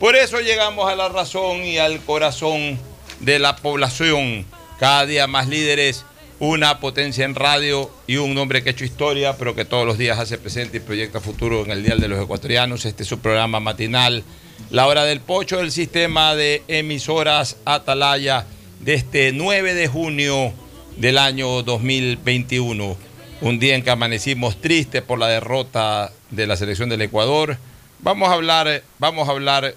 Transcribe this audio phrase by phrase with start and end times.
[0.00, 2.78] Por eso llegamos a la razón y al corazón
[3.20, 4.46] de la población.
[4.78, 6.06] Cada día más líderes,
[6.38, 9.98] una potencia en radio y un hombre que ha hecho historia, pero que todos los
[9.98, 12.84] días hace presente y proyecta futuro en el Dial de los Ecuatorianos.
[12.84, 14.24] Este es su programa matinal
[14.70, 18.46] la hora del pocho del sistema de emisoras Atalaya
[18.80, 20.52] de este 9 de junio
[20.96, 22.96] del año 2021.
[23.40, 27.58] Un día en que amanecimos tristes por la derrota de la selección del Ecuador.
[28.00, 29.74] Vamos a hablar, vamos a hablar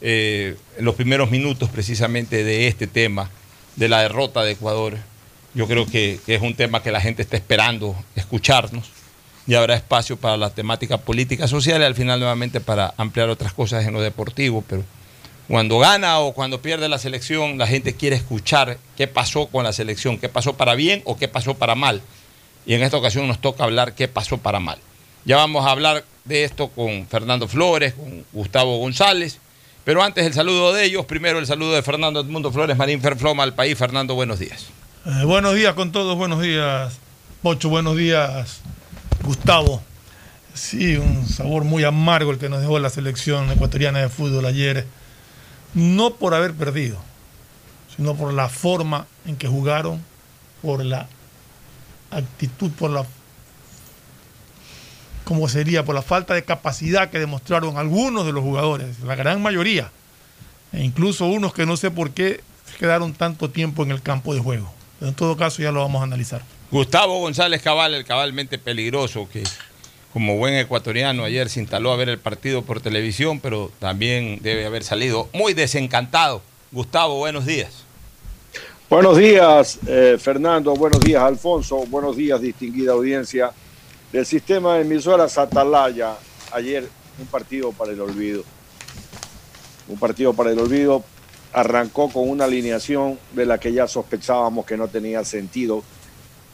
[0.00, 3.30] eh, en los primeros minutos precisamente de este tema,
[3.76, 4.96] de la derrota de Ecuador.
[5.54, 8.99] Yo creo que, que es un tema que la gente está esperando escucharnos
[9.50, 13.52] y habrá espacio para la temática política social y al final nuevamente para ampliar otras
[13.52, 14.62] cosas en lo deportivo.
[14.68, 14.84] Pero
[15.48, 19.72] cuando gana o cuando pierde la selección, la gente quiere escuchar qué pasó con la
[19.72, 22.00] selección, qué pasó para bien o qué pasó para mal.
[22.64, 24.78] Y en esta ocasión nos toca hablar qué pasó para mal.
[25.24, 29.40] Ya vamos a hablar de esto con Fernando Flores, con Gustavo González.
[29.82, 33.42] Pero antes el saludo de ellos, primero el saludo de Fernando Edmundo Flores, Marín Ferfloma
[33.42, 33.76] al país.
[33.76, 34.66] Fernando, buenos días.
[35.06, 37.00] Eh, buenos días con todos, buenos días,
[37.42, 38.60] Pocho, buenos días,
[39.22, 39.82] Gustavo.
[40.54, 44.86] Sí, un sabor muy amargo el que nos dejó la selección ecuatoriana de fútbol ayer.
[45.74, 46.98] No por haber perdido,
[47.96, 50.02] sino por la forma en que jugaron,
[50.62, 51.06] por la
[52.10, 53.06] actitud, por la.
[55.24, 55.84] ¿Cómo sería?
[55.84, 59.92] Por la falta de capacidad que demostraron algunos de los jugadores, la gran mayoría,
[60.72, 62.42] e incluso unos que no sé por qué
[62.78, 64.72] quedaron tanto tiempo en el campo de juego.
[64.98, 66.42] Pero en todo caso ya lo vamos a analizar.
[66.70, 69.42] Gustavo González Cabal, el cabalmente peligroso, que
[70.12, 74.66] como buen ecuatoriano ayer se instaló a ver el partido por televisión, pero también debe
[74.66, 76.42] haber salido muy desencantado.
[76.70, 77.84] Gustavo, buenos días.
[78.88, 80.74] Buenos días, eh, Fernando.
[80.74, 81.84] Buenos días, Alfonso.
[81.88, 83.50] Buenos días, distinguida audiencia
[84.12, 86.14] del sistema de emisoras Atalaya.
[86.52, 86.88] Ayer
[87.18, 88.44] un partido para el olvido.
[89.88, 91.02] Un partido para el olvido.
[91.52, 95.82] Arrancó con una alineación de la que ya sospechábamos que no tenía sentido.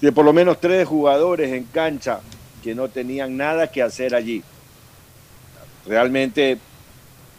[0.00, 2.20] De por lo menos tres jugadores en cancha
[2.62, 4.42] que no tenían nada que hacer allí.
[5.86, 6.58] Realmente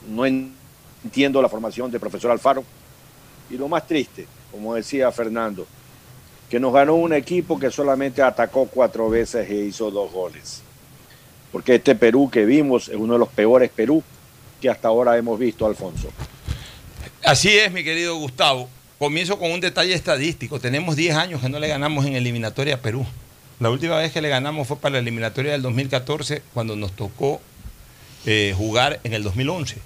[0.09, 2.64] no entiendo la formación del profesor Alfaro.
[3.49, 5.67] Y lo más triste, como decía Fernando,
[6.49, 10.61] que nos ganó un equipo que solamente atacó cuatro veces e hizo dos goles.
[11.52, 14.03] Porque este Perú que vimos es uno de los peores Perú
[14.61, 16.09] que hasta ahora hemos visto, Alfonso.
[17.23, 18.70] Así es, mi querido Gustavo.
[18.99, 20.59] Comienzo con un detalle estadístico.
[20.59, 23.05] Tenemos 10 años que no le ganamos en eliminatoria a Perú.
[23.59, 27.40] La última vez que le ganamos fue para la eliminatoria del 2014, cuando nos tocó
[28.26, 29.78] eh, jugar en el 2011.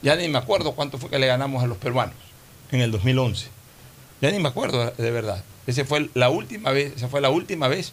[0.00, 2.14] Ya ni me acuerdo cuánto fue que le ganamos a los peruanos
[2.72, 3.48] en el 2011.
[4.22, 5.44] Ya ni me acuerdo de verdad.
[5.66, 7.92] Esa fue la última vez, esa fue la última vez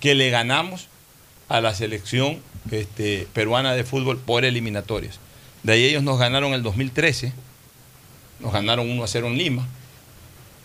[0.00, 0.88] que le ganamos
[1.50, 2.40] a la selección
[2.70, 5.18] este, peruana de fútbol por eliminatorias.
[5.62, 7.34] De ahí ellos nos ganaron el 2013,
[8.40, 9.68] nos ganaron 1 a 0 en Lima.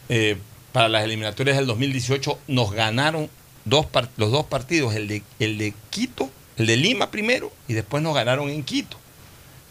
[0.10, 0.38] Eh,
[0.72, 3.30] para las eliminatorias del 2018 nos ganaron
[3.66, 3.88] dos
[4.18, 8.16] los dos partidos, el de, el de Quito, el de Lima primero, y después nos
[8.16, 8.98] ganaron en Quito.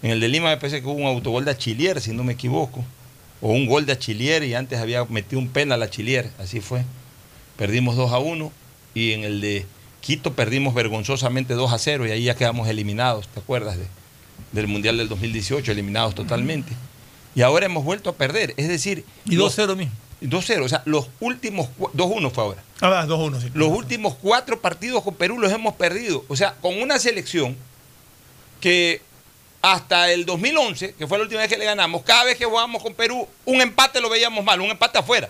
[0.03, 2.35] En el de Lima me parece que hubo un autogol de Achillier, si no me
[2.35, 2.85] equivoco,
[3.41, 6.85] o un gol de Achillier y antes había metido un penal a Achillier, así fue.
[7.56, 8.53] Perdimos 2 a 1
[8.94, 9.67] y en el de
[10.00, 13.79] Quito perdimos vergonzosamente 2 a 0 y ahí ya quedamos eliminados, ¿te acuerdas?
[13.79, 13.87] De,
[14.53, 16.73] del Mundial del 2018, eliminados totalmente.
[17.35, 19.05] Y ahora hemos vuelto a perder, es decir...
[19.25, 19.93] Y 2-0 mismo.
[20.23, 22.63] 2-0, o sea, los últimos 2-1 fue ahora.
[22.81, 23.51] Ah, 2-1, sí.
[23.55, 26.25] Los últimos cuatro partidos con Perú los hemos perdido.
[26.29, 27.57] O sea, con una selección
[28.61, 29.01] que
[29.63, 32.83] hasta el 2011, que fue la última vez que le ganamos, cada vez que jugábamos
[32.83, 35.29] con Perú, un empate lo veíamos mal, un empate afuera.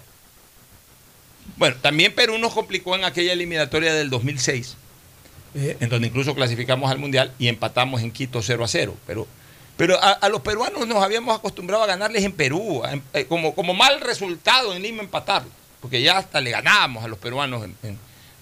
[1.57, 4.77] Bueno, también Perú nos complicó en aquella eliminatoria del 2006,
[5.55, 8.95] eh, en donde incluso clasificamos al Mundial y empatamos en Quito 0 a 0.
[9.07, 9.27] Pero,
[9.77, 12.83] pero a, los peruanos nos habíamos acostumbrado a ganarles en Perú,
[13.13, 15.45] eh, como, mal resultado en Lima empatar,
[15.81, 17.69] porque ya hasta le ganábamos a los peruanos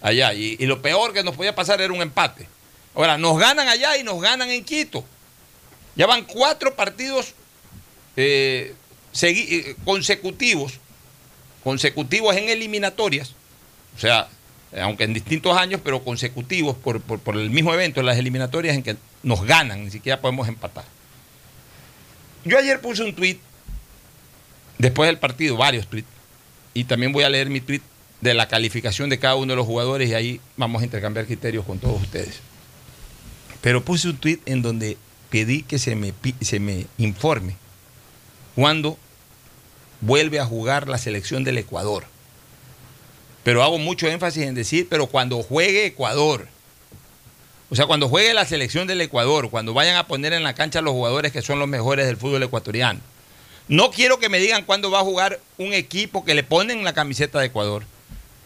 [0.00, 0.32] allá.
[0.34, 2.48] Y, lo peor que nos podía pasar era un empate.
[2.94, 5.04] Ahora, nos ganan allá y nos ganan en Quito.
[5.96, 7.34] Ya van cuatro partidos
[8.16, 8.74] eh,
[9.84, 10.78] consecutivos
[11.64, 13.34] consecutivos en eliminatorias,
[13.96, 14.28] o sea,
[14.82, 17.00] aunque en distintos años, pero consecutivos por,
[17.34, 20.84] el mismo evento, en las eliminatorias en que nos ganan, ni siquiera podemos empatar.
[22.44, 23.38] Yo ayer puse un tweet,
[24.78, 26.08] después del partido, varios tweets,
[26.74, 27.80] y también voy a leer mi tweet
[28.20, 31.64] de la calificación de cada uno de los jugadores y ahí vamos a intercambiar criterios
[31.64, 32.40] con todos ustedes.
[33.60, 34.98] Pero puse un tweet en donde
[35.30, 37.56] pedí que se me, se me informe
[38.54, 38.98] cuando
[40.00, 42.04] vuelve a jugar la selección del Ecuador.
[43.42, 46.48] Pero hago mucho énfasis en decir, pero cuando juegue Ecuador,
[47.74, 50.80] o sea, cuando juegue la selección del Ecuador, cuando vayan a poner en la cancha
[50.80, 53.00] los jugadores que son los mejores del fútbol ecuatoriano.
[53.66, 56.92] No quiero que me digan cuándo va a jugar un equipo que le ponen la
[56.92, 57.82] camiseta de Ecuador,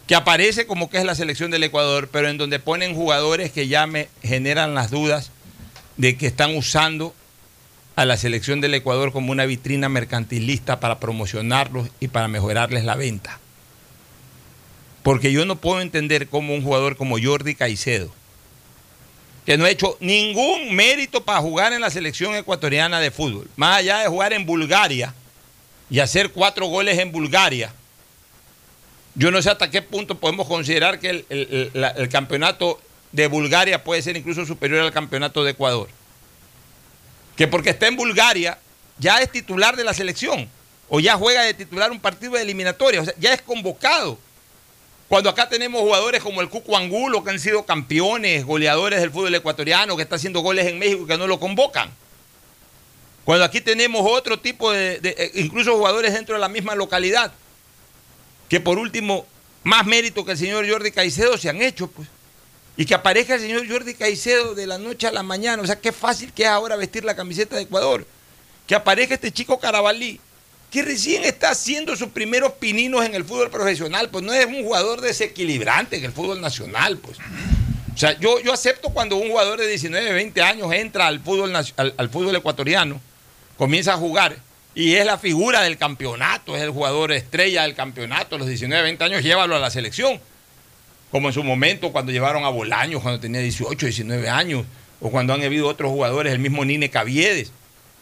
[0.06, 3.68] que aparece como que es la selección del Ecuador, pero en donde ponen jugadores que
[3.68, 5.30] ya me generan las dudas
[5.98, 7.14] de que están usando
[7.96, 12.96] a la selección del Ecuador como una vitrina mercantilista para promocionarlos y para mejorarles la
[12.96, 13.40] venta.
[15.02, 18.10] Porque yo no puedo entender cómo un jugador como Jordi Caicedo,
[19.48, 23.78] que no ha hecho ningún mérito para jugar en la selección ecuatoriana de fútbol, más
[23.78, 25.14] allá de jugar en Bulgaria
[25.88, 27.72] y hacer cuatro goles en Bulgaria,
[29.14, 32.78] yo no sé hasta qué punto podemos considerar que el, el campeonato
[33.10, 35.88] de Bulgaria puede ser incluso superior al campeonato de Ecuador
[37.34, 38.58] que porque está en Bulgaria
[38.98, 40.46] ya es titular de la selección
[40.90, 44.18] o ya juega de titular un partido de eliminatoria, o sea, ya es convocado.
[45.08, 49.34] Cuando acá tenemos jugadores como el Cuco Angulo, que han sido campeones, goleadores del fútbol
[49.34, 51.90] ecuatoriano, que está haciendo goles en México y que no lo convocan.
[53.24, 57.32] Cuando aquí tenemos otro tipo de, eh, incluso jugadores dentro de la misma localidad,
[58.50, 59.26] que por último,
[59.64, 62.08] más mérito que el señor Jordi Caicedo se han hecho, pues.
[62.76, 65.62] Y que aparezca el señor Jordi Caicedo de la noche a la mañana.
[65.62, 68.06] O sea, qué fácil que es ahora vestir la camiseta de Ecuador.
[68.66, 70.20] Que aparezca este chico Carabalí,
[70.70, 74.08] que recién está haciendo sus primeros pininos en el fútbol profesional.
[74.10, 77.18] Pues no es un jugador desequilibrante en el fútbol nacional, pues.
[77.18, 81.54] O sea, yo, yo acepto cuando un jugador de 19, 20 años entra al fútbol,
[81.54, 83.00] al fútbol ecuatoriano,
[83.56, 84.36] comienza a jugar
[84.74, 88.82] y es la figura del campeonato, es el jugador estrella del campeonato, a los 19,
[88.84, 90.20] 20 años llévalo a la selección
[91.10, 94.64] como en su momento cuando llevaron a Bolaños cuando tenía 18, 19 años,
[95.00, 97.52] o cuando han habido otros jugadores, el mismo Nine Caviedes.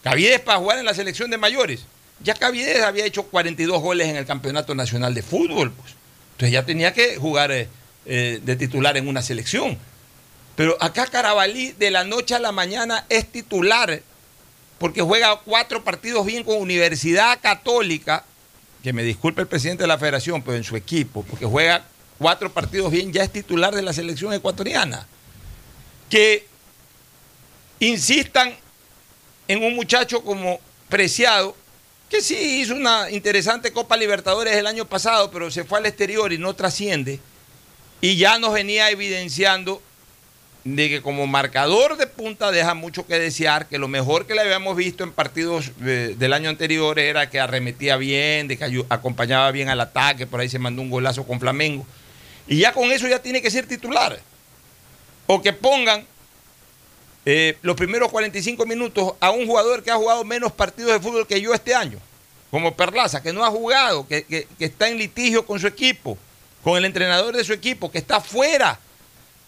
[0.02, 1.84] Caviedes para jugar en la selección de mayores.
[2.20, 5.72] Ya Caviedes había hecho 42 goles en el Campeonato Nacional de Fútbol.
[5.72, 5.94] Pues.
[6.32, 7.68] Entonces ya tenía que jugar eh,
[8.06, 9.78] eh, de titular en una selección.
[10.54, 14.02] Pero acá Carabalí de la noche a la mañana es titular
[14.78, 18.24] porque juega cuatro partidos bien con Universidad Católica,
[18.82, 21.84] que me disculpe el presidente de la federación, pero en su equipo, porque juega
[22.18, 25.06] cuatro partidos bien, ya es titular de la selección ecuatoriana.
[26.10, 26.46] Que
[27.80, 28.54] insistan
[29.48, 31.56] en un muchacho como Preciado,
[32.08, 36.32] que sí hizo una interesante Copa Libertadores el año pasado, pero se fue al exterior
[36.32, 37.20] y no trasciende.
[38.00, 39.82] Y ya nos venía evidenciando
[40.64, 44.40] de que como marcador de punta deja mucho que desear, que lo mejor que le
[44.40, 49.68] habíamos visto en partidos del año anterior era que arremetía bien, de que acompañaba bien
[49.68, 51.86] al ataque, por ahí se mandó un golazo con Flamengo.
[52.48, 54.20] Y ya con eso ya tiene que ser titular.
[55.28, 56.04] O que pongan
[57.28, 61.26] eh, los primeros 45 minutos a un jugador que ha jugado menos partidos de fútbol
[61.26, 61.98] que yo este año,
[62.52, 66.16] como Perlaza, que no ha jugado, que, está en litigio con su equipo,
[66.62, 68.78] con el entrenador de su equipo, que está fuera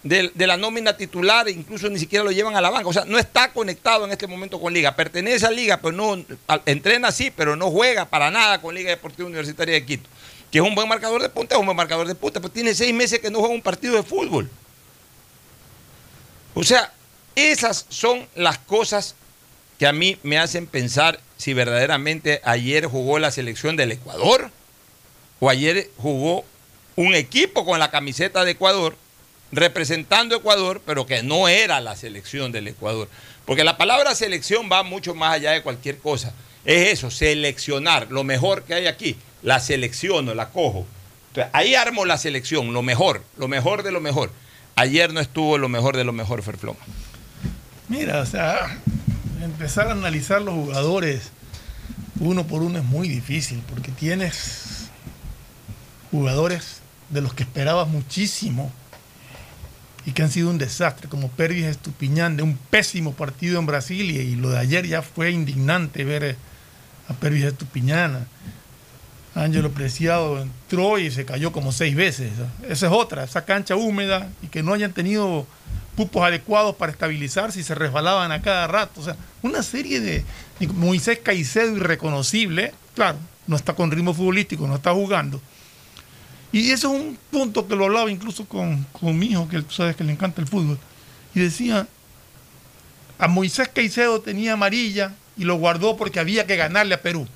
[0.03, 2.89] de, de, la nómina titular, incluso ni siquiera lo llevan a la banca.
[2.89, 4.97] O sea, no está conectado en este momento con Liga.
[4.97, 6.25] Pertenece a Liga, pero no
[6.67, 10.09] entrena sí, pero no juega para nada con Liga Deportiva Universitaria de Quito.
[10.51, 12.75] Que es un buen marcador de punta, es un buen marcador de punta, pero tiene
[12.75, 14.51] seis meses que no juega un partido de fútbol.
[16.55, 16.93] O sea,
[17.39, 19.15] esas son las cosas
[19.79, 24.51] que a mí me hacen pensar si verdaderamente ayer jugó la selección del Ecuador
[25.41, 26.45] o ayer jugó
[26.97, 28.97] un equipo con la camiseta de Ecuador
[29.53, 33.09] representando Ecuador, pero que no era la selección del Ecuador.
[33.47, 36.35] Porque la palabra selección va mucho más allá de cualquier cosa.
[36.65, 39.17] Es eso, seleccionar lo mejor que hay aquí.
[39.43, 40.87] La selecciono, la cojo.
[41.53, 44.31] ahí armo la selección, lo mejor, lo mejor de lo mejor.
[44.75, 46.79] Ayer no estuvo lo mejor de lo mejor, Ferfloma.
[47.89, 48.79] Mira, o sea,
[49.43, 51.33] empezar a analizar los jugadores
[52.21, 54.89] uno por uno es muy difícil porque tienes
[56.11, 56.81] jugadores
[57.11, 58.73] de los que esperabas muchísimo
[60.05, 64.11] y que han sido un desastre, como Pervis Estupiñán, de un pésimo partido en Brasil
[64.11, 66.37] y, lo de ayer ya fue indignante ver
[67.09, 68.27] a Pervis Estupiñán.
[69.39, 72.33] Ángelo Preciado entró y se cayó como seis veces.
[72.69, 75.47] Esa es otra, esa cancha húmeda y que no hayan tenido
[75.97, 79.01] cupos adecuados para estabilizarse y se resbalaban a cada rato.
[79.01, 80.25] O sea, una serie de,
[80.75, 85.41] Moisés Caicedo irreconocible, claro, no está con ritmo futbolístico, no está jugando.
[86.51, 89.73] Y eso es un punto que lo hablaba incluso con, con mi hijo, que tú
[89.73, 90.79] sabes que le encanta el fútbol.
[91.35, 91.87] Y decía,
[93.19, 97.29] a Moisés Caicedo tenía amarilla y lo guardó porque había que ganarle a Perú.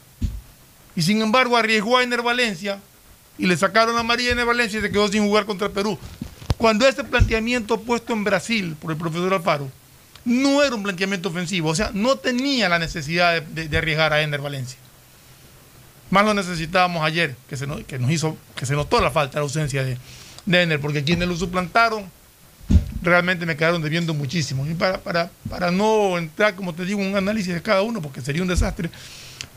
[0.94, 2.80] Y sin embargo arriesgó a Ener Valencia
[3.38, 5.98] y le sacaron a Ener Valencia y se quedó sin jugar contra Perú.
[6.58, 9.70] Cuando ese planteamiento puesto en Brasil por el profesor Alfaro
[10.24, 14.40] no era un planteamiento ofensivo, o sea, no tenía la necesidad de, arriesgar a Ender
[14.40, 14.78] Valencia.
[16.10, 17.80] Más lo necesitábamos ayer, que se, nos,
[18.10, 19.96] hizo, que se notó la falta, la ausencia de,
[20.46, 22.08] de Ender, porque quienes lo suplantaron
[23.02, 24.66] realmente me quedaron debiendo muchísimo.
[24.66, 28.00] Y para, para, para no entrar, como te digo, en un análisis de cada uno,
[28.00, 28.90] porque sería un desastre,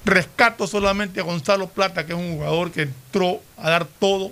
[0.06, 4.32] rescato solamente a Gonzalo Plata, que es un jugador que entró a dar todo,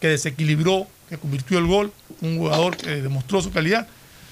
[0.00, 3.86] que desequilibró, que convirtió el gol, un jugador que demostró su calidad,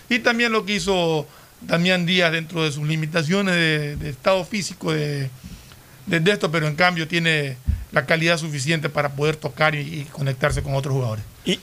[0.08, 1.26] y también lo que hizo
[1.60, 5.30] Damián Díaz dentro de sus limitaciones de, estado físico de,
[6.08, 7.56] esto, pero en cambio tiene
[7.92, 11.24] la calidad suficiente para poder tocar y, conectarse con otros jugadores.
[11.44, 11.60] Y,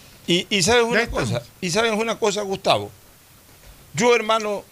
[0.50, 2.92] y, sabes una cosa, y sabes una cosa, Gustavo.
[3.94, 4.64] Yo, hermano,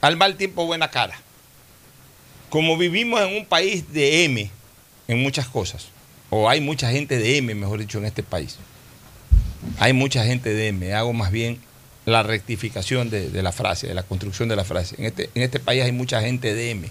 [0.00, 1.14] al mal tiempo buena cara.
[2.52, 4.50] Como vivimos en un país de M
[5.08, 5.86] en muchas cosas,
[6.28, 8.58] o hay mucha gente de M, mejor dicho, en este país
[9.78, 11.58] hay mucha gente de M, hago más bien
[12.04, 14.96] la rectificación de, la frase, de la construcción de la frase.
[14.98, 16.90] En este, en este país hay mucha gente de M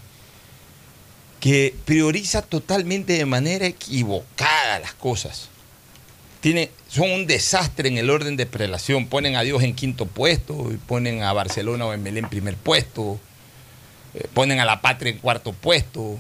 [1.40, 5.50] que prioriza totalmente de manera equivocada las cosas.
[6.88, 9.06] Son un desastre en el orden de prelación.
[9.06, 13.20] Ponen a Dios en quinto puesto, y ponen a Barcelona o Emelé en primer puesto,
[14.14, 16.20] eh, ponen a la patria en cuarto puesto,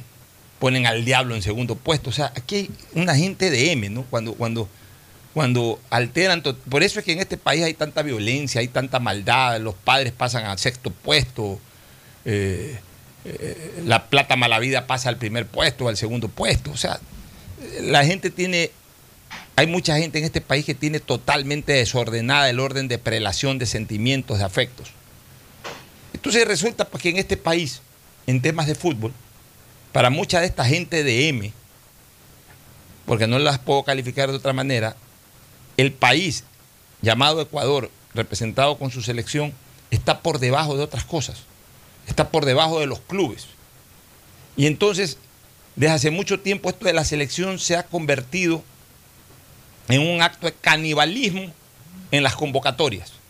[0.59, 2.09] ponen al diablo en segundo puesto.
[2.09, 4.03] O sea, aquí hay una gente de M, ¿no?
[4.03, 4.69] Cuando, cuando
[5.33, 6.41] cuando alteran.
[6.41, 10.11] Por eso es que en este país hay tanta violencia, hay tanta maldad, los padres
[10.11, 11.59] pasan al sexto puesto,
[12.25, 12.77] eh,
[13.25, 16.71] eh, la plata mala vida pasa al primer puesto, al segundo puesto.
[16.71, 16.99] O sea,
[17.81, 18.71] la gente tiene,
[19.55, 23.65] hay mucha gente en este país que tiene totalmente desordenada el orden de prelación de
[23.65, 24.91] sentimientos, de afectos.
[26.21, 27.81] Entonces resulta pues, que en este país,
[28.27, 29.11] en temas de fútbol,
[29.91, 31.51] para mucha de esta gente de M,
[33.07, 34.95] porque no las puedo calificar de otra manera,
[35.77, 36.43] el país
[37.01, 39.51] llamado Ecuador, representado con su selección,
[39.89, 41.39] está por debajo de otras cosas,
[42.07, 43.47] está por debajo de los clubes.
[44.55, 45.17] Y entonces,
[45.75, 48.63] desde hace mucho tiempo esto de la selección se ha convertido
[49.87, 51.51] en un acto de canibalismo
[52.11, 53.20] en las convocatorias.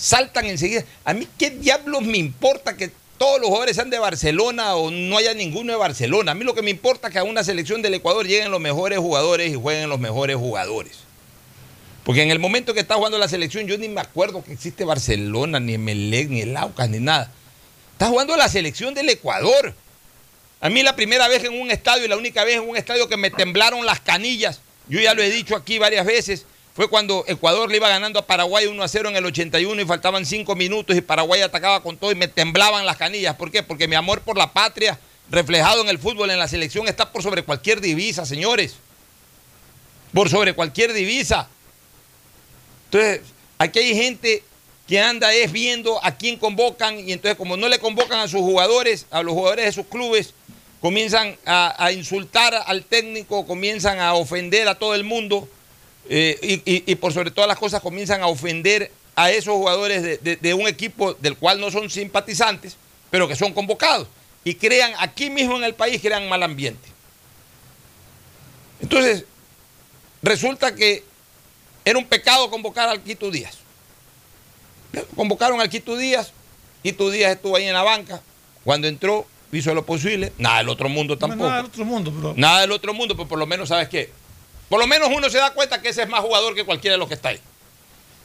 [0.00, 0.82] Saltan enseguida.
[1.04, 5.18] A mí qué diablos me importa que todos los jugadores sean de Barcelona o no
[5.18, 6.32] haya ninguno de Barcelona.
[6.32, 8.60] A mí lo que me importa es que a una selección del Ecuador lleguen los
[8.60, 11.00] mejores jugadores y jueguen los mejores jugadores.
[12.02, 14.86] Porque en el momento que está jugando la selección, yo ni me acuerdo que existe
[14.86, 17.30] Barcelona, ni Emelec, ni el Aucas, ni nada.
[17.92, 19.74] Está jugando la selección del Ecuador.
[20.62, 23.06] A mí la primera vez en un estadio y la única vez en un estadio
[23.06, 26.46] que me temblaron las canillas, yo ya lo he dicho aquí varias veces,
[26.80, 29.84] fue cuando Ecuador le iba ganando a Paraguay 1 a 0 en el 81 y
[29.84, 33.36] faltaban 5 minutos y Paraguay atacaba con todo y me temblaban las canillas.
[33.36, 33.62] ¿Por qué?
[33.62, 37.22] Porque mi amor por la patria, reflejado en el fútbol, en la selección, está por
[37.22, 38.76] sobre cualquier divisa, señores.
[40.14, 41.50] Por sobre cualquier divisa.
[42.86, 43.20] Entonces,
[43.58, 44.42] aquí hay gente
[44.88, 48.40] que anda es viendo a quién convocan y entonces como no le convocan a sus
[48.40, 50.32] jugadores, a los jugadores de sus clubes,
[50.80, 55.46] comienzan a, insultar al técnico, comienzan a ofender a todo el mundo
[56.08, 60.36] eh, y, por sobre todas las cosas comienzan a ofender a esos jugadores de, de-
[60.36, 62.76] de un equipo del cual no son simpatizantes,
[63.10, 64.08] pero que son convocados.
[64.44, 66.88] Y crean, aquí mismo en el país, crean mal ambiente.
[68.80, 69.24] Entonces,
[70.22, 71.04] resulta que
[71.84, 73.58] era un pecado convocar al Quito Díaz.
[75.14, 76.32] Convocaron al Quito Díaz,
[76.82, 78.20] Quito Díaz estuvo ahí en la banca,
[78.64, 81.44] cuando entró hizo lo posible, nada del otro mundo No tampoco.
[81.44, 84.10] nada del otro mundo, pero Nada del otro mundo, pero por lo menos, ¿sabes qué?
[84.70, 86.98] Por lo menos uno se da cuenta que ese es más jugador que cualquiera de
[86.98, 87.40] los que está ahí.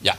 [0.00, 0.18] Ya.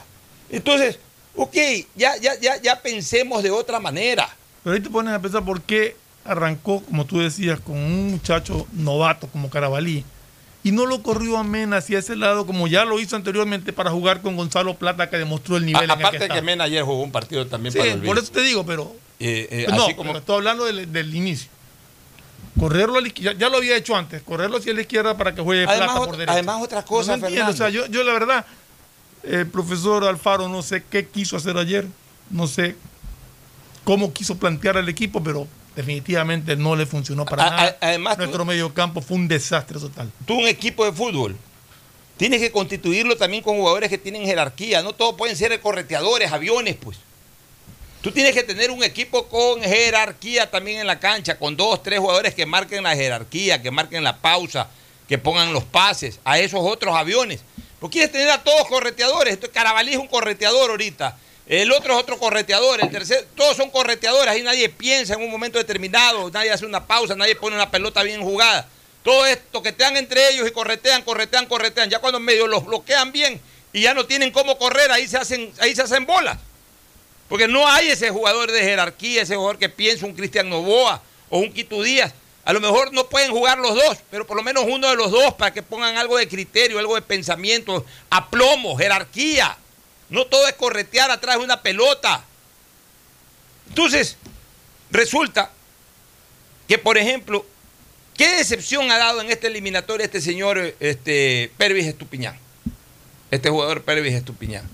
[0.50, 0.98] Entonces,
[1.34, 1.56] ok,
[1.96, 4.28] ya, ya, ya, ya pensemos de otra manera.
[4.62, 8.66] Pero ahí te pones a pensar por qué arrancó, como tú decías, con un muchacho
[8.72, 10.04] novato como Carabalí
[10.62, 13.90] y no lo corrió a Mena hacia ese lado como ya lo hizo anteriormente para
[13.90, 16.42] jugar con Gonzalo Plata que demostró el nivel A- en el aparte que que.
[16.42, 19.48] Mena ayer jugó un partido también Sí, para el por eso te digo, pero Eh,
[19.50, 21.48] eh, no, así como pero estoy hablando del, del inicio.
[22.58, 25.40] Correrlo a la izquierda, ya, lo había hecho antes, correrlo hacia la izquierda para que
[25.42, 26.32] juegue Además, Plata por derecha.
[26.32, 28.46] además, otra cosa, No entiendo, o sea, yo, yo la verdad,
[29.22, 31.86] el profesor Alfaro no sé qué quiso hacer ayer,
[32.30, 32.76] no sé
[33.84, 35.46] cómo quiso plantear al equipo, pero
[35.76, 37.76] definitivamente no le funcionó para A- nada.
[37.80, 40.10] además, Nuestro medio campo fue un desastre total.
[40.26, 41.36] tú un equipo de fútbol
[42.16, 44.82] tienes que constituirlo también con jugadores que tienen jerarquía.
[44.82, 46.98] No todos pueden ser correteadores, aviones, pues.
[48.00, 51.98] Tú tienes que tener un equipo con jerarquía también en la cancha, con dos, tres
[51.98, 54.68] jugadores que marquen la jerarquía, que marquen la pausa,
[55.08, 57.40] que pongan los pases a esos otros aviones.
[57.80, 59.38] Porque quieres tener a todos correteadores.
[59.52, 61.16] Carabalí es un correteador ahorita.
[61.46, 62.80] El otro es otro correteador.
[62.80, 64.32] El tercero, todos son correteadores.
[64.32, 66.30] Ahí nadie piensa en un momento determinado.
[66.30, 67.16] Nadie hace una pausa.
[67.16, 68.68] Nadie pone una pelota bien jugada.
[69.02, 71.90] Todo esto que toquetean entre ellos y corretean, corretean, corretean.
[71.90, 73.40] Ya cuando medio los bloquean bien
[73.72, 76.38] y ya no tienen cómo correr, ahí se hacen, ahí se hacen bolas.
[77.28, 81.38] Porque no hay ese jugador de jerarquía, ese jugador que piensa, un Cristian Novoa o
[81.38, 82.14] un Quito Díaz.
[82.44, 85.10] A lo mejor no pueden jugar los dos, pero por lo menos uno de los
[85.10, 89.58] dos para que pongan algo de criterio, algo de pensamiento, aplomo, jerarquía.
[90.08, 92.24] No todo es corretear atrás de una pelota.
[93.68, 94.16] Entonces,
[94.90, 95.50] resulta
[96.66, 97.44] que, por ejemplo,
[98.16, 102.38] ¿qué decepción ha dado en esta eliminatoria este señor este, Pervis Estupiñán?
[103.30, 104.66] Este jugador Pervis Estupiñán.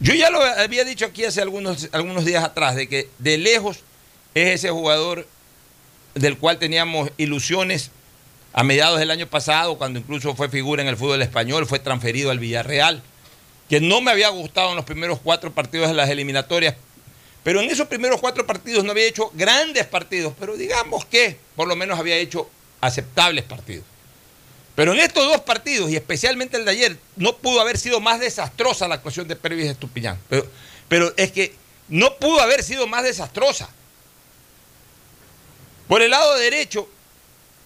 [0.00, 3.80] Yo ya lo había dicho aquí hace algunos, algunos días atrás, de que de lejos
[4.34, 5.26] es ese jugador
[6.14, 7.90] del cual teníamos ilusiones
[8.52, 12.30] a mediados del año pasado, cuando incluso fue figura en el fútbol español, fue transferido
[12.30, 13.02] al Villarreal,
[13.68, 16.76] que no me había gustado en los primeros cuatro partidos de las eliminatorias,
[17.42, 21.66] pero en esos primeros cuatro partidos no había hecho grandes partidos, pero digamos que por
[21.66, 22.48] lo menos había hecho
[22.80, 23.84] aceptables partidos.
[24.78, 28.20] Pero en estos dos partidos, y especialmente el de ayer, no pudo haber sido más
[28.20, 30.20] desastrosa la actuación de Pervis Estupiñán.
[30.28, 30.46] Pero,
[30.86, 31.52] pero es que
[31.88, 33.68] no pudo haber sido más desastrosa.
[35.88, 36.88] Por el lado derecho,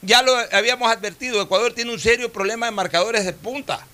[0.01, 3.87] ya lo habíamos advertido, Ecuador tiene un serio problema de marcadores de punta.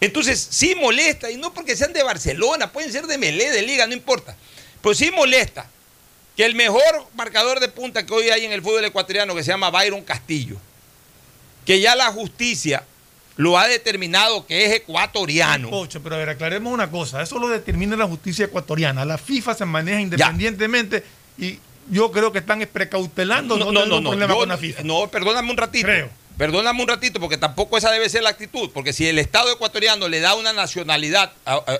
[0.00, 3.86] Entonces, sí molesta, y no porque sean de Barcelona, pueden ser de Melé, de Liga,
[3.86, 4.34] no importa.
[4.82, 5.70] Pero sí molesta
[6.36, 9.52] que el mejor marcador de punta que hoy hay en el fútbol ecuatoriano, que se
[9.52, 10.58] llama Byron Castillo,
[11.64, 12.84] que ya la justicia
[13.36, 15.70] lo ha determinado que es ecuatoriano.
[15.70, 17.20] Pocho, pero a ver, aclaremos una cosa.
[17.22, 19.04] Eso lo determina la justicia ecuatoriana.
[19.04, 21.02] La FIFA se maneja independientemente
[21.38, 21.58] y
[21.90, 23.74] yo creo que están precautelando no, un
[24.04, 24.82] problema yo con la no- FIFA.
[24.84, 25.86] No, perdóname un ratito.
[25.86, 26.08] Creo.
[26.38, 28.70] Perdóname un ratito, porque tampoco esa debe ser la actitud.
[28.74, 31.32] Porque si el Estado ecuatoriano le da una nacionalidad,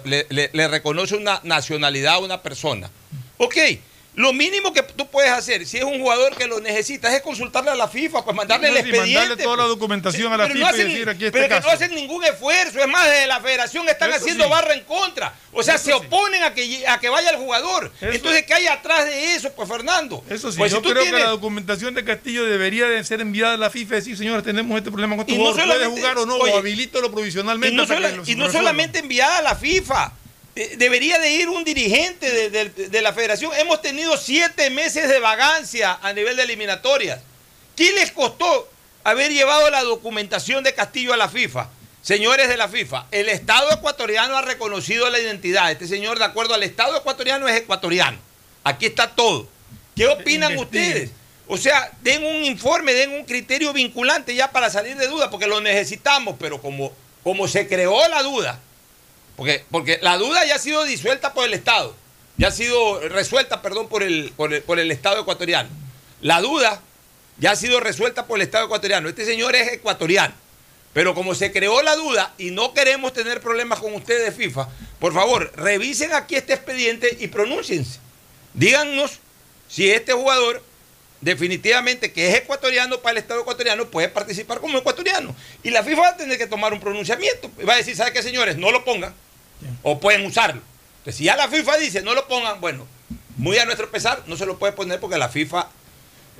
[0.05, 2.89] le- le reconoce una nacionalidad a una persona,
[3.39, 3.57] ok.
[4.17, 7.71] Lo mínimo que tú puedes hacer, si es un jugador que lo necesitas, es consultarle
[7.71, 9.19] a la FIFA, pues mandarle No, el expediente.
[9.19, 9.69] mandarle toda la pues.
[9.71, 11.67] documentación a la FIFA y hacen- decir, aquí está Pero el que caso.
[11.69, 12.79] no hacen ningún esfuerzo.
[12.79, 14.51] Es más, desde la federación están Eso haciendo sí.
[14.51, 15.35] barra en contra.
[15.53, 15.97] O sea, Eso se sí.
[15.97, 17.91] oponen a que, a que vaya el jugador.
[18.01, 20.23] Eso- Entonces, ¿qué hay atrás de eso, pues, Fernando?
[20.31, 23.21] Eso sí, Pues, yo si creo tienes- que la documentación de Castillo debería de ser
[23.21, 25.67] enviada a la FIFA y decir, señores, tenemos este problema con este Y no jugador,
[25.75, 27.75] puede jugar o no, oye, o habilítelo provisionalmente.
[27.75, 30.13] Y no, sola- y solamente enviada a la FIFA.
[30.57, 33.53] Eh, Debería de ir un dirigente de, de- de la federación.
[33.59, 37.21] Hemos tenido siete meses de vagancia a nivel de eliminatorias.
[37.77, 38.69] ¿Qué les costó
[39.03, 41.69] haber llevado la documentación de Castillo a la FIFA?
[42.03, 45.73] Señores de la FIFA, el Estado ecuatoriano ha reconocido la identidad.
[45.73, 48.19] Este señor, de acuerdo al Estado ecuatoriano, es ecuatoriano.
[48.63, 49.49] Aquí está todo.
[49.97, 51.11] ¿Qué opinan ustedes?
[51.47, 55.47] O sea, den un informe, den un criterio vinculante ya para salir de duda, porque
[55.47, 58.61] lo necesitamos, pero como, como se creó la duda,
[59.37, 61.95] porque, porque la duda ya ha sido disuelta por el Estado,
[62.37, 65.69] ya ha sido resuelta, perdón, por el, por el, por el Estado ecuatoriano.
[66.21, 66.81] La duda
[67.39, 69.09] ya ha sido resuelta por el Estado ecuatoriano.
[69.09, 70.35] Este señor es ecuatoriano.
[70.93, 74.69] Pero como se creó la duda y no queremos tener problemas con ustedes de FIFA,
[75.01, 77.99] por favor, revisen aquí este expediente y pronúnciense.
[78.55, 79.19] Díganos
[79.69, 80.63] si este jugador
[81.21, 85.35] definitivamente que es ecuatoriano para el Estado ecuatoriano puede participar como ecuatoriano.
[85.65, 87.51] Y la FIFA va a tener que tomar un pronunciamiento.
[87.69, 88.57] Va a decir, ¿sabe qué, señores?
[88.57, 89.13] No lo pongan
[89.83, 90.63] o pueden usarlo.
[90.99, 92.87] Entonces, si ya la FIFA dice no lo pongan, bueno,
[93.37, 95.69] muy a nuestro pesar, no se lo puede poner porque la FIFA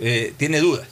[0.01, 0.89] eh, tiene dudas.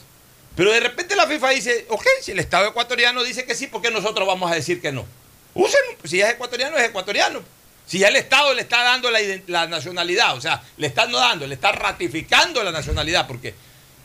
[0.54, 3.80] Pero de repente la FIFA dice, ok, si el Estado ecuatoriano dice que sí, ¿por
[3.80, 5.06] qué nosotros vamos a decir que no?
[5.54, 7.40] Úsenlo, si es ecuatoriano, es ecuatoriano.
[7.86, 11.46] Si ya el Estado le está dando la, nacionalidad, o sea, le está no dando,
[11.46, 13.54] le está ratificando la nacionalidad, porque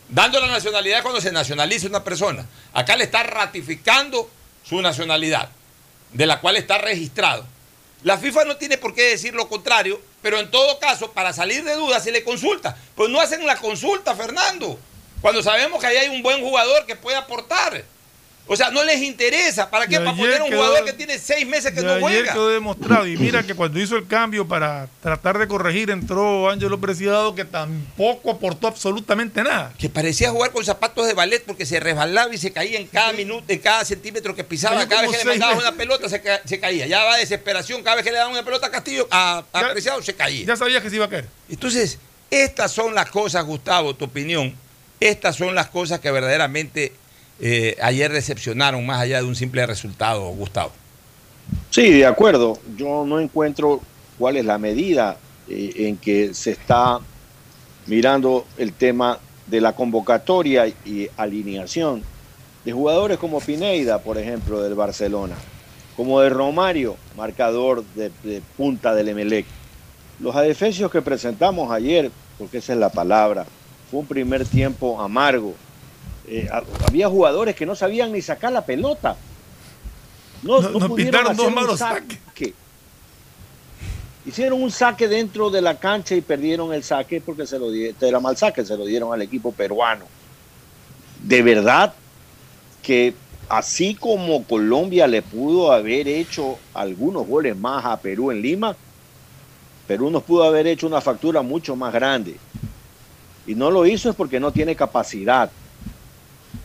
[0.10, 2.45] dando la nacionalidad cuando se nacionaliza una persona.
[2.73, 4.30] Acá le está ratificando
[4.63, 5.49] su nacionalidad,
[6.13, 7.45] de la cual está registrado.
[8.03, 11.63] La FIFA no tiene por qué decir lo contrario, pero en todo caso, para salir
[11.63, 12.77] de dudas, se le consulta.
[12.95, 14.79] Pues no hacen la consulta, Fernando.
[15.21, 17.83] Cuando sabemos que ahí hay un buen jugador que puede aportar.
[18.47, 19.69] O sea, no les interesa.
[19.69, 19.99] ¿Para qué?
[19.99, 22.33] Para poner un jugador que tiene seis meses que no ayer juega.
[22.33, 23.07] quedó demostrado.
[23.07, 27.45] Y mira que cuando hizo el cambio para tratar de corregir, entró Ángelo Preciado, que
[27.45, 29.73] tampoco aportó absolutamente nada.
[29.77, 33.13] Que parecía jugar con zapatos de ballet porque se resbalaba y se caía en cada
[33.13, 34.88] minuto, en cada centímetro que pisaba.
[34.88, 36.88] Cada vez que le mandabas una pelota se, ca se, caía.
[36.88, 37.83] Ya va desesperación.
[37.83, 40.45] Cada vez que le daban una pelota a Castillo, a, a ya, Preciado, se caía.
[40.45, 41.27] Ya sabía que se iba a caer.
[41.49, 44.55] Entonces, estas son las cosas, Gustavo, tu opinión.
[44.99, 46.93] Estas son las cosas que verdaderamente
[47.39, 50.71] eh, ayer decepcionaron más allá de un simple resultado, Gustavo.
[51.69, 52.60] Sí, de acuerdo.
[52.76, 53.82] Yo no encuentro
[54.17, 57.00] cuál es la medida eh, en que se está
[57.86, 62.04] mirando el tema de la convocatoria y alineación
[62.65, 65.36] de jugadores como Pineida, por ejemplo, del Barcelona,
[65.95, 69.45] como de Romario, marcador de, punta del Emelec.
[70.19, 73.45] Los adefesios que presentamos ayer, porque esa es la palabra,
[73.89, 75.54] fue un primer tiempo amargo.
[76.27, 76.49] Eh,
[76.85, 79.15] había jugadores que no sabían ni sacar la pelota.
[80.43, 82.19] No, no, no pudieron hacer un saque.
[82.25, 82.53] saque.
[84.25, 87.95] Hicieron un saque dentro de la cancha y perdieron el saque porque se lo dieron,
[88.01, 90.05] era mal saque, se lo dieron al equipo peruano.
[91.23, 91.93] De verdad
[92.83, 93.13] que
[93.47, 98.75] así como Colombia le pudo haber hecho algunos goles más a Perú en Lima,
[99.87, 102.35] Perú nos pudo haber hecho una factura mucho más grande.
[103.45, 105.49] Y no lo hizo es porque no tiene capacidad.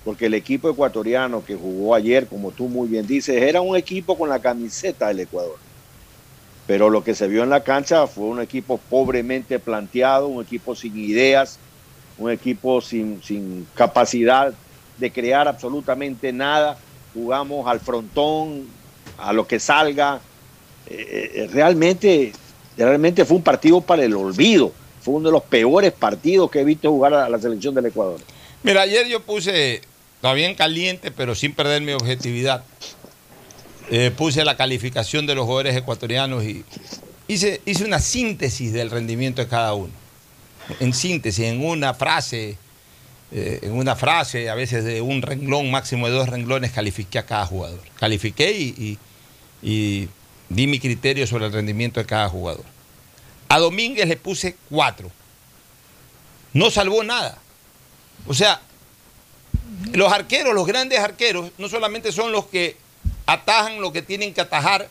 [0.04, 4.18] Porque el equipo ecuatoriano que jugó ayer, como tú muy bien dices, era un equipo
[4.18, 5.56] con la camiseta del Ecuador.
[6.66, 10.74] Pero lo que se vio en la cancha fue un equipo pobremente planteado, un equipo
[10.74, 11.58] sin ideas,
[12.18, 14.52] un equipo sin, sin capacidad
[14.98, 16.78] de crear absolutamente nada.
[17.14, 18.66] Jugamos al frontón,
[19.18, 20.20] a lo que salga.
[20.86, 22.32] Eh, realmente,
[22.76, 26.64] realmente fue un partido para el olvido fue uno de los peores partidos que he
[26.64, 28.20] visto jugar a la selección del Ecuador.
[28.62, 29.82] Mira, ayer yo puse,
[30.22, 32.64] todavía en caliente, pero sin perder mi objetividad,
[33.90, 36.64] eh, puse la calificación de los jugadores ecuatorianos y
[37.26, 39.92] hice, hice una síntesis del rendimiento de cada uno.
[40.78, 42.56] En síntesis, en una frase,
[43.32, 47.26] eh, en una frase, a veces de un renglón, máximo de dos renglones, califiqué a
[47.26, 47.80] cada jugador.
[47.98, 48.98] Califiqué y,
[49.60, 50.08] y
[50.48, 52.64] di mi criterio sobre el rendimiento de cada jugador.
[53.48, 55.10] A Domínguez le puse cuatro.
[56.52, 57.38] No salvó nada.
[58.28, 58.62] O sea,
[59.92, 62.76] los arqueros, los grandes arqueros, no solamente son los que
[63.26, 64.88] atajan lo que tienen que atajar,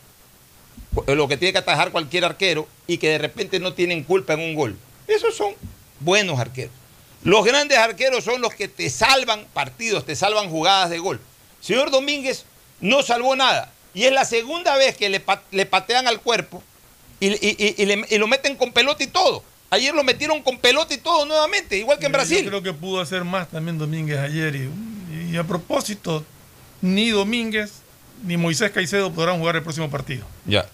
[1.08, 4.42] lo que tiene que atajar cualquier arquero y que de repente no tienen culpa en
[4.42, 4.78] un gol.
[5.08, 5.54] Esos son
[6.00, 6.74] buenos arqueros.
[7.24, 11.20] Los grandes arqueros son los que te salvan partidos, te salvan jugadas de gol.
[11.60, 12.46] Señor Domínguez
[12.80, 13.72] no salvó nada.
[13.94, 15.20] Y es la segunda vez que le,
[15.66, 16.64] patean al cuerpo
[17.20, 19.44] y, le, y, lo meten con pelota y todo.
[19.74, 22.44] Ayer lo metieron con pelota y todo nuevamente, igual que en Brasil.
[22.44, 24.70] Yo creo que pudo hacer más también Domínguez ayer.
[25.32, 26.26] Y, a propósito,
[26.82, 27.82] ni Domínguez
[28.24, 30.26] ni Moisés Caicedo podrán jugar el próximo partido.
[30.46, 30.68] Ya.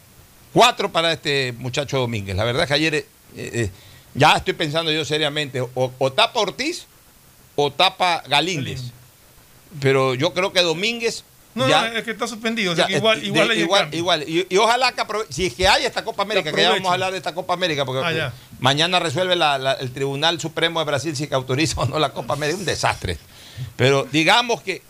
[0.51, 2.35] Cuatro para este muchacho Domínguez.
[2.35, 3.05] La verdad es que ayer eh,
[3.35, 3.69] eh,
[4.15, 6.87] ya estoy pensando yo seriamente, o, o tapa Ortiz
[7.55, 8.79] o tapa Galíndez.
[8.79, 8.93] Galíndez.
[9.79, 11.23] Pero yo creo que Domínguez
[11.57, 12.73] no, ya, no, es que está suspendido.
[12.73, 14.23] O sea, ya, igual, igual, de, igual, igual.
[14.27, 16.93] Y, y, ojalá que si es que hay esta Copa América, que ya vamos a
[16.93, 20.85] hablar de esta Copa América, porque ah, mañana resuelve la, la, el Tribunal Supremo de
[20.85, 22.59] Brasil si que autoriza o no la Copa América.
[22.59, 23.17] Un desastre.
[23.75, 24.83] Pero digamos que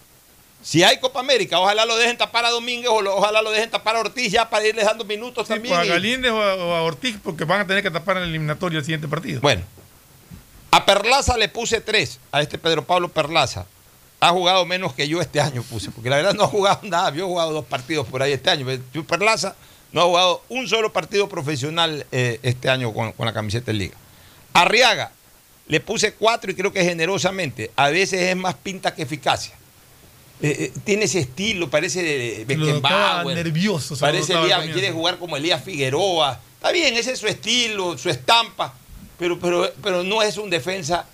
[0.62, 3.70] si hay Copa América, ojalá lo dejen tapar a Domínguez o lo, ojalá lo dejen
[3.70, 5.74] tapar a Ortiz ya para irles dando minutos sí, también.
[5.76, 8.24] Pues a Galíndez o a, o a Ortiz, porque van a tener que tapar en
[8.24, 9.40] el eliminatorio el siguiente partido.
[9.40, 9.64] Bueno,
[10.72, 13.66] a Perlaza le puse tres, a este Pedro Pablo Perlaza
[14.20, 17.12] ha jugado menos que yo este año, puse, porque la verdad no ha jugado nada.
[17.12, 18.66] Yo he jugado dos partidos por ahí este año.
[19.08, 19.56] Perlaza
[19.92, 23.78] no ha jugado un solo partido profesional eh, este año con, con, la camiseta de
[23.78, 23.96] liga.
[24.54, 25.12] Arriaga,
[25.68, 27.72] le puse cuatro y creo que generosamente.
[27.76, 29.54] A veces es más pinta que eficacia.
[30.40, 33.36] Eh, eh, tiene ese estilo, parece de Beckenbauer.
[33.36, 33.98] nervioso.
[33.98, 36.40] Parece Elías, quiere jugar como Elías Figueroa.
[36.56, 38.74] Está bien, ese es su estilo, su estampa,
[39.18, 41.06] pero, pero, pero no es un defensa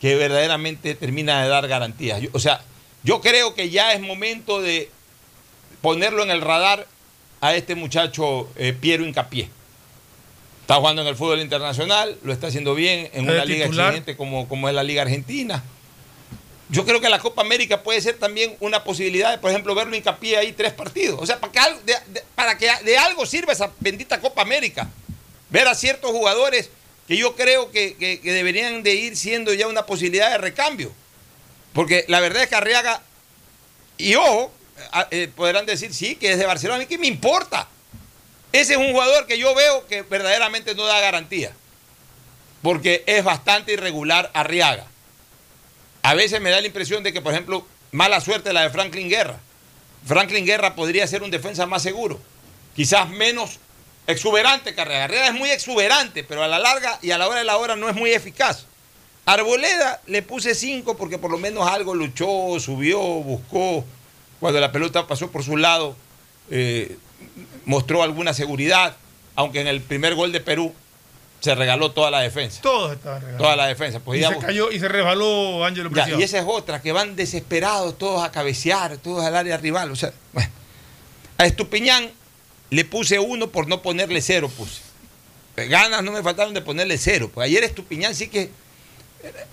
[0.00, 2.20] que verdaderamente termina de dar garantías.
[2.22, 2.62] Yo, o sea,
[3.02, 4.90] yo creo que ya es momento de
[5.82, 6.86] ponerlo en el radar
[7.40, 9.48] a este muchacho eh, Piero Incapié.
[10.62, 13.86] Está jugando en el fútbol internacional, lo está haciendo bien en ¿Es una liga titular?
[13.88, 15.62] exigente como, como es la Liga Argentina.
[16.68, 19.96] Yo creo que la Copa América puede ser también una posibilidad de, por ejemplo, verlo
[19.96, 21.18] hincapié ahí tres partidos.
[21.20, 24.42] O sea, para que, algo- de, de- para que de algo sirva esa bendita Copa
[24.42, 24.88] América.
[25.48, 26.70] Ver a ciertos jugadores
[27.10, 30.92] que yo creo que, que- deberían de ir siendo ya una posibilidad de recambio.
[31.72, 33.02] Porque la verdad es que Arriaga,
[33.98, 34.52] y ojo,
[35.10, 37.66] eh, podrán decir, sí, que es de Barcelona, ¿y qué me importa?
[38.52, 41.50] Ese es un jugador que yo veo que verdaderamente no da garantía.
[42.62, 44.86] Porque es bastante irregular Arriaga.
[46.02, 49.08] A veces me da la impresión de que, por ejemplo, mala suerte la de Franklin
[49.08, 49.40] Guerra.
[50.06, 52.20] Franklin Guerra podría ser un defensa más seguro.
[52.76, 53.58] Quizás menos
[54.06, 55.04] exuberante Arriaga.
[55.04, 57.76] Arriaga es muy exuberante, pero a la larga y a la hora de la hora
[57.76, 58.66] no es muy eficaz.
[59.26, 63.84] Arboleda le puse 5 porque por lo menos algo luchó, subió, buscó.
[64.40, 65.94] Cuando la pelota pasó por su lado,
[66.50, 66.96] eh,
[67.64, 68.96] mostró alguna seguridad,
[69.36, 70.74] aunque en el primer gol de Perú
[71.40, 72.60] se regaló toda la defensa.
[72.62, 73.42] Todos estaban regalados.
[73.42, 74.00] Toda la defensa.
[74.00, 76.92] Pues, y se digamos, cayó y se resbaló Ángelo ya, y esa es otra, que
[76.92, 79.90] van desesperados todos a cabecear, todos al área rival.
[79.90, 80.50] O sea, bueno.
[81.38, 82.10] A Estupiñán
[82.70, 84.80] le puse uno por no ponerle cero, puse.
[85.56, 87.30] Ganas no me faltaron de ponerle cero.
[87.34, 88.50] Pues ayer Estupiñán sí que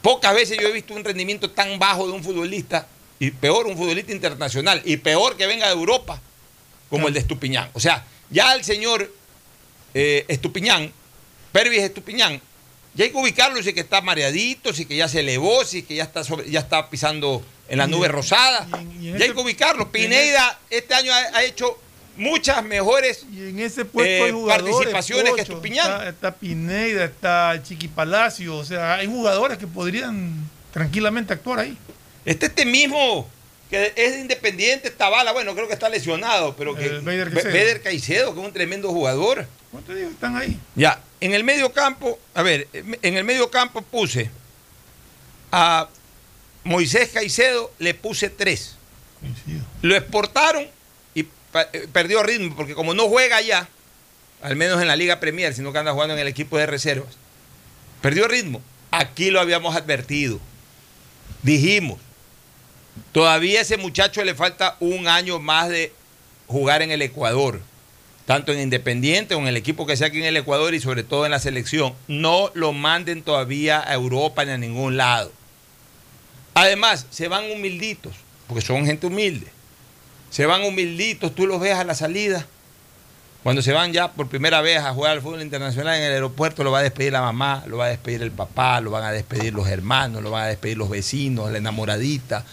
[0.02, 2.88] pocas veces yo he visto un rendimiento tan bajo de un futbolista,
[3.20, 6.22] y peor un futbolista internacional, y peor que venga de Europa,
[6.90, 7.70] como el de Estupiñán.
[7.74, 9.12] O sea, ya el señor
[9.94, 10.92] eh, Estupiñán,
[11.52, 12.40] Pervis Estupiñán,
[12.94, 15.96] ya hay que ubicarlo, si que está mareadito, si que ya se elevó, si que
[15.96, 18.68] ya está sobre- ya está pisando en la nube rosada.
[18.72, 19.82] y en- y en ya hay ese- que ubicarlo.
[19.84, 21.78] y en Pineida este año ha, ha hecho
[22.18, 23.26] muchas mejores.
[23.32, 25.42] Y en ese puesto eh, hay participaciones que.
[25.42, 25.92] Estupiñán.
[25.92, 28.58] Está, está Pineida, está Chiqui Palacio.
[28.58, 31.78] O sea, hay jugadores que podrían tranquilamente actuar ahí.
[32.26, 33.30] Este este mismo
[33.70, 38.34] que es de independiente, Tabala, bueno, creo que está lesionado, pero que Be- Caicedo.
[38.34, 39.46] Que es un tremendo jugador.
[39.72, 40.10] ¿Cómo te digo?
[40.10, 40.58] Están ahí.
[40.76, 44.30] Ya, en el medio campo, a ver, en el medio campo puse
[45.52, 45.90] a
[46.64, 48.76] Moisés Caicedo, le puse tres.
[49.20, 49.66] Coincido.
[49.82, 50.72] Lo exportaron eh,
[51.92, 53.68] perdió ritmo, porque como no juega ya,
[54.42, 57.16] al menos en la Liga Premier, sino que anda jugando en el equipo de reservas,
[58.02, 58.62] perdió ritmo.
[58.92, 60.40] Aquí lo habíamos advertido.
[61.44, 62.00] Dijimos,
[63.12, 65.92] todavía a ese muchacho le falta un año más de
[66.48, 67.62] jugar en el Ecuador,
[68.26, 71.04] tanto en Independiente o en el equipo que sea aquí en el Ecuador y sobre
[71.04, 71.94] todo en la selección.
[72.08, 75.32] No lo manden todavía a Europa ni a ningún lado.
[76.54, 78.16] Además, se van humilditos,
[78.48, 79.48] porque son gente humilde.
[80.38, 82.46] Se van humilditos, tú los ves a la salida.
[83.42, 86.64] Cuando se van ya por primera vez a jugar al fútbol internacional en el aeropuerto,
[86.64, 89.12] lo va a despedir la mamá, lo va a despedir el papá, lo van a
[89.12, 92.46] despedir los hermanos, lo van a despedir los vecinos, la enamoradita.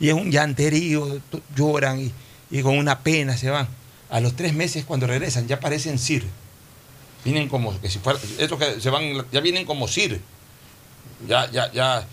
[0.00, 1.20] Y es un llanterío,
[1.54, 2.12] lloran y,
[2.50, 3.68] y con una pena se van.
[4.08, 6.24] A los tres meses cuando regresan ya parecen Sir.
[7.26, 10.18] Vienen como que si fuera, estos que se van, ya vienen como Sir.
[11.28, 11.98] Ya, ya, ya.
[11.98, 12.04] eh,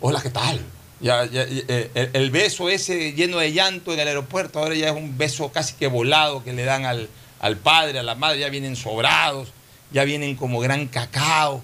[0.00, 0.64] hola, ¿qué tal?
[1.00, 4.96] Ya, eh, el, el beso ese lleno de llanto en el aeropuerto, ahora ya es
[4.96, 7.08] un beso casi que volado que le dan al,
[7.40, 9.52] al padre, a la madre, ya vienen sobrados,
[9.90, 11.62] ya vienen como gran cacao,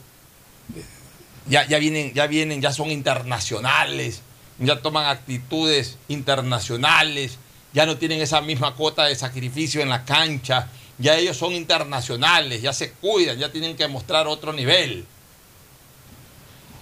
[1.49, 4.23] ya, ya vienen, ya vienen, ya son internacionales,
[4.59, 7.38] ya toman actitudes internacionales,
[7.73, 12.61] ya no tienen esa misma cuota de sacrificio en la cancha, ya ellos son internacionales,
[12.61, 15.07] ya se cuidan, ya tienen que mostrar otro nivel.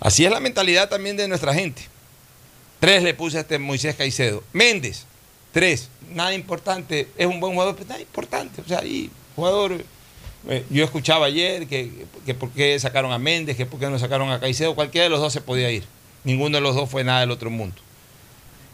[0.00, 1.88] Así es la mentalidad también de nuestra gente.
[2.80, 4.42] Tres le puse a este Moisés Caicedo.
[4.52, 5.04] Méndez,
[5.52, 5.88] tres.
[6.14, 7.08] Nada importante.
[7.16, 8.60] Es un buen jugador, pero nada importante.
[8.62, 9.84] O sea, ahí, jugador.
[10.48, 11.90] eh, yo escuchaba ayer que,
[12.24, 14.74] que por qué sacaron a Méndez, que por qué no sacaron a Caicedo.
[14.74, 15.84] Cualquiera de los dos se podía ir.
[16.24, 17.76] Ninguno de los dos fue nada del otro mundo.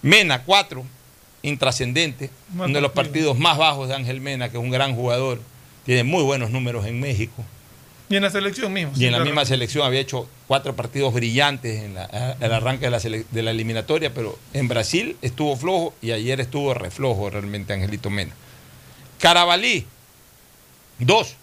[0.02, 0.84] Mena, cuatro.
[1.42, 2.30] Intrascendente.
[2.54, 3.34] Uno de los partido.
[3.34, 5.40] partidos más bajos de Ángel Mena, que es un gran jugador.
[5.84, 7.44] Tiene muy buenos números en México.
[8.10, 8.92] Y en la selección mismo.
[8.96, 12.90] Y en la misma selección había hecho cuatro partidos brillantes en la- el arranque de
[12.90, 17.72] la, sele- de la eliminatoria, pero en Brasil estuvo flojo y ayer estuvo reflojo realmente
[17.72, 18.32] Angelito Mena.
[19.18, 19.86] Carabalí,
[20.98, 21.36] dos.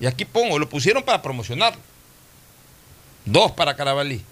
[0.00, 1.80] Y aquí pongo, lo pusieron para promocionarlo.
[3.24, 4.22] Dos para Carabalí.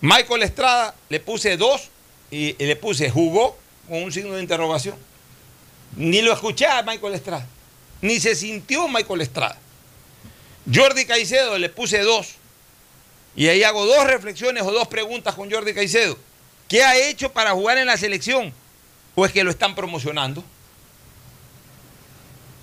[0.00, 1.88] Michael Estrada le puse dos
[2.30, 3.56] y, y le puse jugó
[3.88, 4.96] con un signo de interrogación.
[5.96, 7.46] Ni lo escuché a Michael Estrada.
[8.00, 9.58] Ni se sintió Michael Estrada.
[10.72, 12.34] Jordi Caicedo le puse dos.
[13.36, 16.18] Y ahí hago dos reflexiones o dos preguntas con Jordi Caicedo.
[16.68, 18.52] ¿Qué ha hecho para jugar en la selección?
[19.14, 20.44] ¿O es que lo están promocionando?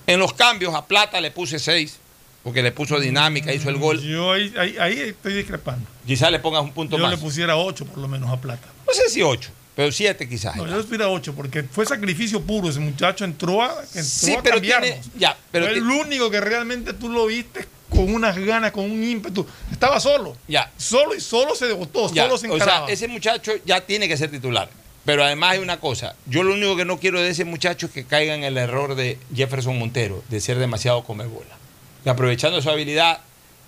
[0.05, 1.97] En los cambios a Plata le puse seis,
[2.43, 4.01] porque le puso dinámica, hizo el gol.
[4.01, 5.85] Yo ahí, ahí, ahí estoy discrepando.
[6.05, 7.11] Quizás le pongas un punto Yo más.
[7.11, 8.67] le pusiera 8 por lo menos a Plata.
[8.85, 10.55] No sé si ocho, pero siete quizás.
[10.55, 12.69] No, yo le pusiera 8 porque fue sacrificio puro.
[12.69, 14.89] Ese muchacho entró a, entró sí, a pero cambiarnos.
[14.89, 18.85] tiene, ya, pero fue el único que realmente tú lo viste con unas ganas, con
[18.89, 19.45] un ímpetu.
[19.71, 20.35] Estaba solo.
[20.47, 20.71] Ya.
[20.77, 22.87] Solo y solo se debotó, Ya, solo se o encaraba.
[22.87, 24.69] sea, ese muchacho ya tiene que ser titular.
[25.05, 26.15] Pero además hay una cosa.
[26.25, 28.95] Yo lo único que no quiero de ese muchacho es que caiga en el error
[28.95, 31.55] de Jefferson Montero, de ser demasiado comer bola.
[32.03, 33.21] Que aprovechando su habilidad,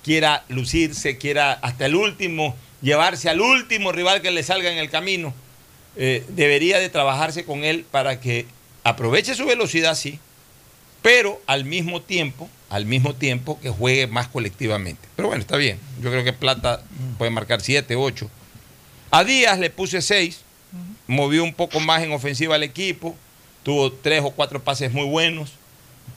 [0.04, 4.90] quiera lucirse, quiera hasta el último, llevarse al último rival que le salga en el
[4.90, 5.34] camino.
[5.96, 8.46] Eh, debería de trabajarse con él para que
[8.84, 10.20] aproveche su velocidad, sí,
[11.02, 15.08] pero al mismo tiempo, al mismo tiempo que juegue más colectivamente.
[15.16, 15.80] Pero bueno, está bien.
[16.02, 16.82] Yo creo que Plata
[17.18, 18.30] puede marcar 7, 8.
[19.12, 20.42] A Díaz le puse 6,
[21.08, 23.16] movió un poco más en ofensiva al equipo,
[23.64, 25.52] tuvo tres o cuatro pases muy buenos,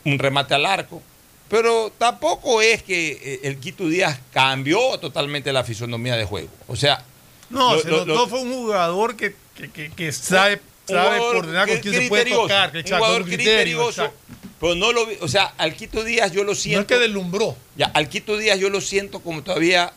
[0.04, 1.02] un remate al arco,
[1.48, 6.50] pero tampoco es que eh, el Quito Díaz cambió totalmente la fisonomía de juego.
[6.68, 7.02] O sea,
[7.50, 11.18] no, lo- se lo- lo- fue un jugador que, que, que- que sabe, un sabe
[11.18, 12.70] coordinar con quién se puede tocar.
[12.70, 14.18] un exacto, jugador criterioso, exacto.
[14.62, 16.86] Pero no lo vi, o sea, al Quito Díaz yo lo No es siento.
[16.86, 17.56] que deslumbró.
[17.76, 19.92] Ya, al Quito Díaz yo lo siento como todavía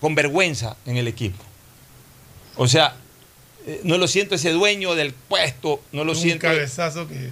[0.00, 1.42] con vergüenza en el equipo.
[2.56, 2.94] O sea,
[3.66, 6.42] eh, no lo siento ese dueño del puesto, no lo un siento.
[6.46, 7.14] cabezazo que.
[7.14, 7.30] Eh,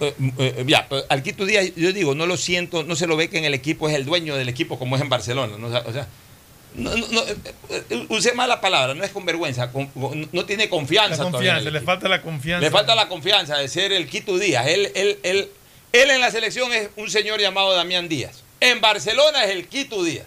[0.00, 3.16] eh, eh, ya, pero al Quito Díaz, yo digo, no lo siento, no se lo
[3.16, 5.56] ve que en el equipo es el dueño del equipo como es en Barcelona.
[5.58, 5.66] ¿no?
[5.66, 6.06] O sea,
[6.76, 9.90] no, no, no, usé mala palabra, no es con vergüenza, con-
[10.30, 11.24] no tiene confianza.
[11.24, 12.64] La confianza, le falta la confianza.
[12.64, 14.66] Le falta la confianza de ser el Quito Díaz.
[14.68, 15.48] Él, él, él,
[16.02, 18.42] él en la selección es un señor llamado Damián Díaz.
[18.60, 20.26] En Barcelona es el Quito Díaz.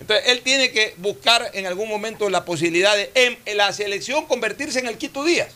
[0.00, 4.78] Entonces, él tiene que buscar en algún momento la posibilidad de en, la selección convertirse
[4.80, 5.48] en el Quito Díaz.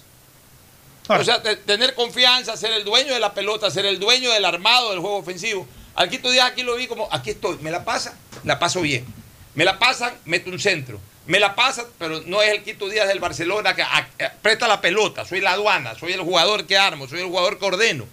[1.08, 4.44] O sea, te- tener confianza, ser el dueño de la pelota, ser el dueño del
[4.44, 5.66] armado del juego ofensivo.
[5.94, 9.06] Al Quito Díaz aquí lo vi como, aquí estoy, me la pasa, la paso bien.
[9.54, 11.00] Me la pasan, meto un centro.
[11.26, 14.68] Me la pasan, pero no es el Quito Díaz del Barcelona que a- a- presta
[14.68, 15.24] la pelota.
[15.24, 18.06] Soy la aduana, soy el jugador que armo, soy el jugador que ordeno.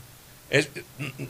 [0.49, 0.69] Es-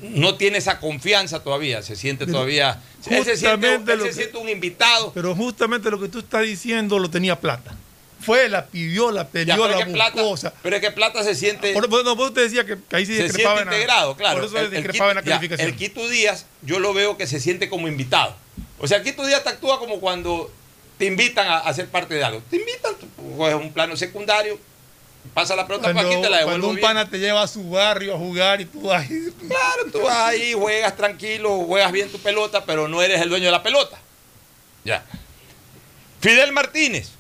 [0.02, 2.82] no tiene esa confianza todavía, se siente Pero todavía.
[3.10, 5.12] Él se siente, él se que- un invitado.
[5.14, 7.76] Pero justamente lo que tú estás diciendo lo tenía plata.
[8.20, 9.92] Fue, la pidió, la peleó, la buscó.
[9.94, 11.74] plata, o sea, pero es que Plata se siente.
[11.74, 14.40] por, por- no, por eso te decía que, que ahí se discrepaba siente integrado, claro.
[14.40, 15.70] Por eso El- el discrepaba en la Quito- ya, calificación.
[15.70, 18.36] el Quito Díaz, yo lo veo que se siente como invitado.
[18.80, 20.52] O sea, el Quito Díaz te actúa como cuando
[20.98, 22.42] te invitan a, a ser parte de algo.
[22.50, 23.06] Te invitan, tú
[23.38, 24.58] juegas un plano secundario,
[25.34, 26.88] pasa la pelota, cuando, para aquí te la cuando devuelvo un bien.
[26.88, 29.08] pana te lleva a su barrio a jugar y tú ahí.
[29.48, 33.46] Claro, tú vas ahí, juegas tranquilo, juegas bien tu pelota, pero no eres el dueño
[33.46, 33.98] de la pelota.
[34.84, 35.04] Ya.
[36.22, 37.12] Fidel Martínez,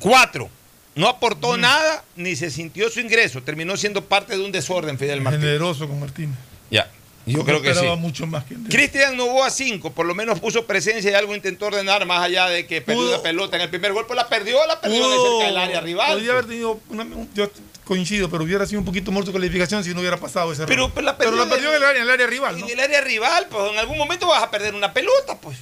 [0.00, 0.50] cuatro.
[0.94, 1.60] No aportó Mm.
[1.60, 3.40] nada ni se sintió su ingreso.
[3.42, 5.46] Terminó siendo parte de un desorden, Fidel Martínez.
[5.46, 6.36] Generoso con Martínez.
[6.70, 6.90] Ya.
[7.28, 7.86] Yo creo que sí.
[7.98, 8.54] mucho más que.
[8.68, 12.66] Cristian Novoa 5, por lo menos puso presencia y algo intentó ordenar más allá de
[12.66, 15.16] que perdió Pudo- la pelota en el primer gol, pues la perdió, la perdió de
[15.16, 16.12] cerca del área rival.
[16.12, 17.50] Podría haber tenido una- un- yo
[17.84, 20.84] coincido, pero hubiera sido un poquito más su calificación si no hubiera pasado ese Pero-
[20.84, 20.92] error.
[20.94, 22.66] pero la perdió Pero la perdió en el área, en el área rival, En ¿no?
[22.68, 25.56] el área rival, pues en algún momento vas a perder una pelota, pues.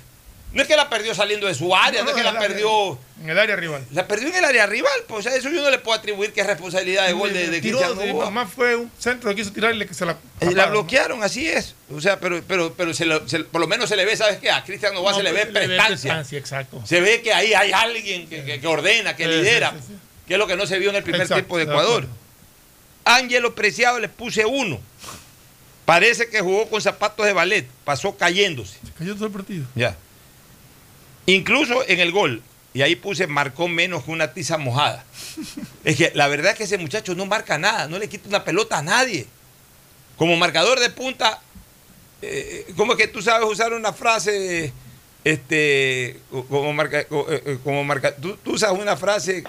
[0.56, 2.98] No es que la perdió saliendo de su área, no, No, es que la perdió.
[3.22, 3.84] En el área rival.
[3.92, 5.20] La perdió en el área rival, pues.
[5.26, 7.60] O sea, eso yo no le puedo atribuir que es responsabilidad de gol de, de
[7.60, 10.16] Tiró, más fue un centro que quiso tirarle que se la.
[10.40, 11.74] Eh, La bloquearon, así es.
[11.94, 14.38] O sea, pero, pero, pero se lo- se- por lo menos se le ve, ¿sabes
[14.38, 14.50] qué?
[14.50, 16.24] A Cristian Novoa No, se le ve pues, prestancia.
[16.38, 16.82] exacto.
[16.86, 19.86] Se ve que ahí hay alguien que, que- que ordena, que Sí, lidera, sí, sí,
[19.88, 19.94] sí.
[20.26, 22.06] que es lo que no se vio en el primer Exacto, tiempo de Ecuador.
[23.04, 24.80] Ángelo Preciado le puse uno.
[25.84, 28.78] Parece que jugó con zapatos de ballet, pasó cayéndose.
[28.84, 29.66] Se cayó todo el partido.
[29.74, 29.94] Ya.
[31.26, 35.04] Incluso en el gol, y ahí puse marcó menos que una tiza mojada.
[35.84, 38.44] Es que la verdad es que ese muchacho no marca nada, no le quita una
[38.44, 39.26] pelota a nadie.
[40.16, 41.40] Como marcador de punta,
[42.22, 44.72] eh, ¿cómo es que tú sabes usar una frase?
[45.24, 49.42] Este, como marca, eh, eh, como marca, tú, tú usas una frase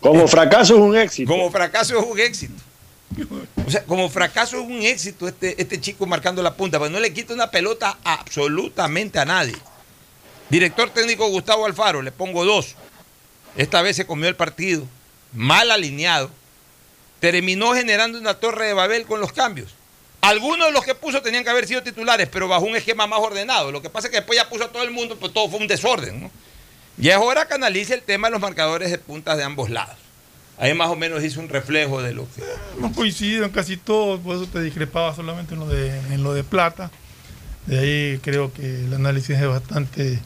[0.00, 1.30] Como fracaso es un éxito.
[1.30, 2.62] como fracaso es un éxito.
[3.66, 7.00] O sea, como fracaso es un éxito este, este chico marcando la punta, pero no
[7.00, 9.56] le quita una pelota absolutamente a nadie.
[10.50, 12.74] Director técnico Gustavo Alfaro, le pongo dos.
[13.56, 14.84] Esta vez se comió el partido,
[15.32, 16.30] mal alineado.
[17.20, 19.74] Terminó generando una torre de Babel con los cambios.
[20.20, 23.20] Algunos de los que puso tenían que haber sido titulares, pero bajo un esquema más
[23.20, 23.70] ordenado.
[23.70, 25.60] Lo que pasa es que después ya puso a todo el mundo, pues todo fue
[25.60, 26.22] un desorden.
[26.22, 26.30] ¿no?
[26.96, 29.96] Ya es hora que analice el tema de los marcadores de puntas de ambos lados.
[30.58, 32.42] Ahí más o menos hizo un reflejo de lo que.
[32.80, 36.42] No coincidieron casi todos, por eso te discrepaba solamente en lo de, en lo de
[36.42, 36.90] plata.
[37.66, 40.18] De ahí creo que el análisis es bastante,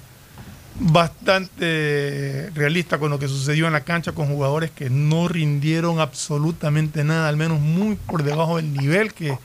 [0.80, 7.04] bastante realista con lo que sucedió en la cancha con jugadores que no rindieron absolutamente
[7.04, 9.36] nada, al menos muy por debajo del nivel que,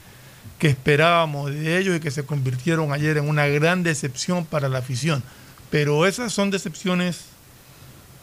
[0.58, 4.80] que esperábamos de ellos y que se convirtieron ayer en una gran decepción para la
[4.80, 5.24] afición.
[5.70, 7.26] Pero esas son decepciones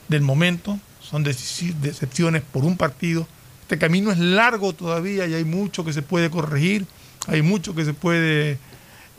[0.08, 3.26] del momento, son decepciones por un partido.
[3.62, 6.86] Este camino es largo todavía y hay mucho que se puede corregir,
[7.26, 8.58] hay mucho que se puede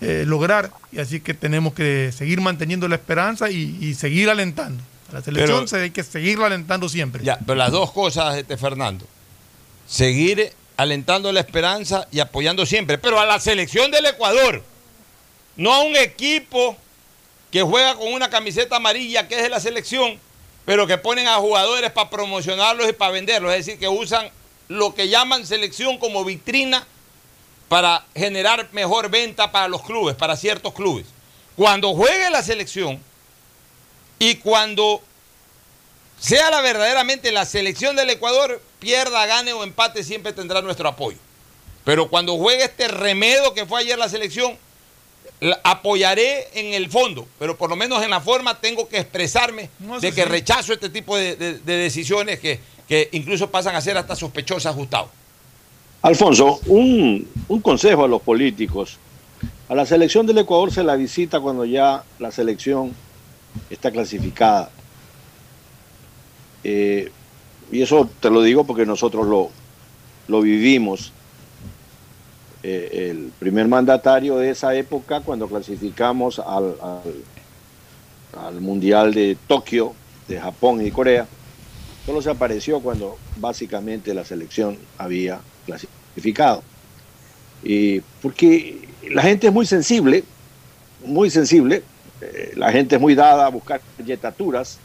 [0.02, 0.72] eh, lograr.
[0.92, 4.82] Y así que tenemos que seguir manteniendo la esperanza y, y seguir alentando.
[5.10, 7.24] A la selección Pero- se hay que seguirla alentando siempre.
[7.24, 9.06] Ya, pero las dos cosas, este Fernando.
[9.88, 14.64] Seguir alentando la esperanza y apoyando siempre, pero a la selección del Ecuador,
[15.56, 16.76] no a un equipo
[17.52, 20.20] que juega con una camiseta amarilla que es de la selección,
[20.66, 24.28] pero que ponen a jugadores para promocionarlos y para venderlos, es decir, que usan
[24.68, 26.86] lo que llaman selección como vitrina
[27.68, 31.06] para generar mejor venta para los clubes, para ciertos clubes.
[31.56, 33.02] Cuando juegue la selección
[34.20, 35.02] y cuando
[36.20, 41.18] sea la verdaderamente la selección del Ecuador, pierda, gane o empate, siempre tendrá nuestro apoyo.
[41.84, 44.58] Pero cuando juegue este remedo que fue ayer la selección,
[45.40, 49.70] la- apoyaré en el fondo, pero por lo menos en la forma tengo que expresarme
[49.80, 50.28] No, de que sí.
[50.30, 54.74] rechazo este tipo de, de- de decisiones que, que incluso pasan a ser hasta sospechosas,
[54.76, 55.12] Gustavo.
[56.06, 59.00] Alfonso, un, un consejo a los políticos.
[59.68, 62.94] A la selección del Ecuador se la visita cuando ya la selección
[63.72, 64.70] está clasificada.
[66.64, 67.12] Eh,
[67.72, 69.50] y eso te lo digo porque nosotros lo,
[70.28, 71.12] lo vivimos.
[72.62, 79.94] Eh, el primer mandatario de esa época, cuando clasificamos al, al- al Mundial de Tokio,
[80.28, 81.26] de Japón y Corea,
[82.06, 86.64] solo se apareció cuando básicamente la selección había clasificado.
[88.22, 90.24] Porque la gente es muy sensible,
[91.06, 91.84] muy sensible,
[92.22, 94.80] eh, la gente es muy dada a buscar yetaturas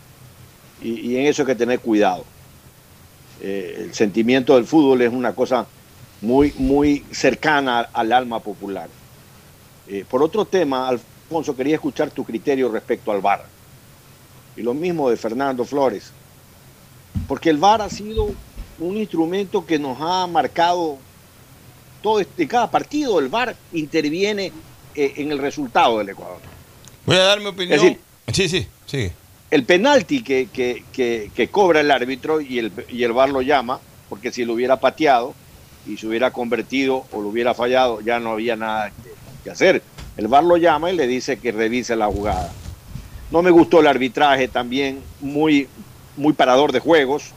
[0.83, 2.25] y, y en eso hay que tener cuidado.
[3.43, 5.67] Eh, el sentimiento del fútbol es una cosa
[6.21, 8.89] muy, muy cercana al alma popular.
[9.89, 13.45] Eh, por otro tema, Alfonso, quería escuchar tu criterio respecto al VAR.
[14.57, 16.13] Y lo mismo de Fernando Flores.
[17.27, 18.31] Porque el VAR ha sido
[18.81, 20.99] un instrumento que nos ha marcado
[22.03, 23.19] todo este, cada partido.
[23.21, 24.53] El VAR interviene
[24.95, 26.39] eh, en el resultado del Ecuador.
[27.07, 27.75] Voy a dar mi opinión.
[27.79, 27.99] Es decir-
[28.33, 29.13] sí, sí, sí.
[29.51, 33.43] El penalti que, que- que- que cobra el árbitro y el, y el VAR lo
[33.43, 35.35] llama, porque si lo hubiera pateado
[35.87, 39.11] y se hubiera convertido o lo hubiera fallado, ya no había nada que,
[39.45, 39.83] que hacer.
[40.17, 42.53] El VAR lo llama y le dice que revise la jugada.
[43.31, 45.69] No me gustó el arbitraje también, muy,
[46.17, 47.33] muy parador de juegos.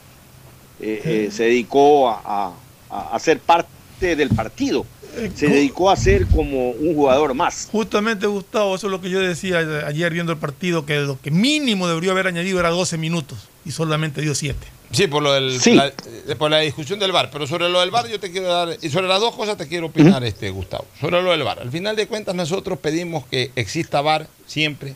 [0.80, 2.52] Eh, eh, se dedicó a,
[2.90, 4.84] a- ser parte del partido.
[5.16, 7.68] Eh, Se dedicó a ser como un jugador más.
[7.70, 11.30] Justamente, Gustavo, eso es lo que yo decía ayer viendo el partido, que lo que
[11.30, 14.58] mínimo debería haber añadido era 12 minutos y solamente dio 7.
[14.90, 15.74] Sí, por lo del, Sí.
[15.74, 15.92] la,
[16.38, 17.30] por la discusión del bar.
[17.32, 19.66] Pero sobre lo del bar yo te quiero dar, y sobre las dos cosas te
[19.68, 20.84] quiero opinar, este Gustavo.
[21.00, 21.60] Sobre lo del bar.
[21.60, 24.94] Al final de cuentas nosotros pedimos que exista bar siempre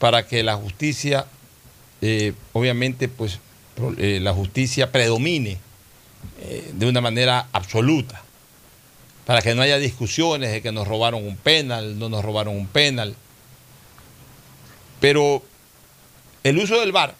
[0.00, 1.26] para que la justicia,
[2.02, 3.38] eh, obviamente, pues
[3.98, 5.58] eh, la justicia predomine
[6.40, 8.22] eh, de una manera absoluta.
[9.24, 12.68] Para que no haya discusiones de que nos robaron un penal, no nos robaron un
[12.68, 13.14] penal.
[15.00, 15.42] Pero
[16.44, 17.14] el uso del bar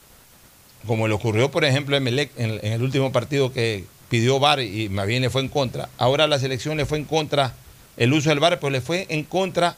[0.86, 5.22] como le ocurrió, por ejemplo, en, el último partido que pidió VAR y más bien
[5.22, 5.88] le fue en contra.
[5.98, 7.54] Ahora a la selección le fue en contra
[7.96, 9.76] el uso del VAR, pero le fue en contra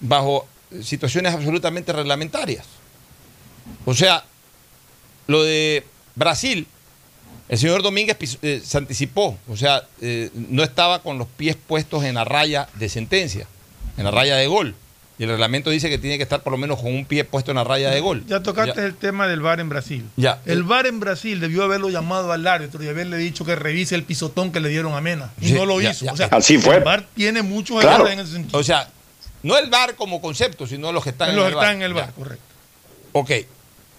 [0.00, 0.46] bajo
[0.82, 2.66] situaciones absolutamente reglamentarias.
[3.86, 4.24] O sea,
[5.26, 5.84] lo de
[6.14, 6.66] Brasil,
[7.48, 12.04] el señor Domínguez eh, se anticipó, o sea, eh, no estaba con los pies puestos
[12.04, 13.46] en la raya de sentencia,
[13.96, 14.74] en la raya de gol.
[15.16, 17.52] Y el reglamento dice que tiene que estar por lo menos con un pie puesto
[17.52, 18.24] en la raya de gol.
[18.26, 18.86] Ya tocaste Ya.
[18.86, 20.04] el tema del VAR en Brasil.
[20.16, 20.40] Ya.
[20.44, 24.02] El VAR en Brasil debió haberlo llamado al árbitro y haberle dicho que revise el
[24.02, 25.30] pisotón que le dieron a Mena.
[25.40, 26.04] Y Sí, no lo ya, hizo.
[26.06, 26.12] ya.
[26.14, 26.78] O sea, Así fue.
[26.78, 27.98] El VAR tiene muchos Claro.
[27.98, 28.58] errores en ese sentido.
[28.58, 28.88] O sea,
[29.44, 31.64] no el VAR como concepto, sino los que están en los el que VAR.
[31.66, 32.44] están en el VAR, correcto.
[33.12, 33.30] Ok.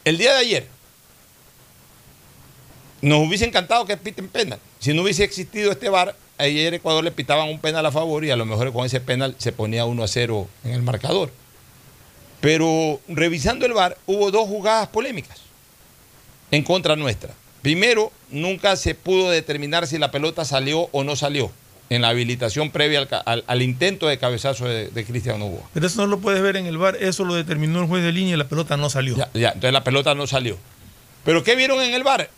[0.03, 0.67] El día de ayer
[3.09, 4.59] nos hubiese encantado que piten penal.
[4.79, 8.31] Si no hubiese existido este VAR, ayer Ecuador le pitaban un penal a favor y
[8.31, 11.31] a lo mejor con ese penal se ponía 1 a 0 en el marcador.
[12.41, 15.37] Pero revisando el VAR, hubo dos jugadas polémicas
[16.51, 17.33] en contra nuestra.
[17.61, 21.51] Primero, nunca se pudo determinar si la pelota salió o no salió
[21.89, 25.63] en la habilitación previa al, ca- al- al intento de cabezazo de, de Cristian Novoa.
[25.73, 26.95] Pero eso no lo puedes ver en el VAR.
[26.99, 29.15] Eso lo determinó el juez de línea y la pelota no salió.
[29.15, 30.57] Ya, ya, entonces la pelota no salió.
[31.23, 32.29] Pero ¿qué vieron en el bar?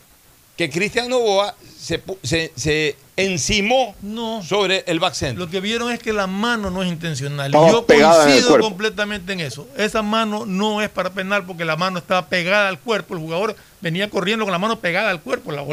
[0.58, 4.42] Que Cristian Novoa se, pu- se, se encimó No.
[4.44, 5.38] sobre el back center.
[5.38, 7.48] Lo que vieron es que la mano no es intencional.
[7.48, 9.68] Estaba Yo en coincido completamente en eso.
[9.78, 13.14] Esa mano no es para penal porque la mano estaba pegada al cuerpo.
[13.14, 15.52] El jugador venía corriendo con la mano pegada al cuerpo.
[15.52, 15.64] La,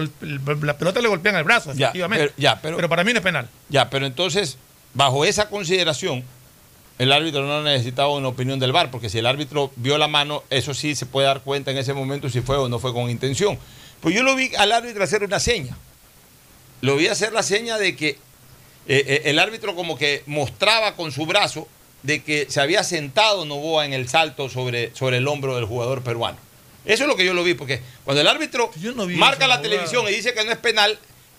[0.62, 2.26] la pelota le golpea en el brazo, Ya, efectivamente.
[2.26, 3.48] pero- ya, pero- para mí no es penal.
[3.70, 4.58] Ya, pero entonces,
[4.92, 6.22] bajo esa consideración,
[6.98, 10.42] el árbitro no necesitaba una opinión del VAR, porque si el árbitro vio la mano,
[10.50, 13.08] eso sí se puede dar cuenta en ese momento si fue o no fue con
[13.10, 13.58] intención.
[14.04, 15.76] Pues yo lo vi al árbitro hacer una seña.
[16.82, 18.16] Lo vi hacer la seña de que eh,
[18.86, 21.66] eh, el árbitro como que mostraba con su brazo
[22.02, 26.02] de que se había sentado Novoa en el salto sobre, sobre el hombro del jugador
[26.02, 26.36] peruano.
[26.84, 29.62] Eso es lo que yo lo vi, porque cuando el árbitro no marca la jugada.
[29.62, 30.98] televisión y dice que no es penal,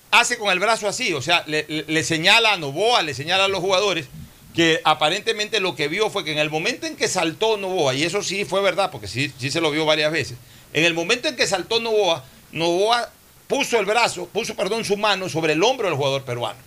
[0.10, 3.46] hace con el brazo así, o sea, le, le- le señala a Novoa, le señala
[3.46, 4.08] a los jugadores
[4.56, 8.02] que aparentemente lo que vio fue que en el momento en que saltó Novoa, y
[8.02, 10.36] eso sí fue verdad, porque sí, sí se lo vio varias veces,
[10.74, 13.10] en el momento en que saltó Novoa, Novoa
[13.48, 16.58] puso el brazo, puso, perdón, su mano sobre el hombro del jugador peruano.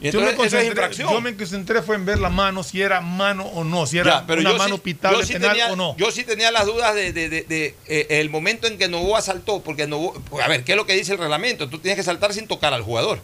[0.00, 1.12] Y Yo me, entonces eso es concentré, infracción.
[1.12, 4.10] yo me concentré fue en ver la mano, si era mano o no, si era
[4.20, 5.96] Ya, pero una yo mano sí- pitable yo sí penal tenía, o no.
[5.96, 9.20] Yo sí tenía las dudas de, de- de- de, eh, el momento en que Novoa
[9.22, 11.68] saltó, porque Novoa, a ver, ¿qué es lo que dice el reglamento?
[11.68, 13.20] Tú tienes que saltar sin tocar al jugador.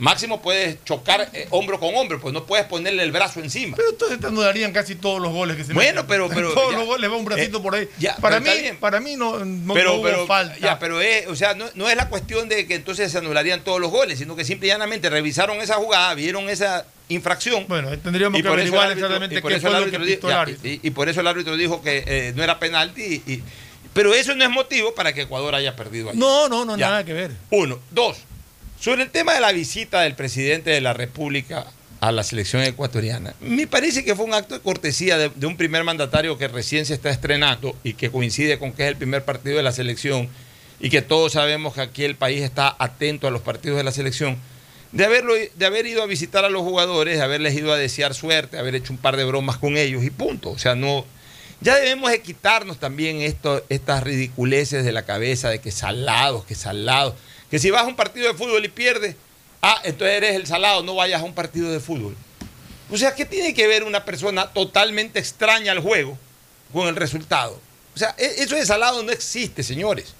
[0.00, 3.76] Máximo puedes chocar eh, hombro con hombro, pues no puedes ponerle el brazo encima.
[3.76, 6.06] Pero entonces te anularían casi todos los goles que se Bueno, meten.
[6.08, 6.78] pero- pero todos ya.
[6.78, 7.88] los goles va un bracito Eh, por ahí.
[7.98, 10.58] ya, para mí, para mí no, no, pero, no hubo pero, falta.
[10.58, 13.62] ya, pero es, o sea, no, no es la cuestión de que entonces se anularían
[13.62, 17.66] todos los goles, sino que simple y llanamente revisaron esa jugada, vieron esa infracción.
[17.68, 21.08] Bueno, tendríamos Y que averiguar árbitro- exactamente qué fue lo que el y, y por
[21.08, 23.22] eso el árbitro dijo que eh, no era penalti.
[23.26, 23.42] y- y-
[23.92, 26.18] pero eso no es motivo para que Ecuador haya perdido ayer.
[26.20, 27.32] No, no, no, nada que ver.
[27.50, 27.80] Uno.
[27.90, 28.18] Dos.
[28.80, 31.66] Sobre el tema de la visita del presidente de la República
[32.00, 35.58] a la selección ecuatoriana, me parece que fue un acto de cortesía de, de un
[35.58, 39.22] primer mandatario que recién se está estrenando y que coincide con que es el primer
[39.22, 40.30] partido de la selección
[40.80, 43.92] y que todos sabemos que aquí el país está atento a los partidos de la
[43.92, 44.38] selección,
[44.92, 48.14] de, haberlo, de haber ido a visitar a los jugadores, de haberles ido a desear
[48.14, 50.50] suerte, haber hecho un par de bromas con ellos y punto.
[50.50, 51.04] O sea, no...
[51.60, 57.14] Ya debemos de quitarnos también estas ridiculeces de la cabeza de que salados, que salados.
[57.50, 59.16] Que si vas a un partido de fútbol y pierdes,
[59.62, 62.16] ah, entonces eres el salado, no vayas a un partido de fútbol.
[62.90, 66.16] O sea, ¿qué tiene que ver una persona totalmente extraña al juego
[66.72, 67.60] con el resultado?
[67.94, 70.14] O sea, e- eso de salado no existe, señores.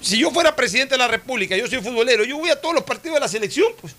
[0.00, 2.84] Si yo fuera presidente de la República, yo soy futbolero, yo voy a todos los
[2.84, 3.94] partidos de la selección, pues.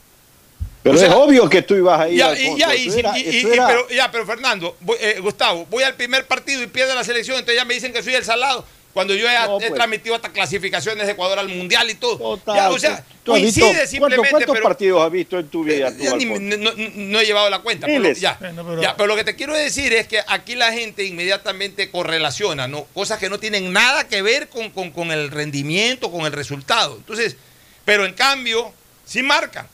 [0.84, 2.18] Pero O sea, es obvio que tú ibas a ir.
[2.18, 5.84] Ya, y, ya, y era- y- era- pero, ya, pero Fernando, voy- eh, Gustavo, voy
[5.84, 8.66] al primer partido y pierde la selección, entonces ya me dicen que soy el salado.
[9.00, 9.74] Cuando yo he, No, he pues.
[9.76, 12.18] transmitido hasta clasificaciones de Ecuador al Mundial y todo.
[12.18, 14.30] Total, Ya, o sea, tú has visto- coincide ¿cuántos- simplemente.
[14.32, 15.88] ¿Cuántos pero, partidos has visto en tu vida?
[15.88, 16.74] eh, tú, ya ni- Alfonso?
[16.95, 17.88] no, he llevado la cuenta.
[17.88, 18.20] Pero, Miles.
[18.20, 21.06] ya, Bueno, pero- ya, pero lo que te quiero decir es que aquí la gente
[21.06, 22.84] inmediatamente correlaciona, ¿no?
[22.93, 26.97] Cosas que no tienen nada que ver con, con- con el rendimiento, con el resultado.
[26.97, 27.38] Entonces,
[27.86, 28.74] pero en cambio,
[29.06, 29.66] sí marcan.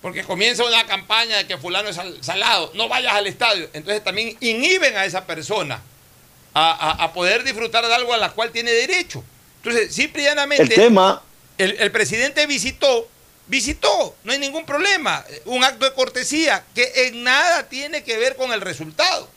[0.00, 3.68] Porque comienza una campaña de que fulano es sal- salado, no vayas al estadio.
[3.72, 5.82] Entonces también inhiben a esa persona
[6.54, 9.24] a, a- a poder disfrutar de algo a la cual tiene derecho.
[9.62, 11.22] Entonces, simple y llanamente, El tema,
[11.58, 13.08] el, el presidente visitó,
[13.46, 15.24] visitó, no hay ningún problema.
[15.46, 19.28] Un acto de cortesía que en nada tiene que ver con el resultado.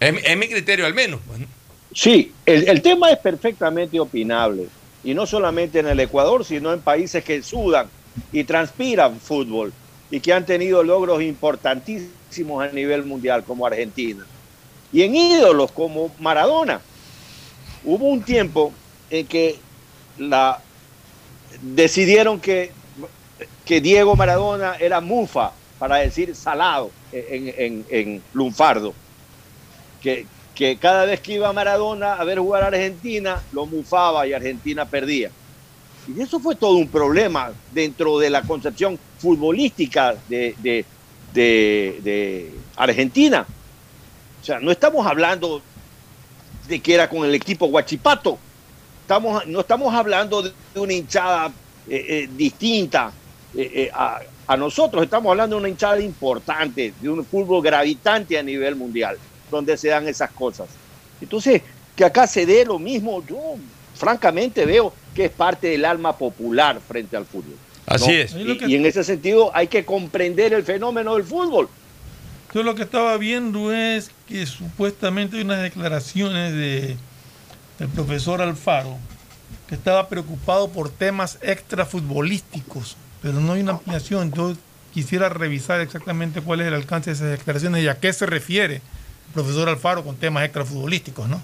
[0.00, 1.20] Es, es mi criterio al menos.
[1.26, 1.46] pues, ¿no?
[1.94, 4.68] sí, el, el tema es perfectamente opinable.
[5.04, 7.88] Y no solamente en el Ecuador, sino en países que sudan
[8.30, 9.72] y transpiran fútbol
[10.10, 14.24] y que han tenido logros importantísimos a nivel mundial, como Argentina.
[14.92, 16.80] Y en ídolos como Maradona.
[17.84, 18.72] Hubo un tiempo
[19.10, 19.58] en que
[21.62, 22.70] decidieron que,
[23.66, 28.94] Diego Maradona era mufa, para decir salado en, en- lunfardo.
[30.02, 30.26] Que,
[30.78, 35.30] cada vez que iba Maradona a ver jugar a Argentina, lo mufaba y Argentina perdía.
[36.06, 40.84] Y eso fue todo un problema dentro de la concepción futbolística de
[42.76, 43.46] Argentina.
[44.42, 45.62] O sea, no estamos hablando
[46.68, 48.38] de que era con el equipo Guachipato.
[49.02, 51.46] Estamos, no estamos hablando de una hinchada
[51.88, 53.12] eh, eh, distinta
[53.56, 55.02] eh, eh, a, a nosotros.
[55.04, 59.16] Estamos hablando de una hinchada importante, de un fútbol gravitante a nivel mundial,
[59.50, 60.68] donde se dan esas cosas.
[61.20, 61.62] Entonces,
[61.94, 63.38] que acá se dé lo mismo, yo
[63.94, 67.56] francamente veo que es parte del alma popular frente al fútbol.
[67.86, 68.12] Así ¿no?
[68.14, 68.34] es.
[68.34, 71.68] Y, que- y en ese sentido hay que comprender el fenómeno del fútbol.
[72.54, 76.96] Yo lo que estaba viendo es que supuestamente hay unas declaraciones de,
[77.78, 78.96] del profesor Alfaro
[79.68, 84.32] que estaba preocupado por temas extrafutbolísticos, pero no hay una ampliación.
[84.32, 84.54] Yo
[84.92, 88.76] quisiera revisar exactamente cuál es el alcance de esas declaraciones y a qué se refiere
[88.76, 91.40] el profesor Alfaro con temas extrafutbolísticos, ¿no?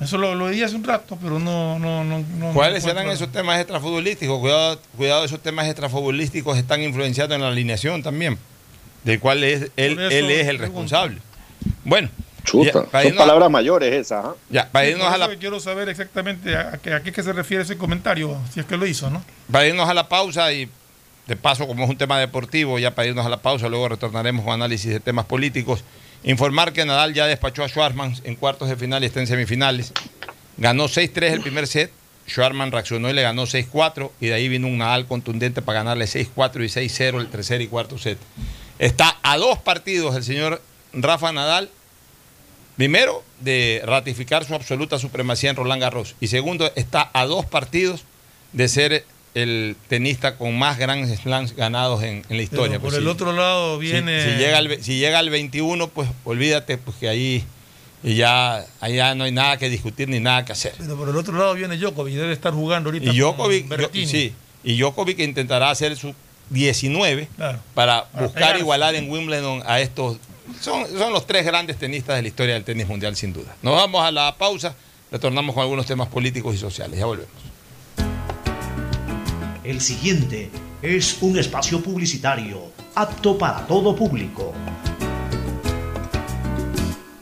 [0.00, 1.78] Eso lo, lo di hace un rato, pero no...
[1.80, 4.38] no, no, no ¿Cuáles no serán encuentro- esos temas extrafutbolísticos?
[4.38, 8.38] Cuidado, cuidado, esos temas extrafutbolísticos están influenciando en la alineación también,
[9.08, 11.16] del cual es, él, Por eso él es el responsable.
[11.82, 12.10] Bueno,
[12.44, 14.22] Chuta, ya, son palabras mayores esas.
[14.22, 14.34] ¿ah?
[14.50, 17.32] ya, para irnos a la quiero saber exactamente a, a qué, a qué que se
[17.32, 19.24] refiere ese comentario, si es que lo hizo, ¿no?
[19.50, 20.68] para irnos a la pausa y
[21.26, 24.44] de paso, como es un tema deportivo, ya para irnos a la pausa, luego retornaremos
[24.44, 25.84] con análisis de temas políticos.
[26.22, 29.94] Informar que Nadal ya despachó a Schwarman en cuartos de final y está en semifinales.
[30.58, 31.90] Ganó 6-3 el primer set.
[32.28, 36.04] Schwarman reaccionó y le ganó 6-4 y de ahí vino un Nadal contundente para ganarle
[36.04, 38.18] 6-4 y 6-0 el tercer y cuarto set.
[38.78, 40.60] Está a dos partidos el señor
[40.92, 41.68] Rafa Nadal,
[42.76, 48.04] primero, de ratificar su absoluta supremacía en Roland Garros, y segundo, está a dos partidos
[48.52, 49.04] de ser
[49.34, 52.78] el tenista con más Grand Slams ganados en, en la historia.
[52.78, 54.22] Pero por Pues el si- otro lado viene.
[54.24, 57.44] Si, llega al, si llega al 21, pues olvídate, pues que ahí
[58.02, 60.72] y ya, allá no hay nada que discutir ni nada que hacer.
[60.78, 63.06] Pero por el otro lado viene Djokovic, debe estar jugando ahorita.
[63.06, 64.06] Y con Djokovic, yo- Berrettini.
[64.06, 64.32] sí,
[64.64, 66.14] y Djokovic intentará hacer su
[66.50, 67.58] 19 Claro.
[67.74, 70.18] para buscar igualar en Wimbledon a estos.
[70.60, 73.54] Son, son los tres grandes tenistas de la historia del tenis mundial, sin duda.
[73.62, 74.74] Nos vamos a la pausa,
[75.10, 76.98] retornamos con algunos temas políticos y sociales.
[76.98, 77.30] Ya volvemos.
[79.64, 84.54] El siguiente es un espacio publicitario apto para todo público.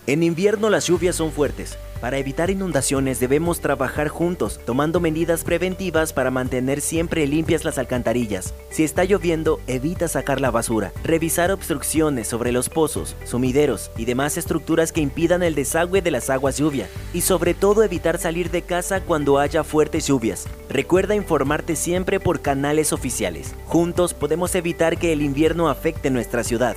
[0.06, 1.76] En invierno las lluvias son fuertes.
[2.00, 8.52] Para evitar inundaciones debemos trabajar juntos, tomando medidas preventivas para mantener siempre limpias las alcantarillas.
[8.70, 10.92] Si está lloviendo, evita sacar la basura.
[11.02, 16.28] Revisar obstrucciones sobre los pozos, sumideros y demás estructuras que impidan el desagüe de las
[16.28, 16.86] aguas lluvia.
[17.14, 20.46] Y sobre todo evitar salir de casa cuando haya fuertes lluvias.
[20.68, 23.54] Recuerda informarte siempre por canales oficiales.
[23.66, 26.76] Juntos podemos evitar que el invierno afecte nuestra ciudad.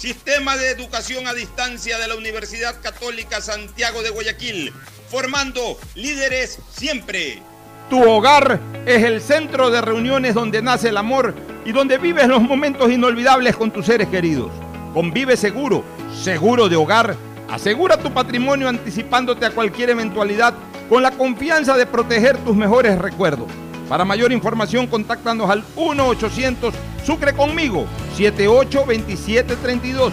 [0.00, 4.72] Sistema de Educación a Distancia de la Universidad Católica Santiago de Guayaquil,
[5.10, 7.42] formando líderes siempre.
[7.90, 11.34] Tu hogar es el centro de reuniones donde nace el amor
[11.66, 14.50] y donde vives los momentos inolvidables con tus seres queridos.
[14.94, 15.84] Con Vive Seguro,
[16.24, 17.14] seguro de hogar,
[17.50, 20.54] asegura tu patrimonio anticipándote a cualquier eventualidad
[20.88, 23.48] con la confianza de proteger tus mejores recuerdos.
[23.90, 26.72] Para mayor información, contáctanos al 1-800
[27.04, 27.86] Sucre conmigo
[28.16, 30.12] 782732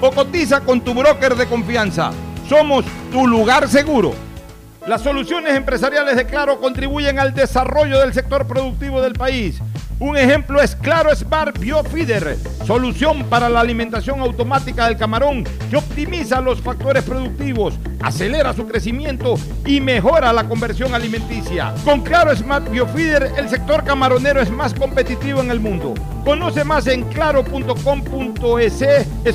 [0.00, 2.10] o cotiza con tu broker de confianza.
[2.48, 4.14] Somos tu lugar seguro.
[4.86, 9.60] Las soluciones empresariales de Claro contribuyen al desarrollo del sector productivo del país.
[10.00, 16.40] Un ejemplo es Claro Smart Biofeeder, solución para la alimentación automática del camarón que optimiza
[16.40, 19.34] los factores productivos, acelera su crecimiento
[19.66, 21.74] y mejora la conversión alimenticia.
[21.84, 25.94] Con Claro Smart Biofeeder, el sector camaronero es más competitivo en el mundo.
[26.24, 28.78] Conoce más en claro.com.es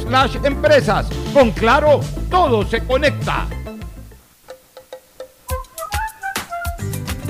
[0.02, 1.10] slash empresas.
[1.34, 2.00] Con Claro,
[2.30, 3.48] todo se conecta.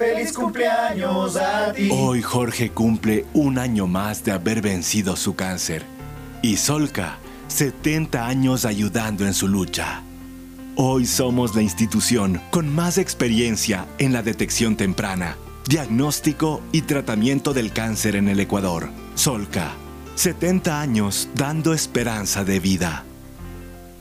[0.00, 1.90] feliz cumpleaños a ti.
[1.92, 5.84] Hoy Jorge cumple un año más de haber vencido su cáncer.
[6.40, 10.02] Y Solca, 70 años ayudando en su lucha.
[10.74, 15.36] Hoy somos la institución con más experiencia en la detección temprana,
[15.68, 18.88] diagnóstico y tratamiento del cáncer en el Ecuador.
[19.16, 19.72] Solca,
[20.14, 23.04] 70 años dando esperanza de vida.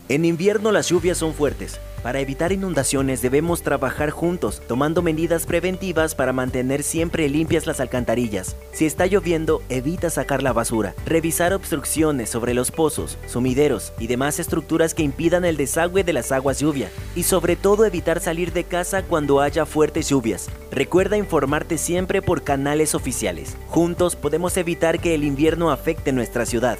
[0.08, 1.78] En invierno las lluvias son fuertes.
[2.04, 8.56] Para evitar inundaciones debemos trabajar juntos, tomando medidas preventivas para mantener siempre limpias las alcantarillas.
[8.72, 10.96] Si está lloviendo, evita sacar la basura.
[11.06, 16.32] Revisar obstrucciones sobre los pozos, sumideros y demás estructuras que impidan el desagüe de las
[16.32, 16.90] aguas lluvia.
[17.16, 20.48] Y sobre todo evitar salir de casa cuando haya fuertes lluvias.
[20.72, 23.58] Recuerda informarte siempre por canales oficiales.
[23.68, 26.80] Juntos podemos evitar que el invierno afecte nuestra ciudad.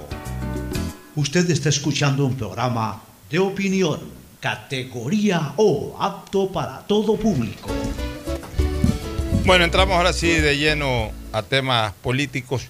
[1.15, 3.99] Usted está escuchando un programa de opinión,
[4.39, 7.69] categoría O, apto para todo público.
[9.45, 12.69] Bueno, entramos ahora sí de lleno a temas políticos.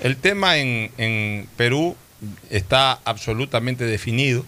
[0.00, 1.94] El tema en, Perú
[2.50, 4.44] está absolutamente definido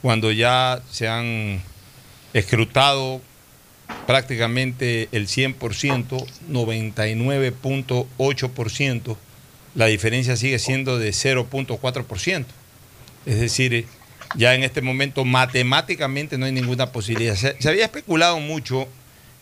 [0.00, 1.60] cuando ya se han
[2.34, 3.20] escrutado
[4.06, 9.16] prácticamente el 100%, 99.8%,
[9.74, 12.44] la diferencia sigue siendo de 0.4%.
[13.26, 13.86] Es decir,
[14.36, 17.34] ya en este momento matemáticamente no hay ninguna posibilidad.
[17.34, 18.88] Se, había especulado mucho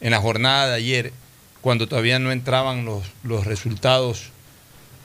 [0.00, 1.12] en la jornada de ayer,
[1.60, 4.30] cuando todavía no entraban los, los resultados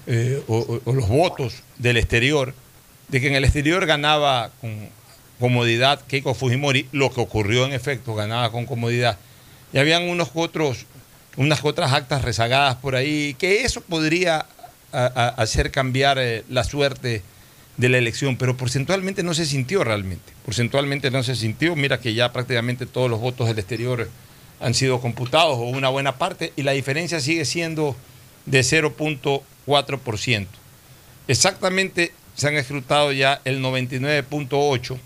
[0.07, 2.53] eh, o, los votos del exterior,
[3.07, 4.89] de que en el exterior ganaba con
[5.39, 9.17] comodidad Keiko Fujimori, lo que ocurrió en efecto, ganaba con comodidad.
[9.73, 10.85] Y habían unos otros,
[11.35, 14.45] unas otras actas rezagadas por ahí, que eso podría
[14.91, 17.23] hacer cambiar eh, la suerte
[17.77, 20.31] de la elección, pero porcentualmente no se sintió realmente.
[20.45, 21.75] Porcentualmente no se sintió.
[21.75, 24.09] Mira que ya prácticamente todos los votos del exterior
[24.59, 27.95] han sido computados, o una buena parte, y la diferencia sigue siendo
[28.45, 30.47] de 0.4%.
[31.27, 34.97] Exactamente se han escrutado ya el 99.8%.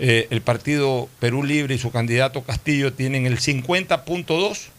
[0.00, 4.70] Eh, el partido Perú Libre y su candidato Castillo tienen el 50.2%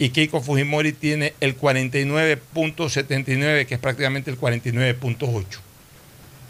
[0.00, 5.67] y Keiko Fujimori tiene el 49.79%, que es prácticamente el 49.8%.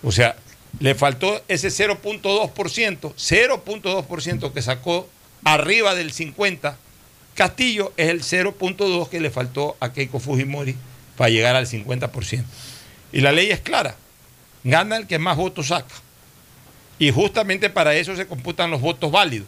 [0.02, 0.36] O sea,
[0.80, 5.08] le faltó ese 0.2%, 0.2% que sacó
[5.44, 6.74] arriba del 50%.
[7.34, 10.74] Castillo es el 0.2% que le faltó a Keiko Fujimori
[11.16, 12.44] para llegar al 50%.
[13.12, 13.94] Y la ley es clara,
[14.64, 15.94] gana el que más votos saca.
[16.98, 19.46] Y justamente para eso se computan los votos válidos.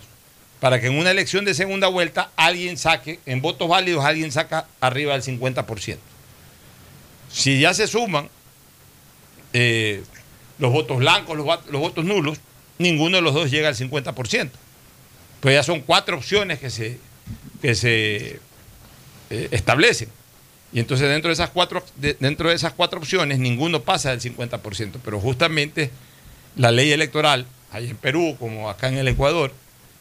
[0.61, 4.67] Para que en una elección de segunda vuelta alguien saque, en votos válidos alguien saca
[4.81, 5.99] arriba del 50%.
[7.33, 8.29] Si ya se suman
[9.53, 10.05] eh,
[10.61, 12.39] los votos blancos, los, los votos nulos,
[12.79, 14.51] ninguno de los dos llega al 50%.
[15.41, 16.99] Pues ya son cuatro opciones que se,
[17.63, 18.39] que se
[19.31, 20.09] eh, establecen.
[20.73, 24.21] Y entonces dentro de esas cuatro, de- dentro de esas cuatro opciones ninguno pasa del
[24.21, 24.93] 50%.
[25.05, 25.91] Pero justamente
[26.57, 29.53] la ley electoral, ahí en Perú como acá en el Ecuador,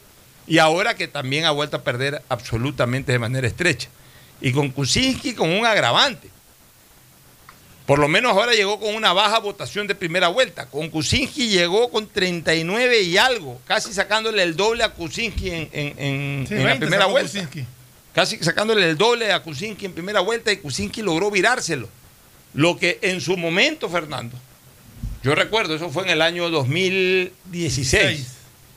[0.46, 3.88] y ahora que también ha vuelto a perder absolutamente de manera estrecha.
[4.40, 6.30] Y con Kuczynski con un agravante.
[7.88, 10.66] Por lo menos ahora llegó con una baja votación de primera vuelta.
[10.66, 15.94] Con Kuczynski llegó con 39 y algo, casi sacándole el doble a Kuczynski en, en-
[15.98, 17.30] en- Sí, en la 20 primera vuelta.
[17.32, 17.64] Kuczynski.
[18.12, 21.88] casi sacándole el doble a Kuczynski en primera vuelta y Kuczynski logró virárselo.
[22.52, 24.36] Lo que en su momento, Fernando,
[25.22, 28.26] yo recuerdo, eso fue en el año 2016.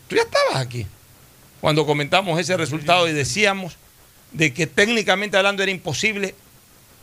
[0.07, 0.85] Tú ya estabas aquí
[1.59, 3.75] cuando comentamos ese resultado y decíamos
[4.31, 6.33] de que técnicamente hablando era imposible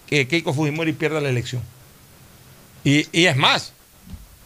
[0.07, 1.63] que Keiko Fujimori pierda la elección.
[2.89, 3.75] Y, y es más,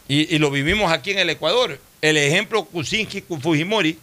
[0.09, 3.97] y, y, lo vivimos aquí en el Ecuador, el ejemplo Kuczynski Fujimori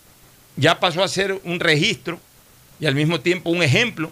[0.57, 2.18] ya pasó a ser un registro
[2.80, 4.11] y al mismo tiempo un ejemplo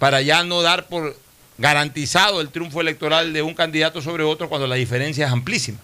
[0.00, 1.16] para ya no dar por
[1.58, 5.78] garantizado el triunfo electoral de un candidato sobre otro cuando la diferencia es amplísima.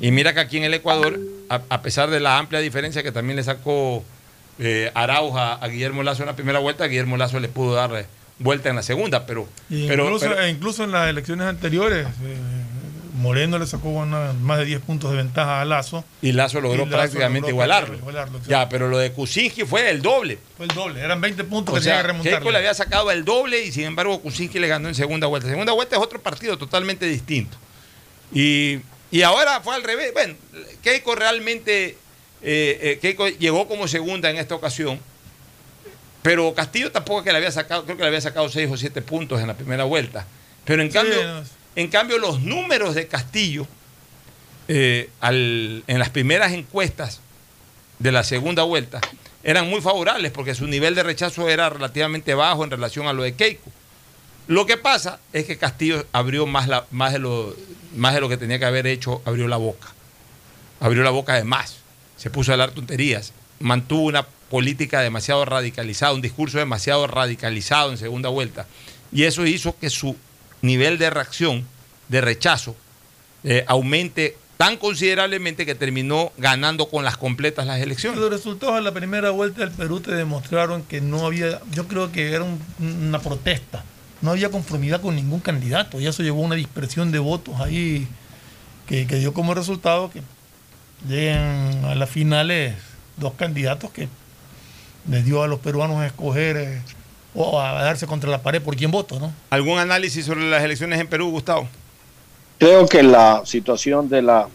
[0.00, 3.12] Y mira que aquí en el Ecuador, a, a pesar de la amplia diferencia que
[3.12, 4.02] también le sacó
[4.58, 8.06] eh, Arauja a Guillermo Lazo en la primera vuelta, Guillermo Lazo le pudo dar eh,
[8.42, 9.48] vuelta en la segunda, pero...
[9.68, 12.36] pero, incluso, pero, incluso, en las elecciones anteriores, eh,
[13.14, 16.04] Moreno le sacó una, más de 10 puntos de ventaja a Lazo.
[16.22, 17.96] Y Lazo logró y Lazo prácticamente logró igualarlo.
[17.96, 20.38] igualarlo, ya, pero lo de Kuczynski fue el doble.
[20.56, 22.32] Fue el doble, eran 20 puntos O que tenía sea, que remontar.
[22.34, 25.48] Keiko le había sacado el doble y sin embargo Kuczynski le ganó en segunda vuelta.
[25.48, 27.56] Segunda vuelta es otro partido totalmente distinto.
[28.32, 28.78] Y,
[29.10, 30.12] y ahora fue al revés.
[30.14, 30.34] Bueno,
[30.82, 31.88] Keiko realmente,
[32.42, 34.98] eh, eh, Keiko llegó como segunda en esta ocasión,
[36.22, 38.76] pero Castillo tampoco es que le había sacado, creo que le había sacado 6 o
[38.76, 40.26] 7 puntos en la primera vuelta.
[40.64, 41.42] Pero en Sí, cambio.
[41.76, 43.66] En cambio los números de Castillo
[44.68, 47.20] eh, en las primeras encuestas
[47.98, 49.00] de la segunda vuelta
[49.44, 53.22] eran muy favorables porque su nivel de rechazo era relativamente bajo en relación a lo
[53.22, 53.70] de Keiko.
[54.46, 58.86] Lo que pasa es que Castillo abrió la, más de lo que tenía que haber
[58.86, 59.88] hecho, abrió la boca.
[60.80, 61.78] Abrió la boca de más.
[62.16, 63.32] Se puso a hablar tonterías.
[63.60, 68.66] Mantuvo una política demasiado radicalizada, un discurso demasiado radicalizado en segunda vuelta.
[69.12, 70.16] Y eso hizo que su
[70.62, 71.66] nivel de reacción,
[72.08, 72.76] de rechazo,
[73.44, 78.20] eh, aumente tan considerablemente que terminó ganando con las completas las elecciones.
[78.20, 82.12] Los resultados de la primera vuelta del Perú te demostraron que no había, yo creo
[82.12, 83.82] que era un- una protesta,
[84.20, 88.06] no había conformidad con ningún candidato y eso llevó a una dispersión de votos ahí
[88.86, 90.22] que, dio como resultado que
[91.08, 92.76] lleguen a las finales
[93.16, 94.06] dos candidatos que
[95.10, 96.82] les dio a los peruanos escoger eh,
[97.34, 99.32] o a darse contra la pared por quién voto, ¿no?
[99.50, 101.68] ¿Algún análisis sobre las elecciones en Perú, Gustavo?
[102.58, 104.48] Creo que la situación de la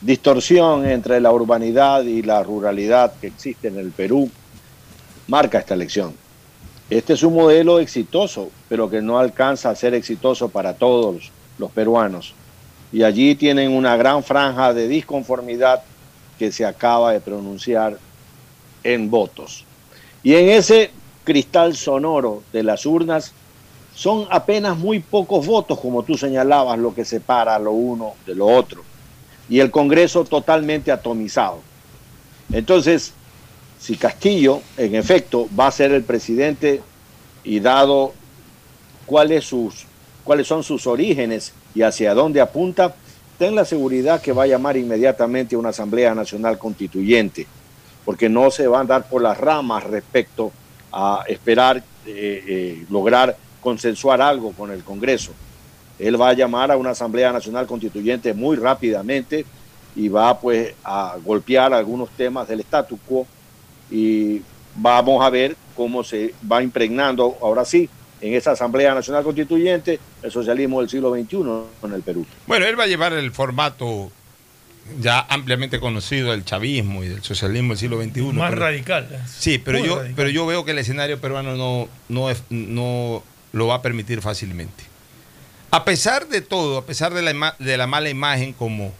[0.00, 4.30] distorsión entre la urbanidad y la ruralidad que existe en el Perú
[5.26, 6.14] marca esta elección.
[6.88, 11.70] Este es un modelo exitoso, pero que no alcanza a ser exitoso para todos los
[11.70, 12.34] peruanos.
[12.92, 15.82] Y allí tienen una gran franja de disconformidad
[16.38, 17.98] que se acaba de pronunciar
[18.82, 19.64] en votos.
[20.22, 20.90] Y en ese
[21.30, 23.30] cristal sonoro de las urnas
[23.94, 28.48] son apenas muy pocos votos, como tú señalabas, lo que separa lo uno de lo
[28.48, 28.82] otro.
[29.48, 31.60] Y el Congreso totalmente atomizado.
[32.52, 33.12] Entonces,
[33.78, 36.82] si Castillo, en efecto, va a ser el presidente
[37.44, 38.12] y dado
[39.06, 39.86] cuáles, sus,
[40.24, 42.92] cuáles son sus orígenes y hacia dónde apunta,
[43.38, 47.46] ten la seguridad que va a llamar inmediatamente a una Asamblea Nacional Constituyente,
[48.04, 50.50] porque no se va a andar por las ramas respecto
[50.92, 55.32] a esperar eh, eh, lograr consensuar algo con el Congreso.
[55.98, 59.44] Él va a llamar a una Asamblea Nacional Constituyente muy rápidamente
[59.94, 63.26] y va pues a golpear algunos temas del statu quo
[63.90, 64.40] y
[64.76, 67.88] vamos a ver cómo se va impregnando ahora sí
[68.20, 71.36] en esa Asamblea Nacional Constituyente el socialismo del siglo XXI
[71.82, 72.24] en el Perú.
[72.46, 74.10] Bueno, él va a llevar el formato
[75.00, 78.20] ya ampliamente conocido del chavismo y del socialismo del siglo XXI.
[78.32, 79.08] Más pero- radical.
[79.12, 79.18] ¿eh?
[79.38, 80.14] Sí, pero Muy yo, radical.
[80.16, 83.22] pero yo veo que el escenario peruano no, no, es- no
[83.52, 84.84] lo va a permitir fácilmente.
[85.70, 88.92] A pesar de todo, a pesar de la, de la mala imagen como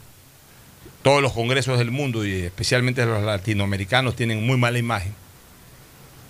[1.03, 5.15] todos los congresos del mundo y especialmente los latinoamericanos tienen muy mala imagen,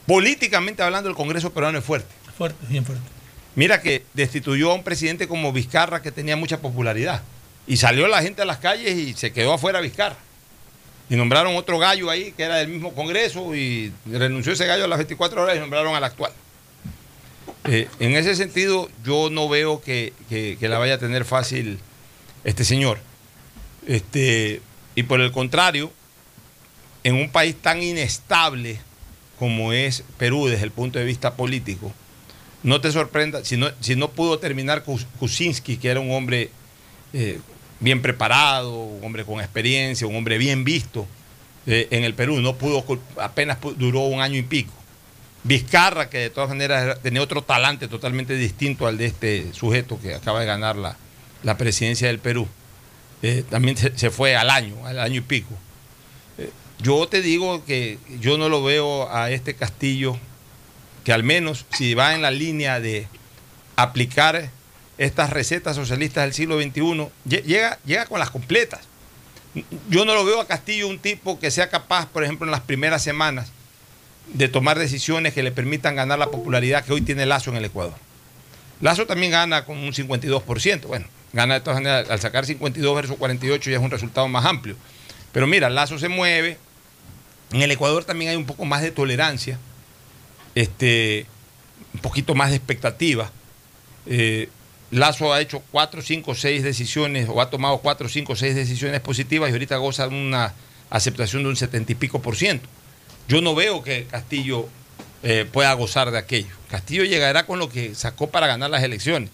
[0.07, 2.09] políticamente hablando el Congreso peruano es fuerte.
[2.37, 3.05] Fuerte, bien fuerte.
[3.55, 7.23] Mira que destituyó a un presidente como Vizcarra que tenía mucha popularidad.
[7.67, 10.17] Y salió la gente a las calles y se quedó afuera Vizcarra.
[11.09, 14.89] Y nombraron otro gallo ahí que era del mismo Congreso y renunció ese gallo a
[14.89, 16.33] las 24 horas y nombraron al actual.
[17.65, 21.79] Eh, en ese sentido, yo no veo que, que- que la vaya a tener fácil
[22.45, 22.99] este señor.
[23.87, 24.61] Este,
[24.95, 25.93] y por el contrario,
[27.05, 28.81] en un país tan inestable
[29.39, 31.93] como es Perú desde el punto de vista político,
[32.63, 34.85] no te sorprenda, si no, si no pudo terminar
[35.19, 36.51] Kuczynski, que era un hombre
[37.13, 37.39] eh,
[37.81, 41.07] bien preparado, un hombre con experiencia, un hombre bien visto
[41.67, 42.85] eh, en el Perú, no pudo,
[43.21, 44.73] apenas duró un año y pico.
[45.43, 49.99] Vizcarra, que de todas maneras era- tenía otro talante totalmente distinto al de este sujeto
[50.01, 50.97] que acaba de ganar la,
[51.43, 52.47] la presidencia del Perú,
[53.23, 55.55] eh, también se, fue al año, al año y pico.
[56.83, 60.17] Yo te digo que yo no lo veo a este Castillo
[61.05, 63.07] que al menos si va en la línea de
[63.77, 64.51] aplicar
[65.01, 68.81] estas recetas socialistas del siglo XXI, llega, llega con las completas.
[69.89, 72.61] Yo no lo veo a Castillo un tipo que sea capaz, por ejemplo, en las
[72.61, 73.51] primeras semanas,
[74.35, 77.65] de tomar decisiones que le permitan ganar la popularidad que hoy tiene Lazo en el
[77.65, 77.95] Ecuador.
[78.83, 80.83] Lazo también gana con un 52%.
[80.83, 84.45] Bueno, gana de todas maneras, al sacar 52 versus 48 ya es un resultado más
[84.45, 84.77] amplio.
[85.33, 86.59] Pero mira, Lazo se mueve.
[87.53, 89.59] En el Ecuador también hay un poco más de tolerancia,
[90.55, 91.25] este,
[91.95, 93.33] un poquito más de expectativa.
[94.05, 94.51] Eh,
[94.91, 99.51] Lazo ha hecho 4, 5, 6 decisiones, o ha tomado 4, 5, 6 decisiones positivas
[99.51, 100.55] y ahorita goza de una
[100.91, 102.69] aceptación de un 70 y pico por ciento.
[103.29, 104.69] Yo no veo que Castillo
[105.23, 106.55] eh, pueda gozar de aquello.
[106.69, 109.31] Castillo llegará con lo que sacó para ganar las elecciones.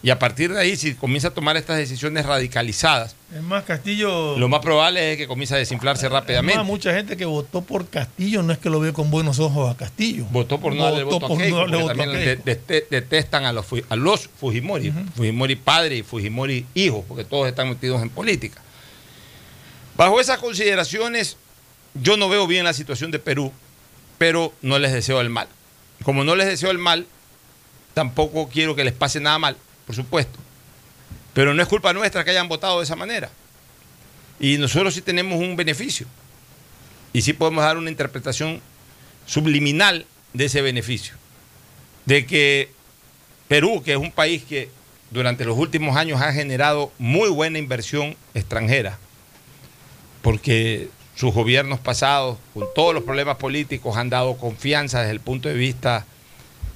[0.00, 4.38] Y a partir de ahí, si comienza a tomar estas decisiones radicalizadas, es más, Castillo.
[4.38, 6.56] Lo más probable es que comience a desinflarse rápidamente.
[6.56, 9.70] Más, mucha gente que votó por Castillo no es que lo ve con buenos ojos
[9.70, 10.24] a Castillo.
[10.30, 14.92] Votó por no darle voto a Keiko, no también detestan a los, a los Fujimori,
[15.16, 18.62] Fujimori padre y Fujimori hijo, porque todos están metidos en política.
[19.96, 21.36] Bajo esas consideraciones,
[21.94, 23.52] yo no veo bien la situación de Perú,
[24.16, 25.48] pero no les deseo el mal.
[26.04, 27.06] Como no les deseo el mal,
[27.94, 29.56] tampoco quiero que les pase nada mal,
[29.88, 30.38] por supuesto.
[31.32, 33.30] Pero no es culpa nuestra que hayan votado de esa manera.
[34.38, 36.06] Y nosotros sí tenemos un beneficio.
[37.14, 38.60] Y sí podemos dar una interpretación
[39.24, 41.14] subliminal de ese beneficio.
[42.04, 42.70] De que
[43.48, 44.68] Perú, que es un país que
[45.10, 48.98] durante los últimos años ha generado muy buena inversión extranjera,
[50.20, 55.48] porque sus gobiernos pasados, con todos los problemas políticos, han dado confianza desde el punto
[55.48, 56.04] de vista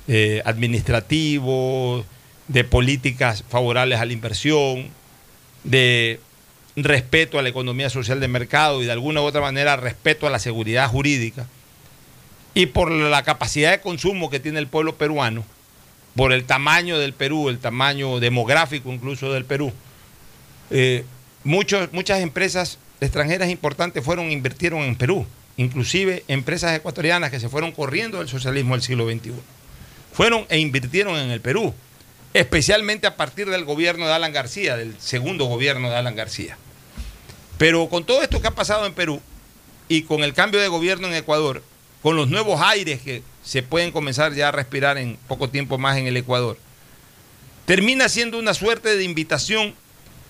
[0.09, 2.07] eh, administrativo,
[2.53, 4.91] de políticas favorables a la inversión,
[5.65, 6.21] de
[6.77, 10.31] respeto a la economía social de mercado y de alguna u otra manera respeto a
[10.31, 11.47] la seguridad jurídica,
[12.55, 15.45] y por la capacidad de consumo que tiene el pueblo peruano,
[16.15, 19.73] por el tamaño del Perú, el tamaño demográfico incluso del Perú,
[20.71, 21.05] eh,
[21.45, 25.27] muchas empresas extranjeras importantes fueron, invirtieron en Perú,
[25.57, 29.33] inclusive empresas ecuatorianas que se fueron corriendo del socialismo del siglo XXI.
[30.13, 31.73] Fueron e invirtieron en el Perú,
[32.35, 36.57] especialmente a partir del gobierno de Alan García, del segundo gobierno de Alan García.
[37.59, 39.21] Pero con todo esto que ha pasado en Perú
[39.89, 41.63] y con el cambio de gobierno en Ecuador,
[42.03, 45.99] con los nuevos aires que se pueden comenzar ya a respirar en poco tiempo más
[45.99, 46.59] en el Ecuador,
[47.67, 49.75] termina siendo una suerte de invitación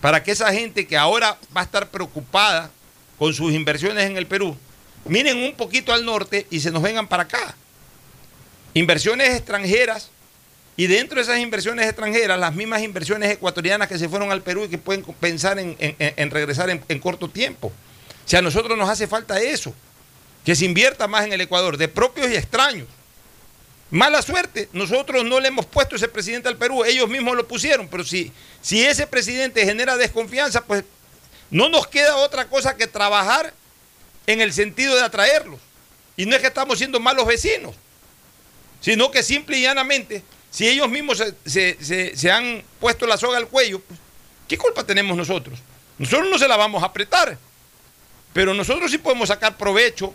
[0.01, 2.71] para que esa gente que ahora va a estar preocupada
[3.19, 4.57] con sus inversiones en el Perú,
[5.05, 7.55] miren un poquito al norte y se nos vengan para acá.
[8.75, 10.11] Inversiones extranjeras
[10.77, 14.65] y dentro de esas inversiones extranjeras, las mismas inversiones ecuatorianas que se fueron al Perú
[14.65, 17.73] y que pueden pensar en, regresar en, en, corto tiempo.
[18.25, 19.75] Si a nosotros nos hace falta eso,
[20.45, 22.89] que se invierta más en el Ecuador, de propios y extraños.
[23.91, 27.89] Mala suerte, nosotros no le hemos puesto ese presidente al Perú, ellos mismos lo pusieron,
[27.89, 30.85] pero si, si ese presidente genera desconfianza, pues
[31.51, 33.53] no nos queda otra cosa que trabajar
[34.27, 35.61] en el sentido de atraerlos.
[36.17, 37.75] Y no es que estamos siendo malos vecinos,
[38.81, 40.23] sino que simple y llanamente,
[40.53, 43.99] si ellos mismos se, han puesto la soga al cuello, pues,
[44.47, 45.59] ¿qué culpa tenemos nosotros?
[45.99, 47.39] Nosotros no se la vamos a apretar,
[48.35, 50.15] pero nosotros sí podemos sacar provecho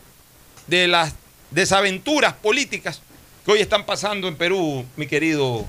[0.67, 1.13] de las
[1.49, 3.01] desaventuras políticas
[3.43, 5.65] que hoy están pasando en Perú, mi querido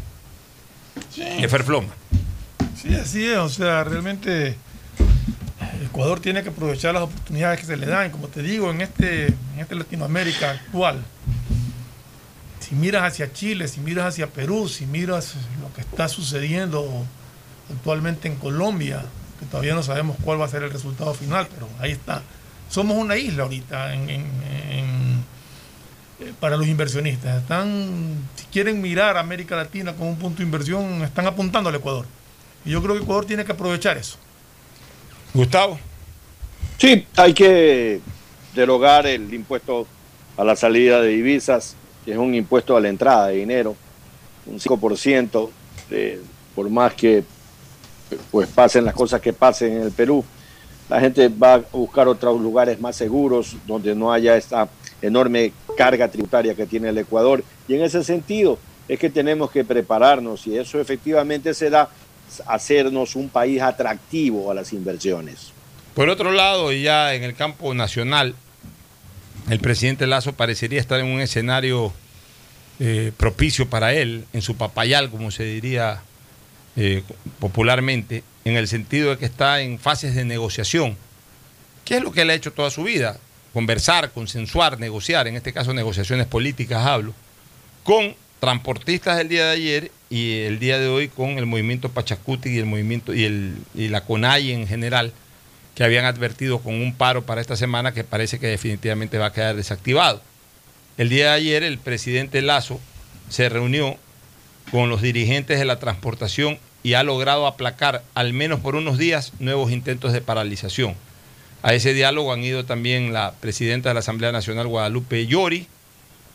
[1.14, 1.22] sí.
[1.64, 1.94] Floma.
[2.80, 4.54] Sí, así es, o sea, realmente
[5.82, 9.26] Ecuador tiene que aprovechar las oportunidades que se le dan, como te digo, en este,
[9.28, 11.02] en este Latinoamérica actual.
[12.68, 17.04] Si miras hacia Chile, si miras hacia Perú, si miras lo que está sucediendo
[17.70, 19.04] actualmente en Colombia,
[19.40, 22.22] que todavía no sabemos cuál va a ser el resultado final, pero ahí está.
[22.68, 25.24] Somos una isla ahorita en
[26.20, 27.42] eh, para los inversionistas.
[27.42, 31.76] Están, si quieren mirar a América Latina como un punto de inversión, están apuntando al
[31.76, 32.06] Ecuador.
[32.64, 34.18] Y yo creo que Ecuador tiene que aprovechar eso.
[35.32, 35.78] Gustavo.
[36.78, 38.00] Sí, hay que
[38.52, 39.86] derogar el impuesto
[40.36, 41.76] a la salida de divisas,
[42.08, 43.76] que es un impuesto a la entrada de dinero,
[44.46, 45.50] un 5%,
[45.90, 46.18] de,
[46.54, 47.22] por más que
[48.30, 50.24] pues pasen las cosas que pasen en el Perú.
[50.88, 54.70] La gente va a buscar otros lugares más seguros donde no haya esta
[55.02, 57.44] enorme carga tributaria que tiene el Ecuador.
[57.68, 61.90] Y en ese sentido es que tenemos que prepararnos y eso efectivamente será
[62.46, 65.52] hacernos un país atractivo a las inversiones.
[65.94, 68.34] Por otro lado, ya en el campo nacional,
[69.50, 71.92] el presidente Lazo parecería estar en un escenario
[72.80, 76.02] eh, propicio para él, en su papayal, como se diría
[76.76, 77.02] eh,
[77.40, 80.96] popularmente, en el sentido de que está en fases de negociación.
[81.84, 83.18] ¿Qué es lo que él ha hecho toda su vida?
[83.52, 87.14] conversar, consensuar, negociar, en este caso negociaciones políticas hablo,
[87.82, 92.50] con transportistas el día de ayer y el día de hoy con el movimiento Pachacuti
[92.50, 95.12] y el movimiento y, el, y la CONAI en general,
[95.78, 99.32] que habían advertido con un paro para esta semana que parece que definitivamente va a
[99.32, 100.20] quedar desactivado.
[100.96, 102.80] El día de ayer el presidente Lazo
[103.28, 103.96] se reunió
[104.72, 109.32] con los dirigentes de la transportación y ha logrado aplacar, al menos por unos días,
[109.38, 110.96] nuevos intentos de paralización.
[111.62, 115.68] A ese diálogo han ido también la presidenta de la Asamblea Nacional, Guadalupe Llori,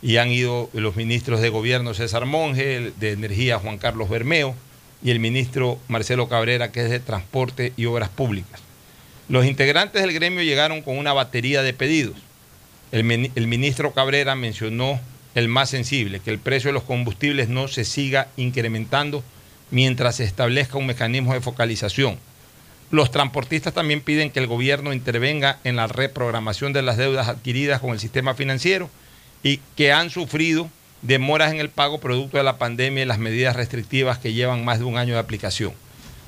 [0.00, 4.54] y han ido los ministros de Gobierno, César Monge, de Energía, Juan Carlos Bermeo,
[5.02, 8.63] y el ministro Marcelo Cabrera, que es de Transporte y Obras Públicas.
[9.28, 12.16] Los integrantes del gremio llegaron con una batería de pedidos.
[12.92, 15.00] El, ministro Cabrera mencionó
[15.34, 19.24] el más sensible, que el precio de los combustibles no se siga incrementando
[19.70, 22.18] mientras se establezca un mecanismo de focalización.
[22.90, 27.80] Los transportistas también piden que el gobierno intervenga en la reprogramación de las deudas adquiridas
[27.80, 28.90] con el sistema financiero
[29.42, 30.68] y que han sufrido
[31.02, 34.78] demoras en el pago producto de la pandemia y las medidas restrictivas que llevan más
[34.78, 35.72] de un año de aplicación.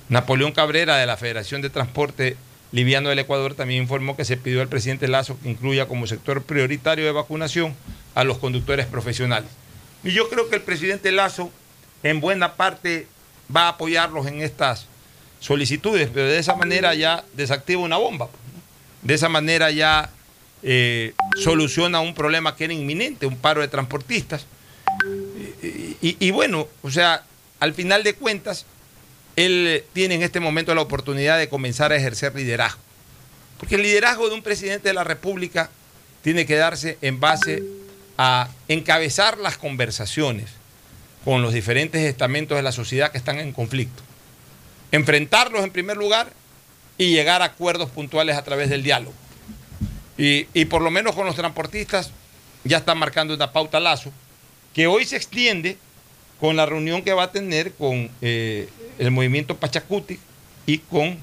[0.08, 2.36] Napoleón Cabrera de la Federación de Transporte
[2.72, 6.42] Liviano del Ecuador también informó que se pidió al presidente Lazo que incluya como sector
[6.42, 7.74] prioritario de vacunación
[8.14, 9.50] a los conductores profesionales.
[10.04, 11.50] Y yo creo que el presidente Lazo
[12.02, 13.06] en buena parte
[13.54, 14.86] va a apoyarlos en estas
[15.40, 18.28] solicitudes, pero de esa manera ya desactiva una bomba.
[19.02, 20.10] De esa manera ya
[20.62, 24.46] eh, soluciona un problema que era inminente, un paro de transportistas.
[26.00, 27.24] Y, bueno, o sea,
[27.58, 28.66] al final de cuentas,
[29.36, 32.80] él tiene en este momento la oportunidad de comenzar a ejercer liderazgo.
[33.58, 35.70] Porque el liderazgo de un presidente de la República
[36.22, 37.62] tiene que darse en base
[38.18, 40.46] a encabezar las conversaciones
[41.24, 44.02] con los diferentes estamentos de la sociedad que están en conflicto.
[44.92, 46.32] Enfrentarlos en primer lugar
[46.98, 49.14] y llegar a acuerdos puntuales a través del diálogo.
[50.18, 52.10] Y, por lo menos con los transportistas
[52.64, 54.12] ya están marcando una pauta lazo,
[54.72, 55.78] que hoy se extiende
[56.40, 58.68] con la reunión que va a tener con eh,
[58.98, 60.18] el movimiento Pachacuti
[60.66, 61.18] y con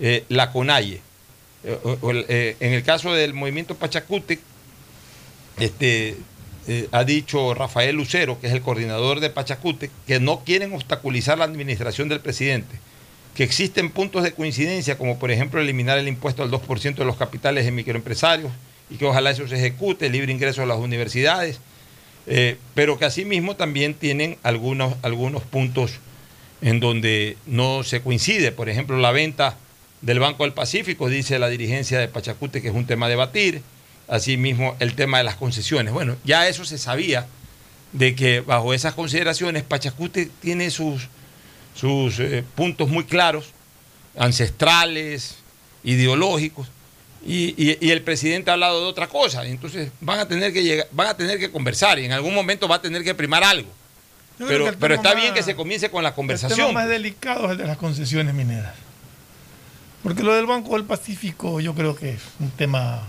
[0.00, 1.00] eh, la CONAIE.
[1.64, 4.38] Eh, en el caso del movimiento Pachacuti,
[5.58, 6.16] este,
[6.92, 11.44] ha dicho Rafael Lucero, que es el coordinador de Pachacuti, que no quieren obstaculizar la
[11.44, 12.76] administración del presidente
[13.38, 17.14] que existen puntos de coincidencia, como por ejemplo eliminar el impuesto al 2% de los
[17.14, 18.50] capitales de microempresarios
[18.90, 21.60] y que ojalá eso se ejecute, libre ingreso a las universidades,
[22.26, 25.92] eh, pero que asimismo también tienen algunos, algunos puntos
[26.60, 28.52] en donde no se coincide.
[28.52, 29.56] Por ejemplo, la venta
[30.00, 33.62] del Banco del Pacífico, dice la dirigencia de Pachacute, que es un tema a debatir.
[34.08, 35.92] Asimismo, el tema de las concesiones.
[35.92, 37.26] Bueno, ya eso se sabía
[37.92, 41.08] de que bajo esas consideraciones Pachacute tiene sus
[41.78, 43.52] sus eh, puntos muy claros,
[44.16, 45.36] ancestrales,
[45.84, 46.68] ideológicos,
[47.26, 49.44] y, el presidente ha hablado de otra cosa.
[49.44, 52.68] Entonces van a tener que llegar, van a tener que conversar y en algún momento
[52.68, 53.70] va a tener que primar algo.
[54.38, 56.60] Pero, pero está bien que se comience con la conversación.
[56.60, 58.74] El tema más delicado es el de las concesiones mineras.
[60.02, 63.02] Porque lo del Banco del Pacífico yo creo que es un tema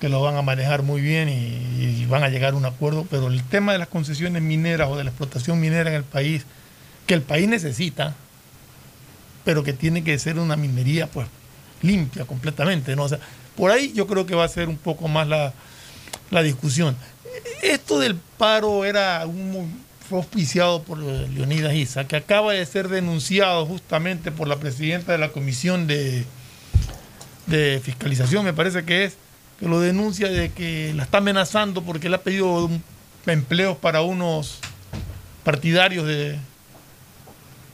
[0.00, 3.06] que lo van a manejar muy bien y, y van a llegar a un acuerdo,
[3.10, 6.44] pero el tema de las concesiones mineras o de la explotación minera en el país
[7.06, 8.14] que el país necesita,
[9.44, 11.28] pero que tiene que ser una minería pues
[11.84, 13.04] limpia completamente, ¿no?
[13.04, 13.18] O sea,
[13.56, 15.52] por ahí yo creo que va a ser un poco más la,
[16.42, 16.96] discusión.
[17.62, 23.64] Esto del paro era un, fue auspiciado por Leonidas Isa, que acaba de ser denunciado
[23.66, 26.24] justamente por la presidenta de la Comisión de,
[27.46, 29.16] de Fiscalización, me parece que es,
[29.60, 32.68] que lo denuncia de que la está amenazando porque le ha pedido
[33.26, 34.58] empleos para unos
[35.44, 36.36] partidarios de,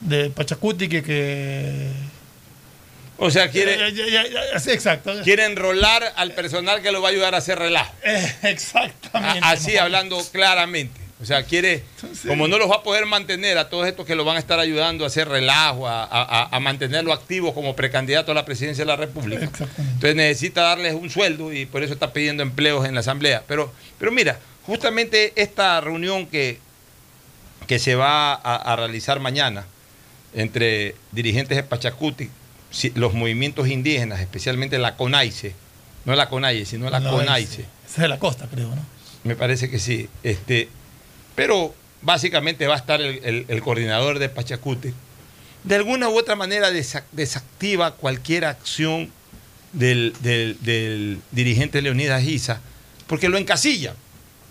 [0.01, 1.89] de Pachacuti que, que
[3.23, 3.77] o sea, quiere.
[4.67, 5.13] exacto.
[5.23, 7.93] Quiere enrolar al personal que lo va a ayudar a hacer relajo.
[8.03, 9.41] Eh, exactamente.
[9.43, 10.99] así, hablando claramente.
[11.21, 11.85] O sea, quiere,
[12.27, 14.59] como no los va a poder mantener a todos estos que lo van a estar
[14.59, 19.45] ayudando a hacer relajo, a, mantenerlo activo como precandidato a la presidencia de la República.
[19.45, 23.43] Entonces necesita darles un sueldo y por eso está pidiendo empleos en la Asamblea.
[23.47, 26.59] Pero, pero mira, justamente esta reunión que,
[27.67, 29.67] que se va a realizar mañana,
[30.33, 32.31] entre dirigentes de Pachacuti,
[32.95, 35.55] los movimientos indígenas, especialmente la CONAICE,
[36.05, 37.63] no la CONAICE, sino la CONAICE.
[37.63, 38.85] Esa es de la costa, creo, ¿no?
[39.25, 40.09] Me parece que sí.
[40.23, 40.69] Este,
[41.35, 44.93] pero básicamente va a estar el, coordinador de Pachacuti.
[45.65, 49.13] De alguna u otra manera desactiva cualquier acción
[49.73, 52.61] del, del dirigente Leonidas Giza,
[53.07, 53.95] porque lo encasilla.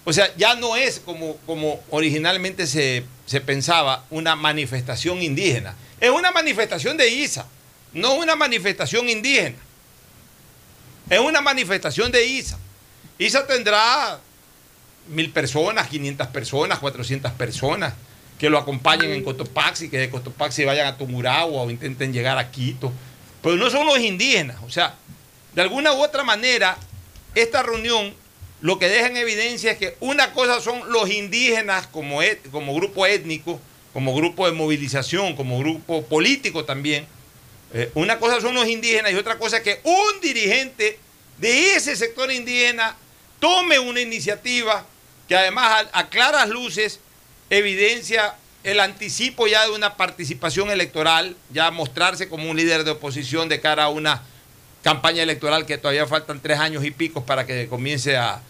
[0.06, 3.04] O sea, ya no es como, como originalmente se,
[3.46, 5.76] pensaba una manifestación indígena.
[6.00, 7.46] Es una manifestación de ISA,
[7.94, 9.58] no una manifestación indígena.
[11.10, 12.58] Es una manifestación de ISA.
[13.18, 14.20] ISA tendrá
[15.08, 17.94] mil personas, 500 personas, 400 personas
[18.38, 22.52] que lo acompañen en Cotopaxi, que de Cotopaxi vayan a Tumuragua o intenten llegar a
[22.52, 22.92] Quito.
[23.42, 24.58] Pero no son los indígenas.
[24.66, 24.96] O sea,
[25.54, 26.78] de alguna u otra manera,
[27.36, 28.14] esta reunión
[28.62, 32.20] lo que deja en evidencia es que una cosa son los indígenas como,
[32.52, 33.60] como grupo étnico,
[33.94, 37.08] como grupo de movilización, como grupo político también.
[37.74, 41.00] Eh, una cosa son los indígenas y otra cosa es que un dirigente
[41.38, 42.96] de ese sector indígena
[43.40, 44.86] tome una iniciativa
[45.28, 47.00] que además a claras luces
[47.50, 53.48] evidencia el anticipo ya de una participación electoral, ya mostrarse como un líder de oposición
[53.48, 54.22] de cara a una
[54.84, 58.42] campaña electoral que todavía faltan tres años y pico para que comience a,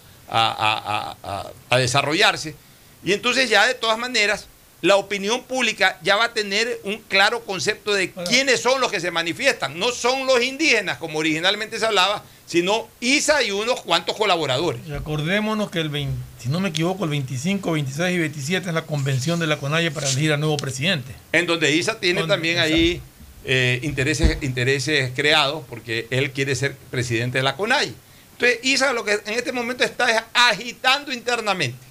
[1.71, 2.55] desarrollarse.
[3.03, 4.47] Y entonces ya de todas maneras
[4.81, 8.99] la opinión pública ya va a tener un claro concepto de quiénes son los que
[8.99, 9.77] se manifiestan.
[9.77, 14.81] No son los indígenas, como originalmente se hablaba, sino ISA y unos cuantos colaboradores.
[14.87, 18.73] Y acordémonos que el 20, si no me equivoco, el 25, 26 y 27 es
[18.73, 21.13] la convención de la CONAIE para elegir al nuevo presidente.
[21.33, 23.01] En donde ISA tiene también ahí
[23.43, 27.93] eh, intereses, intereses creados, porque él quiere ser presidente de la CONAIE.
[28.33, 31.88] Entonces, ISA lo que en este momento está es agitando internamente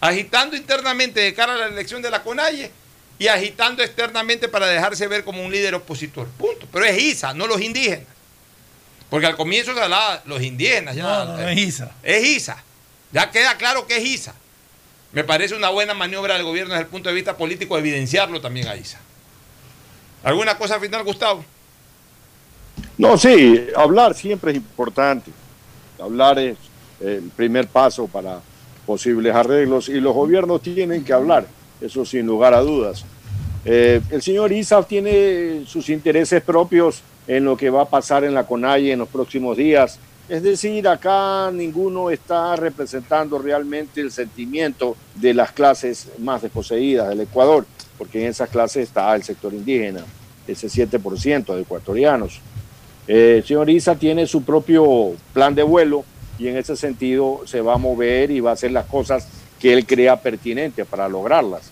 [0.00, 2.70] agitando internamente de cara a la elección de la CONAIE
[3.18, 6.28] y agitando externamente para dejarse ver como un líder opositor.
[6.28, 6.66] Punto.
[6.72, 8.06] Pero es ISA, no los indígenas.
[9.10, 10.94] Porque al comienzo se hablaba los indígenas.
[10.94, 11.90] Ya, no, no, es ISA.
[12.02, 12.62] Es ISA.
[13.12, 14.34] Ya queda claro que es ISA.
[15.12, 18.68] Me parece una buena maniobra del gobierno desde el punto de vista político evidenciarlo también
[18.68, 18.98] a ISA.
[20.22, 21.44] ¿Alguna cosa final, Gustavo?
[22.98, 25.30] No, sí, hablar siempre es importante.
[25.98, 26.58] Hablar es
[27.00, 28.40] el primer paso para
[28.88, 31.46] posibles arreglos y los gobiernos tienen que hablar,
[31.78, 33.04] eso sin lugar a dudas.
[33.66, 38.32] Eh, el señor Isaf tiene sus intereses propios en lo que va a pasar en
[38.32, 39.98] la CONAIE en los próximos días.
[40.26, 47.20] Es decir, acá ninguno está representando realmente el sentimiento de las clases más desposeídas del
[47.20, 47.66] Ecuador,
[47.98, 50.00] porque en esas clases está el sector indígena,
[50.46, 52.40] ese 7% de ecuatorianos.
[53.06, 56.06] Eh, el señor Isa tiene su propio plan de vuelo
[56.38, 59.28] y en ese sentido se va a mover y va a hacer las cosas
[59.58, 61.70] que él crea pertinentes para lograrlas.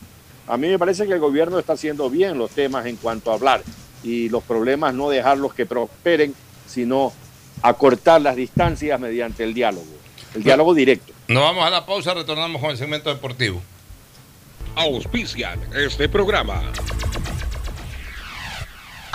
[0.48, 3.34] A mí me parece que el gobierno está haciendo bien los temas en cuanto a
[3.34, 3.62] hablar
[4.02, 6.34] y los problemas no dejarlos que prosperen,
[6.66, 7.12] sino
[7.62, 9.86] acortar las distancias mediante el diálogo,
[10.34, 11.12] el diálogo directo.
[11.28, 13.60] Nos vamos a la pausa, retornamos con el segmento deportivo.
[14.76, 16.62] Auspician este programa.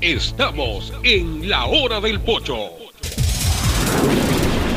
[0.00, 2.70] Estamos en la hora del pocho.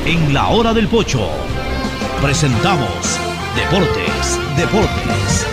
[0.05, 1.27] En la hora del pocho
[2.21, 3.19] presentamos
[3.55, 5.47] Deportes, Deportes.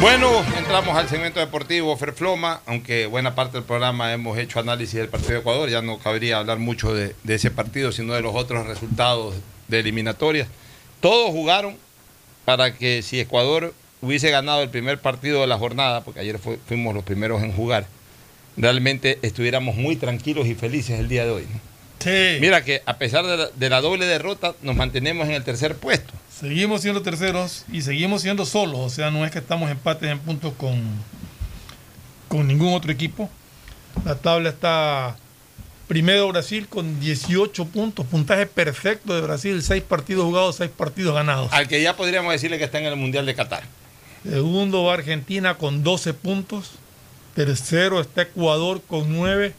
[0.00, 5.08] Bueno, entramos al segmento deportivo Ferfloma, aunque buena parte del programa hemos hecho análisis del
[5.08, 8.34] partido de Ecuador, ya no cabría hablar mucho de, de ese partido, sino de los
[8.34, 9.34] otros resultados
[9.68, 10.48] de eliminatorias.
[11.00, 11.76] Todos jugaron
[12.44, 16.94] para que si Ecuador hubiese ganado el primer partido de la jornada, porque ayer fuimos
[16.94, 17.86] los primeros en jugar,
[18.56, 21.42] realmente estuviéramos muy tranquilos y felices el día de hoy.
[21.42, 21.60] ¿no?
[21.98, 22.38] Sí.
[22.40, 25.76] Mira que a pesar de la, de la doble derrota, nos mantenemos en el tercer
[25.76, 26.12] puesto.
[26.38, 28.80] Seguimos siendo terceros y seguimos siendo solos.
[28.80, 30.82] O sea, no es que estamos empates en puntos con,
[32.28, 33.30] con ningún otro equipo.
[34.04, 35.16] La tabla está
[35.88, 41.52] primero Brasil con 18 puntos, puntaje perfecto de Brasil, 6 partidos jugados, 6 partidos ganados.
[41.52, 43.62] Al que ya podríamos decirle que está en el Mundial de Qatar.
[44.22, 46.72] Segundo va Argentina con 12 puntos.
[47.34, 49.54] Tercero está Ecuador con 9.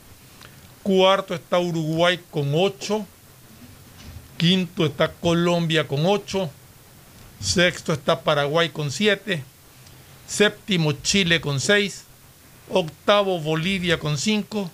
[0.83, 3.05] Cuarto está Uruguay con 8.
[4.37, 6.49] Quinto está Colombia con 8.
[7.39, 9.43] Sexto está Paraguay con 7.
[10.27, 12.03] Séptimo Chile con 6.
[12.69, 14.71] Octavo Bolivia con 5.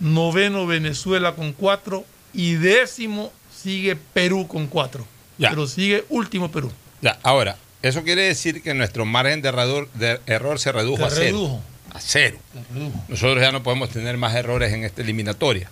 [0.00, 2.04] Noveno Venezuela con 4.
[2.32, 5.06] Y décimo sigue Perú con 4.
[5.38, 5.50] Ya.
[5.50, 6.70] Pero sigue último Perú.
[7.00, 11.04] Ya, ahora, eso quiere decir que nuestro margen de error, de error se redujo Se
[11.04, 11.24] a cero.
[11.24, 11.62] redujo.
[11.92, 12.38] A cero.
[12.72, 13.04] Redujo.
[13.08, 15.70] Nosotros ya no podemos tener más errores en esta eliminatoria.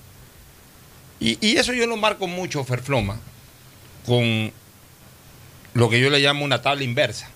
[1.21, 3.19] Y, y eso yo lo marco mucho, Ferfloma,
[4.07, 4.53] con
[5.75, 7.29] lo que yo le llamo una tabla inversa.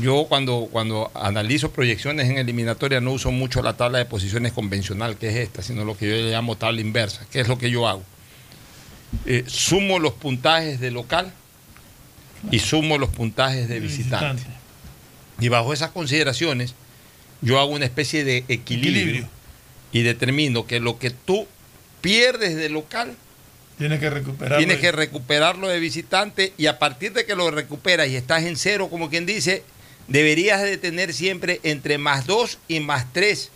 [0.00, 5.16] Yo cuando, cuando analizo proyecciones en eliminatoria no uso mucho la tabla de posiciones convencional,
[5.16, 7.70] que es esta, sino lo que yo le llamo tabla inversa, que es lo que
[7.70, 8.02] yo hago.
[9.26, 11.32] Eh, sumo los puntajes de local
[12.50, 14.42] y sumo los puntajes de visitante.
[15.40, 16.74] Y bajo esas consideraciones,
[17.40, 19.28] yo hago una especie de equilibrio, Equilibrio.
[19.92, 21.46] y determino que lo que tú
[22.00, 23.14] pierdes de local,
[23.78, 24.58] Tienes que recuperar.
[24.58, 28.56] tienes que recuperarlo de visitante y a partir de que lo recuperas y estás en
[28.56, 29.62] cero, como quien dice,
[30.08, 33.50] deberías de tener siempre entre más dos y más tres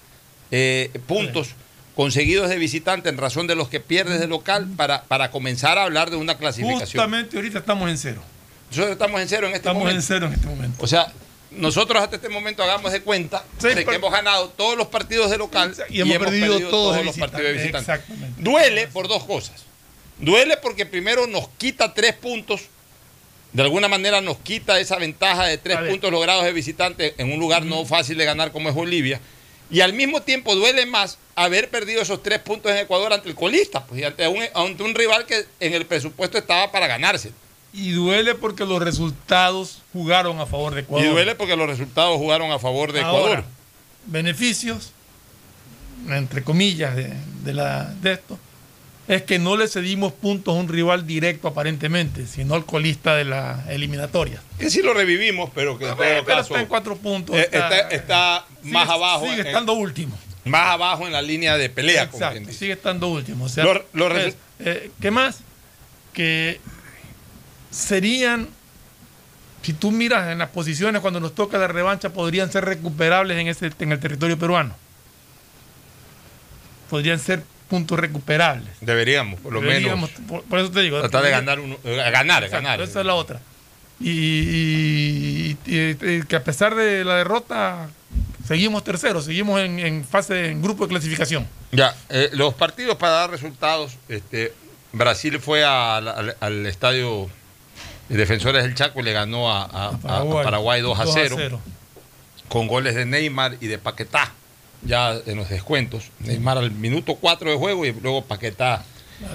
[0.50, 1.50] eh, puntos
[1.94, 5.84] conseguidos de visitante en razón de los que pierdes de local para, para comenzar a
[5.84, 6.86] hablar de una clasificación.
[6.86, 8.22] Justamente ahorita estamos en cero.
[8.76, 10.00] Nosotros estamos en cero en este Estamos momento.
[10.00, 10.82] en cero en este momento.
[10.82, 11.12] O sea,
[11.52, 15.38] nosotros hasta este momento hagamos de cuenta de que hemos ganado todos los partidos de
[15.38, 17.92] local Y hemos perdido todos los partidos de visitante.
[17.92, 18.42] Exactamente.
[18.42, 19.62] Duele por dos cosas.
[20.18, 22.62] Duele porque primero nos quita tres puntos,
[23.52, 27.38] de alguna manera nos quita esa ventaja de tres puntos logrados de visitante en un
[27.38, 29.20] lugar no fácil de ganar como es Bolivia.
[29.70, 33.34] Y al mismo tiempo duele más haber perdido esos tres puntos en Ecuador ante el
[33.34, 37.32] colista, pues, y ante un, ante un rival que en el presupuesto estaba para ganarse.
[37.74, 41.06] Y duele porque los resultados jugaron a favor de Ecuador.
[41.06, 43.28] Y duele porque los resultados jugaron a favor de Ecuador.
[43.30, 43.44] Ahora,
[44.06, 44.92] beneficios,
[46.08, 48.38] entre comillas, de, de la, de esto,
[49.08, 53.24] es que no le cedimos puntos a un rival directo aparentemente, sino al colista de
[53.24, 54.40] la eliminatoria.
[54.58, 57.36] Que sí lo revivimos, pero que en Pero todo caso está en cuatro puntos.
[57.36, 59.24] eh, está- está, está más sigue- abajo.
[59.26, 60.16] Sigue en- estando último.
[60.44, 62.04] más abajo en la línea de pelea.
[62.04, 63.46] Exacto, sigue estando último.
[63.46, 65.38] O sea, Lo- lo pues, eh, ¿Qué más?
[66.12, 66.60] Que
[67.74, 68.48] serían,
[69.62, 73.48] si tú miras en las posiciones cuando nos toca la revancha, podrían ser recuperables en,
[73.48, 74.74] ese, en el territorio peruano.
[76.90, 78.68] Podrían ser puntos recuperables.
[78.80, 81.00] Deberíamos, por lo Deberíamos, menos, por, por eso te digo.
[81.00, 82.80] tratar de ganar, uno, eh, ganar, ganar.
[82.80, 83.40] Esa es la otra.
[84.00, 87.88] Y, y- y- y que a pesar de la derrota,
[88.46, 91.48] seguimos terceros, seguimos en, en fase, en grupo de clasificación.
[91.72, 94.52] Ya, eh, los partidos para dar resultados, este,
[94.92, 97.28] Brasil fue al, estadio
[98.08, 100.44] Defensores del Chaco y le ganó a, a- a- a Paraguay.
[100.44, 101.60] Paraguay, 2 a 2 a 0, 0.
[102.48, 104.32] con goles de Neymar y de Paquetá,
[104.82, 106.10] ya en los descuentos.
[106.20, 108.84] Neymar al minuto 4 de juego y luego Paquetá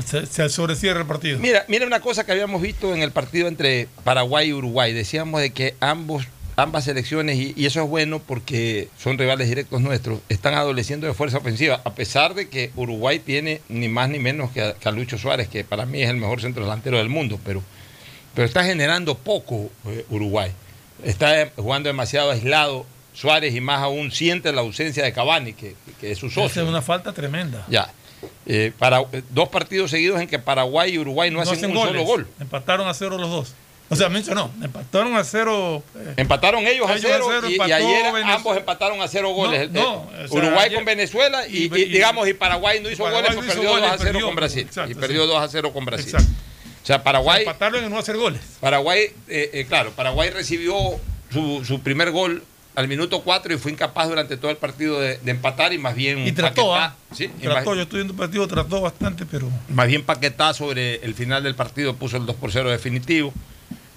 [0.06, 1.40] Se, se sobrecierra el partido.
[1.40, 4.94] Mira, mira una cosa que habíamos visto en el partido entre Paraguay y Uruguay.
[4.94, 6.26] Decíamos de que ambos,
[6.56, 11.14] ambas selecciones, y, y eso es bueno porque son rivales directos nuestros, están adoleciendo de
[11.14, 14.88] fuerza ofensiva, a pesar de que Uruguay tiene ni más ni menos que a, que
[14.88, 17.64] a Lucho Suárez, que para mí es el mejor centro delantero del mundo, pero,
[18.40, 20.49] pero está generando poco eh, Uruguay.
[21.03, 22.86] Está jugando demasiado aislado.
[23.14, 26.61] Suárez y más aún siente la ausencia de Cavani, que, que es su socio.
[26.64, 27.66] es una falta tremenda.
[27.68, 27.91] Ya.
[28.45, 31.91] Eh, para, eh, dos partidos seguidos en que Paraguay y Uruguay no, hacen, un goles.
[31.91, 32.28] solo gol.
[32.40, 33.56] Empataron a cero los dos.
[33.90, 35.84] O sea, Mencho no, empataron a cero.
[35.98, 38.34] eh, Empataron ellos, a Ellos a cero, cero, y, y ayer Venezuela.
[38.36, 39.70] ambos empataron a cero goles.
[39.72, 42.80] No, no, o sea, Uruguay ayer- con Venezuela y, y- y, y- digamos y Paraguay
[42.82, 44.61] no hizo Paraguay goles, hizo perdió 2 a goles, 0 perdió, con Brasil.
[44.66, 45.28] exacto, y perdió sí.
[45.28, 46.06] 2 a 0 con Brasil.
[46.14, 46.32] Exacto.
[46.90, 48.41] O sea, Paraguay, empataron en no hacer goles.
[48.60, 50.74] Paraguay eh, eh, claro, Paraguay recibió
[51.32, 52.41] su, su primer gol
[52.74, 55.94] al minuto 4 y fue incapaz durante todo el partido de, de empatar y más
[55.94, 56.95] bien Y trató, Paquetá- ¿ah?
[57.16, 59.48] sí, Trató, yo estoy viendo el partido, trató bastante, pero.
[59.68, 63.32] Más bien Paquetá sobre el final del partido puso el 2 por 0 definitivo.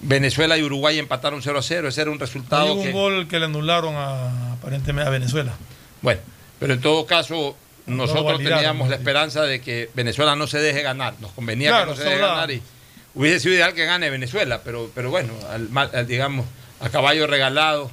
[0.02, 1.88] Venezuela y Uruguay empataron 0 a 0.
[1.88, 2.92] Ese era un Hay resultado un que.
[2.92, 5.54] gol que le anularon a, aparentemente a Venezuela.
[6.02, 6.20] Bueno,
[6.58, 7.56] pero en todo caso,
[7.86, 11.14] nosotros teníamos la esperanza de que Venezuela no se deje ganar.
[11.20, 12.60] Nos convenía Claro, que no se deje ganar y
[13.14, 16.46] hubiese sido ideal que gane Venezuela, pero, pero bueno, al, al, digamos,
[16.80, 17.90] A caballo regalado,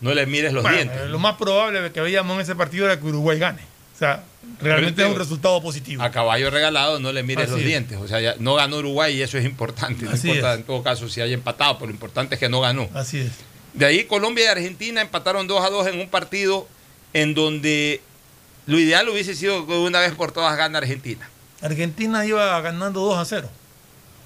[0.00, 1.08] no le mires los Bueno, dientes.
[1.08, 3.62] Lo más probable que veíamos en ese partido era que Uruguay gane.
[3.94, 4.24] O sea,
[4.60, 6.02] realmente es un resultado positivo.
[6.02, 7.66] A caballo regalado no le mires Así los es.
[7.66, 7.98] dientes.
[7.98, 10.04] O sea, ya no ganó Uruguay y eso es importante.
[10.04, 10.58] No Así importa es.
[10.60, 12.88] en todo caso si haya empatado, pero lo importante es que no ganó.
[12.94, 13.30] Así es.
[13.72, 16.66] De ahí Colombia y Argentina empataron 2 a 2 en un partido
[17.14, 18.00] en donde
[18.66, 21.26] lo ideal hubiese sido que una vez por todas gana Argentina.
[21.62, 23.48] Argentina iba ganando 2 a 0.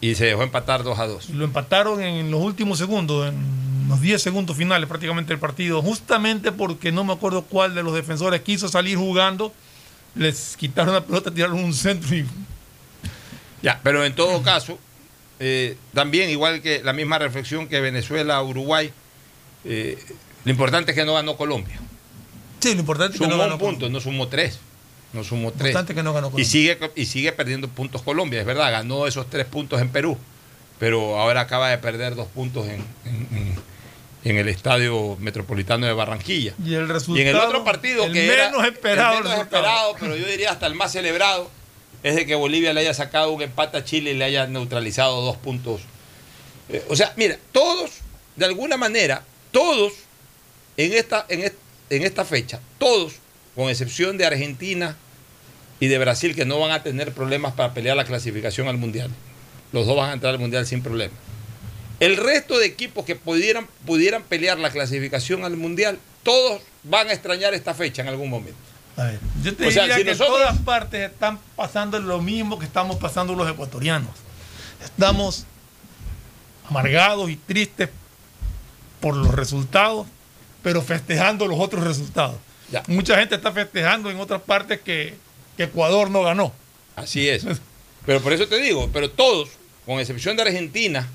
[0.01, 1.31] Y se dejó empatar 2 a 2.
[1.31, 5.83] Y lo empataron en los últimos segundos, en los 10 segundos finales prácticamente del partido,
[5.83, 9.53] justamente porque no me acuerdo cuál de los defensores quiso salir jugando,
[10.15, 12.25] les quitaron la pelota, tiraron un centro y
[13.63, 14.79] Ya, pero en todo caso,
[15.39, 18.91] eh, también igual que la misma reflexión que Venezuela-Uruguay,
[19.65, 19.99] eh,
[20.45, 21.79] lo importante es que no ganó Colombia.
[22.61, 24.59] Sí, lo importante es que Sumó no ganó un punto, no sumó tres.
[25.13, 25.77] No sumó tres.
[25.95, 29.47] Que no ganó Y sigue, y sigue perdiendo puntos Colombia, es verdad, ganó esos tres
[29.47, 30.17] puntos en Perú,
[30.79, 36.53] pero ahora acaba de perder dos puntos en, en- el Estadio Metropolitano de Barranquilla.
[36.65, 37.19] Y el resultado.
[37.19, 39.19] Y en el otro partido el que era menos esperado.
[39.19, 41.51] el menos esperado, pero yo diría hasta el más celebrado,
[42.03, 45.23] es de que Bolivia le haya sacado un empate a Chile y le haya neutralizado
[45.23, 45.81] dos puntos.
[46.69, 47.91] Eh, o sea, mira, todos,
[48.37, 49.93] de alguna manera, todos
[50.77, 51.53] en esta, en,
[51.91, 53.15] en esta fecha, todos,
[53.55, 54.97] con excepción de Argentina
[55.81, 59.11] y de Brasil, que no van a tener problemas para pelear la clasificación al Mundial.
[59.73, 61.15] Los dos van a entrar al Mundial sin problema.
[62.01, 67.13] El resto de equipos que pudieran, pudieran pelear la clasificación al Mundial, todos van a
[67.13, 68.59] extrañar esta fecha en algún momento.
[68.97, 71.99] A ver, yo te O sea, diría si que nosotros- en todas partes están pasando
[71.99, 74.11] lo mismo que estamos pasando los ecuatorianos.
[74.85, 75.45] Estamos
[76.69, 77.89] amargados y tristes
[79.01, 80.07] por los resultados,
[80.63, 82.37] pero festejando los otros resultados.
[82.71, 82.83] Ya.
[82.87, 85.15] Mucha gente está festejando en otras partes que,
[85.57, 86.53] que Ecuador no ganó.
[86.97, 87.45] Así es.
[88.07, 89.51] Pero por eso te digo, pero todos,
[89.87, 91.09] con excepción de Argentina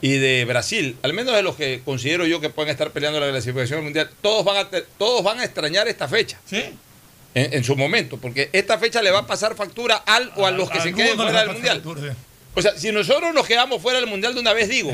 [0.00, 3.30] y de Brasil, al menos de los que considero yo que pueden estar peleando la
[3.30, 4.68] clasificación al mundial, todos van a,
[4.98, 6.38] todos van a extrañar esta fecha.
[6.44, 6.62] ¿Sí?
[7.34, 10.50] En, en su momento, porque esta fecha le va a pasar factura al o a
[10.50, 11.80] los que se queden fuera del mundial.
[11.80, 12.18] pasar factura, sí.
[12.56, 14.90] O sea, si nosotros nos quedamos fuera del mundial de una vez, digo,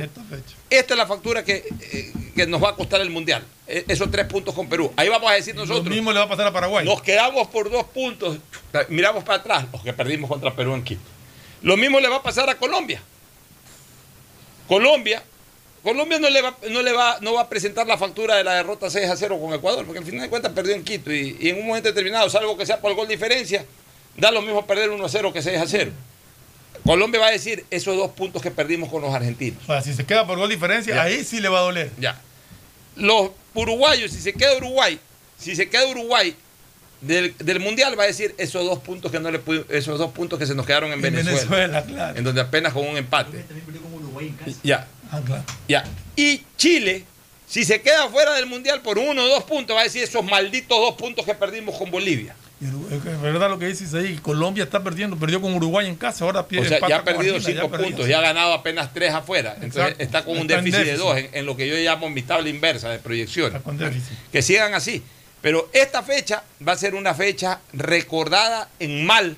[0.71, 3.45] Esta es la factura que, eh, que nos va a costar el mundial.
[3.67, 4.93] E- Esos tres puntos con Perú.
[4.97, 5.95] Ahí vamos a decir Lo nosotros.
[5.95, 6.85] mismo le va a pasar a Paraguay.
[6.87, 8.39] Nos quedamos por dos puntos.
[8.89, 11.03] Miramos para atrás, los que perdimos contra Perú en Quito.
[11.63, 13.03] Lo mismo le va a pasar a Colombia.
[14.67, 15.23] Colombia,
[15.83, 18.55] Colombia no le va, no le va, no va a presentar la factura de la
[18.55, 21.37] derrota 6 a 0 con Ecuador, porque al final de cuentas perdió en Quito y,
[21.41, 23.65] y en un momento determinado, salvo que sea por gol diferencia,
[24.17, 25.91] da lo mismo perder 1 a 0 que 6 a 0.
[26.85, 29.63] Colombia va a decir esos dos puntos que perdimos con los argentinos.
[29.65, 31.03] O sea, si se queda por gol diferencia, Ya.
[31.03, 31.91] ahí sí le va a doler.
[31.99, 32.21] Ya.
[32.97, 34.99] Los uruguayos, si se queda Uruguay,
[35.39, 36.35] si se queda Uruguay
[37.01, 39.41] del, del mundial, va a decir esos dos puntos que no le
[39.71, 42.19] esos dos puntos que se nos quedaron en, En Venezuela, Venezuela, claro.
[42.19, 43.45] en donde apenas con un empate.
[44.63, 45.43] Ya, Ah, claro.
[45.69, 45.85] ya.
[46.15, 47.05] Y Chile,
[47.49, 50.25] si se queda fuera del mundial por uno o dos puntos, va a decir esos
[50.25, 52.37] malditos dos puntos que perdimos con Bolivia.
[52.61, 54.17] Es verdad lo que dices ahí.
[54.19, 56.69] Colombia está perdiendo, perdió con Uruguay en casa, ahora O pierde.
[56.69, 59.55] sea, empata ya ha perdido Argentina, cinco ya puntos, ya ha ganado apenas tres afuera.
[59.55, 60.03] Entonces Exacto.
[60.05, 62.51] está con un Está déficit de dos en, en lo que yo llamo mi tabla
[62.51, 63.47] inversa de proyección.
[63.47, 64.13] Está con déficit.
[64.31, 65.03] que sigan así.
[65.41, 69.37] Pero esta fecha va a ser una fecha recordada en mal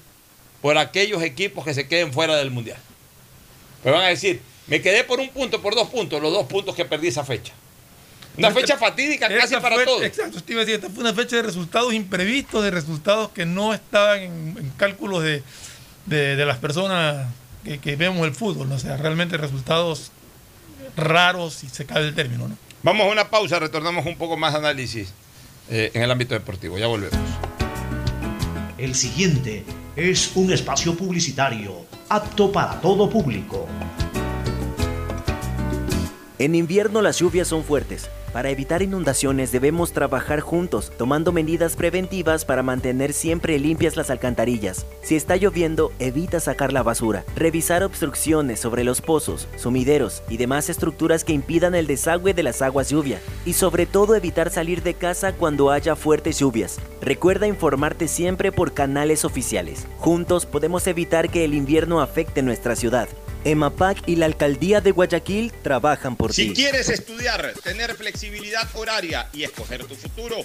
[0.61, 2.79] por aquellos equipos que se queden fuera del Mundial.
[3.85, 6.75] Pues van a decir, me quedé por un punto, por dos puntos, los dos puntos
[6.75, 7.53] que perdí esa fecha.
[8.39, 10.03] Una fecha fatídica casi para fue- todos.
[10.03, 13.45] Exacto, te iba a decir, esta fue una fecha de resultados imprevistos, de resultados que
[13.45, 15.43] no estaban en, en cálculos de,
[16.07, 17.27] de- de las personas
[17.65, 18.69] que, que vemos el fútbol.
[18.69, 18.77] ¿no?
[18.77, 20.11] O sea, realmente resultados
[20.97, 22.49] raros, si se cabe el término.
[22.49, 22.57] ¿no?
[22.83, 25.13] Vamos a una pausa, retornamos un poco más de análisis
[25.69, 26.79] eh, en el ámbito deportivo.
[26.79, 27.19] Ya volvemos.
[28.79, 29.65] El siguiente
[29.95, 33.69] es un espacio publicitario apto para todo público.
[36.39, 38.09] En invierno las lluvias son fuertes.
[38.33, 44.87] Para evitar inundaciones debemos trabajar juntos, tomando medidas preventivas para mantener siempre limpias las alcantarillas.
[45.03, 50.71] Si está lloviendo, evita sacar la basura, revisar obstrucciones sobre los pozos, sumideros y demás
[50.71, 53.21] estructuras que impidan el desagüe de las aguas lluvia.
[53.45, 56.79] Y sobre todo evitar salir de casa cuando haya fuertes lluvias.
[57.03, 59.87] Recuerda informarte siempre por canales oficiales.
[59.99, 63.09] Juntos podemos evitar que el invierno afecte nuestra ciudad.
[63.45, 66.55] EMAPAC y la Alcaldía de Guayaquil trabajan por Si ti.
[66.55, 70.37] quieres estudiar, tener flexibilidad horaria y escoger tu futuro,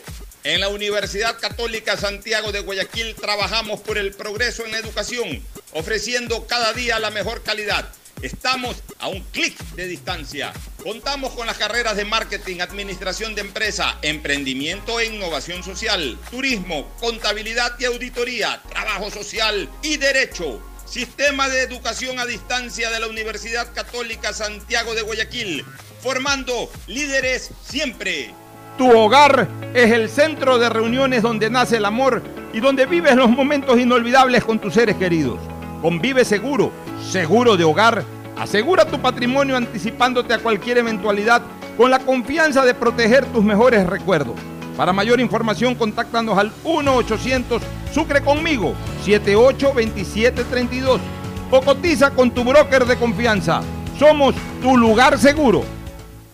[0.43, 5.43] en la Universidad Católica Santiago de Guayaquil trabajamos por el progreso en la educación,
[5.73, 7.87] ofreciendo cada día la mejor calidad.
[8.23, 10.51] Estamos a un clic de distancia.
[10.81, 17.75] Contamos con las carreras de marketing, administración de empresa, emprendimiento e innovación social, turismo, contabilidad
[17.77, 20.59] y auditoría, trabajo social y derecho.
[20.87, 25.65] Sistema de Educación a Distancia de la Universidad Católica Santiago de Guayaquil.
[26.01, 28.33] formando líderes siempre.
[28.77, 32.21] Tu hogar es el centro de reuniones donde nace el amor
[32.53, 35.39] y donde vives los momentos inolvidables con tus seres queridos.
[35.81, 36.71] Convive seguro,
[37.11, 38.05] seguro de hogar.
[38.37, 41.41] Asegura tu patrimonio anticipándote a cualquier eventualidad
[41.75, 44.35] con la confianza de proteger tus mejores recuerdos.
[44.77, 47.59] Para mayor información, contáctanos al 1-800
[47.91, 48.75] Sucre conmigo
[49.05, 51.01] 782732
[51.49, 53.61] o cotiza con tu broker de confianza.
[53.97, 55.76] Somos tu lugar seguro.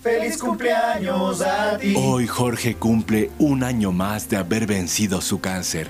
[0.00, 1.94] feliz cumpleaños a ti.
[1.96, 5.88] Hoy Jorge cumple un año más de haber vencido su cáncer.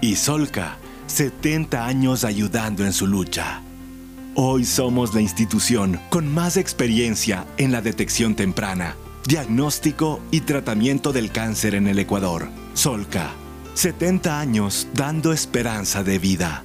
[0.00, 0.76] Y Solca,
[1.06, 3.62] 70 años ayudando en su lucha.
[4.34, 11.30] Hoy somos la institución con más experiencia en la detección temprana, diagnóstico y tratamiento del
[11.30, 12.48] cáncer en el Ecuador.
[12.74, 13.30] Solca,
[13.74, 16.64] 70 años dando esperanza de vida.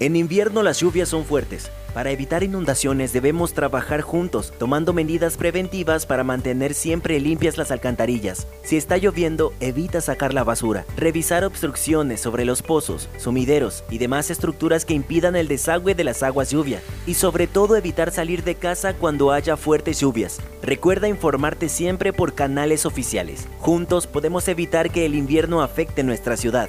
[0.00, 1.70] En invierno las lluvias son fuertes.
[1.96, 8.46] Para evitar inundaciones debemos trabajar juntos, tomando medidas preventivas para mantener siempre limpias las alcantarillas.
[8.64, 10.84] Si está lloviendo, evita sacar la basura.
[10.98, 16.22] Revisar obstrucciones sobre los pozos, sumideros y demás estructuras que impidan el desagüe de las
[16.22, 16.82] aguas lluvia.
[17.06, 20.38] Y sobre todo evitar salir de casa cuando haya fuertes lluvias.
[20.62, 23.48] Recuerda informarte siempre por canales oficiales.
[23.58, 26.68] Juntos podemos evitar que el invierno afecte nuestra ciudad.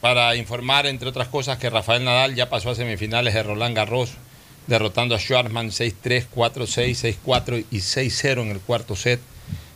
[0.00, 4.12] para informar, entre otras cosas, que Rafael Nadal ya pasó a semifinales de Roland Garros,
[4.66, 9.20] derrotando a Schwartzman 6-3, 4-6, 6-4 y 6-0 en el cuarto set.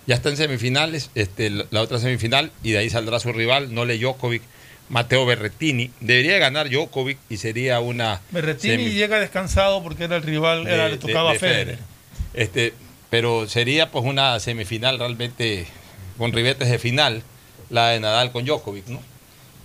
[0.06, 3.98] Ya está en semifinales, este, la otra semifinal, y de ahí saldrá su rival, Nole
[3.98, 4.42] Djokovic,
[4.88, 5.90] Mateo Berretini.
[6.00, 8.20] Debería ganar Djokovic y sería una.
[8.30, 11.78] Berretini llega descansado porque era el rival, era, le tocaba a Federer.
[12.34, 12.74] Este,
[13.10, 15.66] pero sería pues una semifinal realmente
[16.18, 17.22] con ribetes de final,
[17.70, 19.00] la de Nadal con Djokovic, ¿no?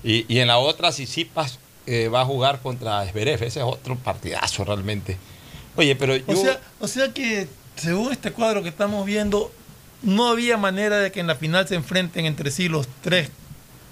[0.03, 3.43] Y, y en la otra, Sisipas eh, va a jugar contra Zverev.
[3.43, 5.17] Ese es otro partidazo realmente.
[5.75, 6.23] Oye, pero yo...
[6.27, 9.51] O sea, o sea que, según este cuadro que estamos viendo,
[10.01, 13.29] no había manera de que en la final se enfrenten entre sí los tres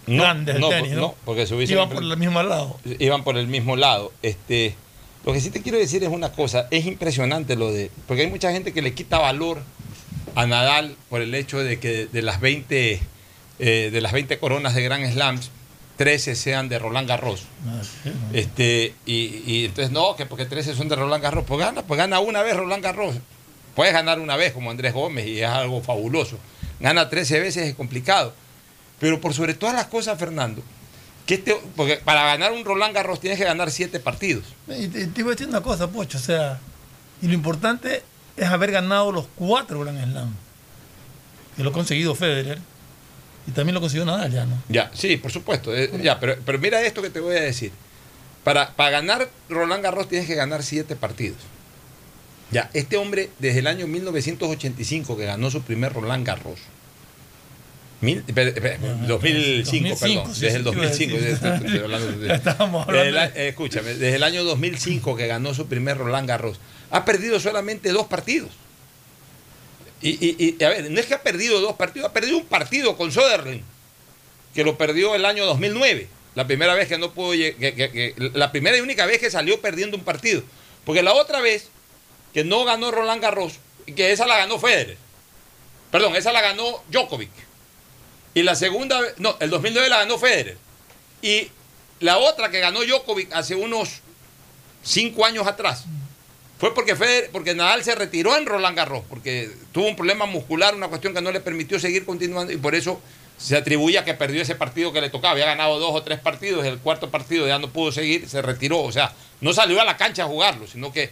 [0.07, 1.01] no, grandes no, del tenis, ¿no?
[1.01, 2.79] no, porque se Iban por el mismo lado.
[2.99, 4.11] Iban por el mismo lado.
[4.21, 4.75] Este,
[5.25, 8.29] lo que sí te quiero decir es una cosa, es impresionante lo de, porque hay
[8.29, 9.61] mucha gente que le quita valor
[10.35, 12.99] a Nadal por el hecho de que de las 20,
[13.59, 15.49] eh, de las 20 coronas de Grand Slams,
[15.97, 17.43] 13 sean de Roland Garros.
[17.67, 17.81] Ah.
[18.33, 21.97] Este, y, y entonces no, que porque 13 son de Roland Garros, pues gana, pues
[21.97, 23.15] gana una vez Roland Garros.
[23.75, 26.37] Puedes ganar una vez como Andrés Gómez y es algo fabuloso.
[26.79, 28.33] Gana 13 veces es complicado.
[28.99, 30.61] Pero por sobre todas las cosas, Fernando,
[31.25, 34.45] que este, porque para ganar un Roland Garros tienes que ganar 7 partidos.
[34.67, 36.59] Y te, te iba a decir una cosa, Pocho, o sea,
[37.21, 38.03] y lo importante
[38.37, 40.33] es haber ganado los cuatro Grand Slam.
[41.55, 42.59] Que lo ha conseguido Federer.
[43.47, 44.61] Y también lo consiguió Nadal ya, ¿no?
[44.69, 45.75] Ya, sí, por supuesto.
[45.75, 47.71] eh, ya, pero, pero mira esto que te voy a decir.
[48.43, 51.37] Para, para ganar Roland Garros tienes que ganar siete partidos.
[52.51, 56.59] Ya, este hombre desde el año 1985 que ganó su primer Roland Garros.
[58.01, 58.77] Mil, espera, espera,
[59.07, 60.35] 2005, 2005, perdón.
[60.35, 61.17] sí, desde el sí, te iba a 2005.
[61.17, 61.33] decir.
[61.33, 65.15] estoy- estoy hablando de- Ya estábamos Desde hablando el eh, escúchame, desde el año 2005
[65.15, 66.59] que ganó su primer Roland Garros,
[66.91, 68.51] ha perdido solamente dos partidos.
[70.01, 73.11] Y, a ver, no es que ha perdido dos partidos, ha perdido un partido con
[73.11, 73.63] Soderling,
[74.53, 76.07] que lo perdió el año 2009.
[76.35, 79.97] La primera vez que no pudo, que- la primera y única vez que salió perdiendo
[79.97, 80.43] un partido.
[80.83, 81.69] Porque la otra vez
[82.33, 83.53] que no ganó Roland Garros,
[83.95, 84.97] que esa la ganó Federer.
[85.91, 87.31] Perdón, esa la ganó Djokovic.
[88.33, 90.57] Y la segunda vez, no, el 2009 la ganó Federer.
[91.21, 91.49] Y
[92.01, 94.01] la otra que ganó Djokovic hace unos
[94.83, 95.85] cinco años atrás
[96.57, 100.73] fue porque Federer, porque Nadal se retiró en Roland Garros, porque tuvo un problema muscular,
[100.73, 103.01] una cuestión que no le permitió seguir continuando y por eso
[103.37, 105.33] se atribuye a que perdió ese partido que le tocaba.
[105.33, 108.81] Había ganado dos o tres partidos, el cuarto partido ya no pudo seguir, se retiró.
[108.81, 111.09] O sea, no salió a la cancha a jugarlo, sino que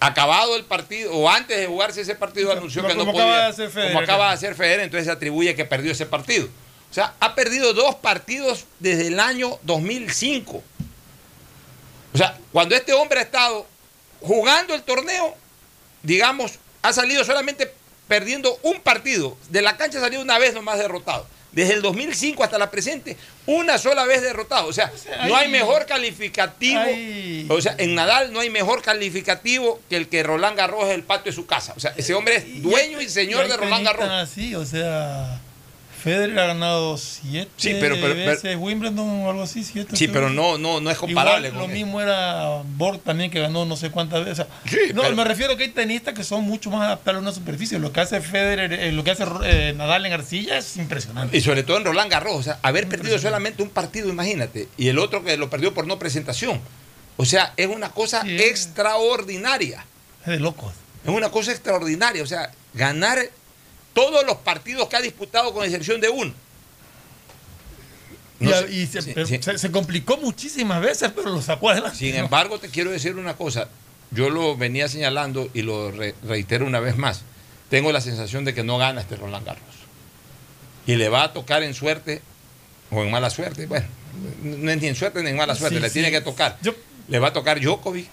[0.00, 3.24] acabado el partido o antes de jugarse ese partido anunció que no como podía.
[3.24, 3.92] acaba de hacer Federer.
[3.92, 6.48] como acaba de hacer Federer, entonces se atribuye que perdió ese partido.
[6.90, 10.62] O sea, ha perdido dos partidos desde el año 2005.
[12.14, 13.66] O sea, cuando este hombre ha estado
[14.20, 15.34] jugando el torneo,
[16.02, 17.72] digamos, ha salido solamente
[18.08, 19.36] perdiendo un partido.
[19.50, 21.26] De la cancha ha salido una vez nomás derrotado.
[21.52, 23.16] Desde el 2005 hasta la presente,
[23.46, 24.66] una sola vez derrotado.
[24.66, 24.92] O sea,
[25.26, 26.82] no hay mejor calificativo.
[27.48, 31.02] O sea, en Nadal no hay mejor calificativo que el que Roland Garros es el
[31.02, 31.72] patio de su casa.
[31.74, 34.08] O sea, ese hombre es dueño y señor de Roland Garros.
[34.08, 35.40] así, o sea,
[36.06, 39.96] Federer ha ganado siete Sí, pero- pero- pero- Wimbledon o algo así, siete.
[39.96, 41.82] Sí, pero no, no, no es comparable Igual, con lo él.
[41.84, 44.46] mismo era Borg también que ganó no sé cuántas veces.
[44.70, 47.80] Sí, no, me refiero que hay tenistas que son mucho más adaptables a una superficie.
[47.80, 51.36] Lo que hace Federer, eh, lo que hace eh, Nadal en arcilla es impresionante.
[51.36, 54.86] Y sobre todo en Roland Garros, o sea, haber perdido solamente un partido, imagínate, y
[54.86, 56.60] el otro que lo perdió por no presentación.
[57.16, 58.36] O sea, es una cosa Sí.
[58.36, 59.84] extraordinaria.
[60.22, 60.72] Es de locos.
[61.04, 62.22] Es una cosa extraordinaria.
[62.22, 63.18] O sea, ganar
[63.96, 66.32] todos los partidos que ha disputado con excepción de uno.
[68.38, 69.38] No y se, sí, pero sí.
[69.42, 71.96] se- se complicó muchísimas veces, pero lo sacó adelante.
[71.96, 73.68] Sin embargo, te quiero decir una cosa.
[74.10, 77.22] Yo lo venía señalando y lo re- reitero una vez más.
[77.70, 79.62] Tengo la sensación de que no gana este Roland Garros.
[80.86, 82.20] Y le va a tocar en suerte
[82.90, 83.66] o en mala suerte.
[83.66, 83.86] Bueno,
[84.42, 85.76] no es ni en suerte ni en mala suerte.
[85.76, 86.58] Sí, le tiene que tocar.
[86.62, 86.74] Yo-
[87.08, 88.08] Le va a tocar Djokovic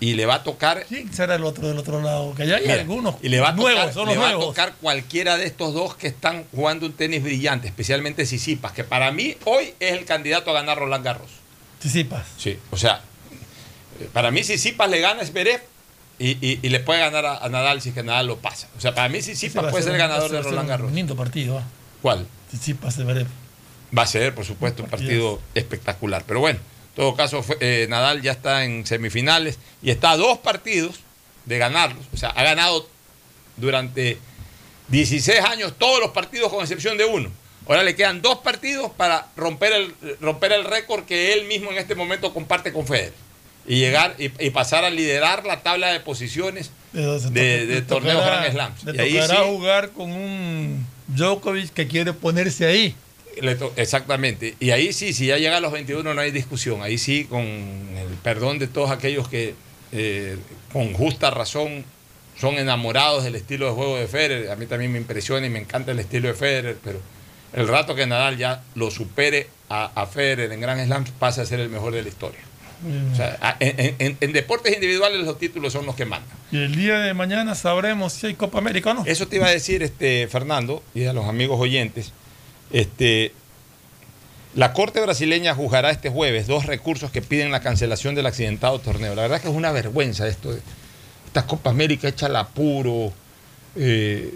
[0.00, 2.34] y le va a tocar ¿Quién será el otro del otro lado?
[2.34, 4.28] Que allá hay Mira, algunos y le va a tocar, nuevos, son le los va
[4.28, 8.84] a tocar cualquiera de estos dos que están jugando un tenis brillante, especialmente Sisipas, que
[8.84, 11.30] para mí hoy es el candidato a ganar Roland Garros.
[11.80, 12.26] Tsitsipas.
[12.36, 13.00] Sí, o sea,
[14.00, 15.60] eh, para mí Sisipas le gana a Zverev
[16.18, 18.68] y, y- y le puede ganar a, a Nadal si es que Nadal lo pasa.
[18.76, 20.92] O sea, para mí Sisipas puede ser el un- ganador de Roland un Garros.
[20.92, 21.64] lindo partido, ¿ah?
[22.02, 22.26] ¿Cuál?
[22.50, 23.26] Tsitsipas de Zverev.
[23.96, 26.22] Va a ser, por supuesto, un partido espectacular.
[26.26, 30.38] Pero bueno, en todo caso, eh, Nadal ya está en semifinales y está a dos
[30.38, 30.96] partidos
[31.44, 32.04] de ganarlos.
[32.12, 32.88] O sea, ha ganado
[33.56, 34.18] durante
[34.88, 37.30] 16 años todos los partidos con excepción de uno.
[37.68, 41.78] Ahora le quedan dos partidos para romper el, romper el récord que él mismo en
[41.78, 43.12] este momento comparte con Federer.
[43.64, 48.84] Y llegar y, y pasar a liderar la tabla de posiciones de, torneos Grand Slams.
[48.86, 52.96] Le Y ahí tocará sí- jugar con un Djokovic que quiere ponerse ahí.
[53.76, 54.54] Exactamente.
[54.60, 56.82] Y ahí sí, si ya llega a los 21 no hay discusión.
[56.82, 59.54] Ahí sí, con el perdón de todos aquellos que
[59.92, 60.36] eh,
[60.72, 61.84] con justa razón
[62.38, 64.50] son enamorados del estilo de juego de Federer.
[64.50, 67.00] A mí también me impresiona y me encanta el estilo de Federer, pero
[67.52, 71.46] el rato que Nadal ya lo supere a, a Federer en Grand Slam pasa a
[71.46, 72.40] ser el mejor de la historia.
[73.12, 76.30] O sea, a- en, en- en deportes individuales los títulos son los que mandan.
[76.52, 79.04] Y el día de mañana sabremos si hay Copa América o no.
[79.04, 82.12] Eso te iba a decir, este, Fernando, y a los amigos oyentes.
[82.70, 83.32] Este,
[84.54, 89.14] la Corte brasileña juzgará este jueves dos recursos que piden la cancelación del accidentado torneo.
[89.14, 90.56] La verdad es que es una vergüenza esto.
[91.26, 93.12] Esta Copa América hecha al apuro.
[93.76, 94.34] eh,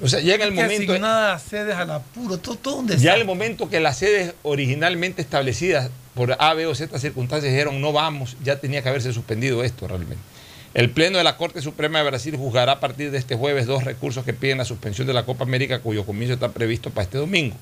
[0.00, 0.98] o sea, llega el momento.
[0.98, 5.90] nada sedes al apuro, todo, todo un Ya el momento que las sedes originalmente establecidas
[6.14, 9.86] por A, B o Z circunstancias dijeron no vamos, ya tenía que haberse suspendido esto
[9.88, 10.22] realmente.
[10.74, 13.84] El Pleno de la Corte Suprema de Brasil juzgará a partir de este jueves dos
[13.84, 17.18] recursos que piden la suspensión de la Copa América cuyo comienzo está previsto para este
[17.18, 17.56] domingo.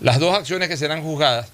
[0.00, 1.52] Las dos acciones que serán juzgadas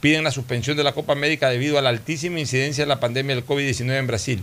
[0.00, 3.34] piden la suspensión de la Copa América debido a la altísima incidencia de la pandemia
[3.34, 4.42] del COVID-19 en Brasil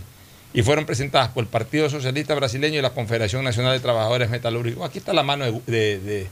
[0.54, 4.88] y fueron presentadas por el Partido Socialista Brasileño y la Confederación Nacional de Trabajadores Metalúrgicos.
[4.88, 6.26] Aquí está la mano de, de- de-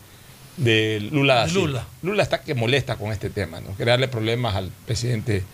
[0.56, 1.46] de Lula.
[1.48, 1.86] Lula.
[2.02, 3.72] Lula está que molesta con este tema, ¿no?
[3.74, 5.44] crearle problemas al presidente.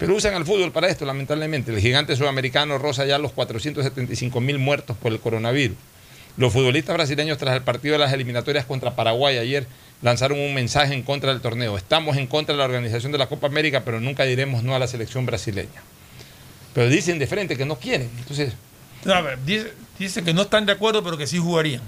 [0.00, 1.70] Pero usan al fútbol para esto, lamentablemente.
[1.70, 5.76] El gigante sudamericano roza ya los 475 mil muertos por el coronavirus.
[6.38, 9.66] Los futbolistas brasileños tras el partido de las eliminatorias contra Paraguay ayer
[10.00, 11.76] lanzaron un mensaje en contra del torneo.
[11.76, 14.78] Estamos en contra de la organización de la Copa América, pero nunca diremos no a
[14.78, 15.82] la selección brasileña.
[16.72, 18.08] Pero dicen de frente que no quieren.
[18.20, 18.54] Entonces,
[19.04, 21.82] A ver, dice, dice que no están de acuerdo, pero que sí jugarían.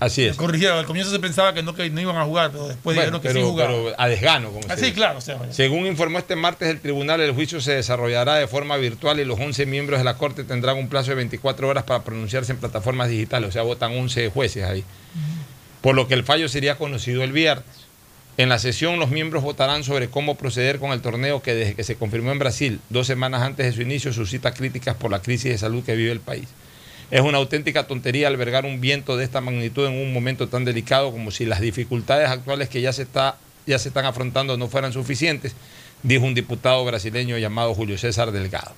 [0.00, 0.36] Así es.
[0.36, 3.00] Corrigieron, al comienzo se pensaba que no, que no iban a jugar, pero después Bueno,
[3.18, 3.74] dijeron que pero, sí jugaban.
[3.74, 4.92] pero a desgano, como Ah, se sí, dice.
[4.94, 5.18] claro.
[5.18, 5.52] o sea, vaya.
[5.52, 9.38] Según informó este martes el tribunal, el juicio se desarrollará de forma virtual y los
[9.40, 13.08] 11 miembros de la Corte tendrán un plazo de 24 horas para pronunciarse en plataformas
[13.08, 14.84] digitales, o sea, votan 11 jueces ahí.
[15.80, 17.64] Por lo que el fallo sería conocido el viernes.
[18.38, 21.84] En la sesión los miembros votarán sobre cómo proceder con el torneo que desde que
[21.84, 25.52] se confirmó en Brasil, dos semanas antes de su inicio, suscita críticas por la crisis
[25.52, 26.46] de salud que vive el país.
[27.10, 31.12] Es una auténtica tontería albergar un viento de esta magnitud en un momento tan delicado
[31.12, 34.92] como si las dificultades actuales que ya se, está, ya se están afrontando no fueran
[34.92, 35.54] suficientes,
[36.02, 38.74] dijo un diputado brasileño llamado Julio César Delgado.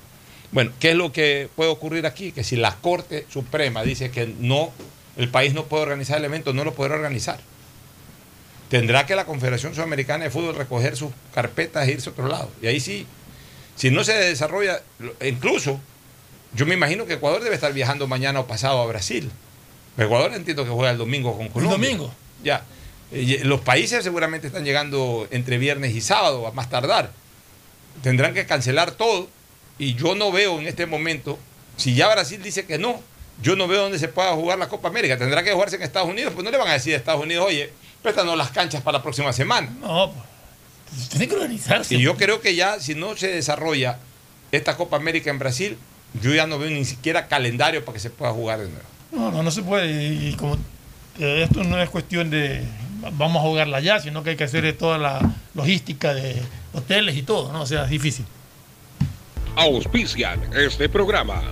[0.53, 2.33] Bueno, ¿qué es lo que puede ocurrir aquí?
[2.33, 4.73] Que si la Corte Suprema dice que no,
[5.17, 7.39] el país no puede organizar el evento, no lo podrá organizar.
[8.69, 12.51] Tendrá que la Confederación Sudamericana de Fútbol recoger sus carpetas e irse a otro lado.
[12.61, 13.07] Y ahí sí,
[13.77, 14.83] si no se desarrolla,
[15.25, 15.81] incluso
[16.55, 19.31] yo me imagino que Ecuador debe estar viajando mañana o pasado a Brasil.
[19.97, 21.77] Ecuador entiendo que juega el domingo con Colombia.
[21.77, 22.15] domingo.
[22.43, 22.63] Ya.
[23.13, 27.11] Eh, Los países seguramente están llegando entre viernes y sábado, a más tardar.
[28.03, 29.29] Tendrán que cancelar todo.
[29.79, 31.39] Y yo no veo en este momento,
[31.77, 33.01] si ya Brasil dice que no,
[33.43, 35.17] yo no veo dónde se pueda jugar la Copa América.
[35.17, 37.47] Tendrá que jugarse en Estados Unidos, pues no le van a decir a Estados Unidos,
[37.47, 37.71] oye,
[38.03, 39.73] préstanos las canchas para la próxima semana.
[39.81, 41.09] No, pues.
[41.11, 41.95] Tiene que organizarse.
[41.95, 43.99] Y yo creo que ya, si no se desarrolla
[44.51, 45.79] esta Copa América en Brasil,
[46.21, 48.87] yo ya no veo ni siquiera calendario para que se pueda jugar de nuevo.
[49.13, 49.91] No, no, no se puede.
[49.91, 50.57] Y, y como
[51.19, 52.65] eh, esto no es cuestión de
[53.13, 55.21] vamos a jugarla ya, sino que hay que hacer toda la
[55.55, 56.41] logística de
[56.73, 57.63] hoteles y todo, ¿no?
[57.63, 58.27] O sea, es difícil.
[59.57, 61.43] Auspician este programa.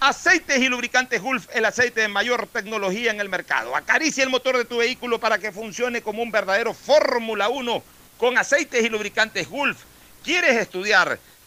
[0.00, 3.76] Aceites y lubricantes Gulf, el aceite de mayor tecnología en el mercado.
[3.76, 7.82] Acaricia el motor de tu vehículo para que funcione como un verdadero Fórmula 1
[8.18, 9.78] con aceites y lubricantes Gulf.
[10.24, 11.18] ¿Quieres estudiar,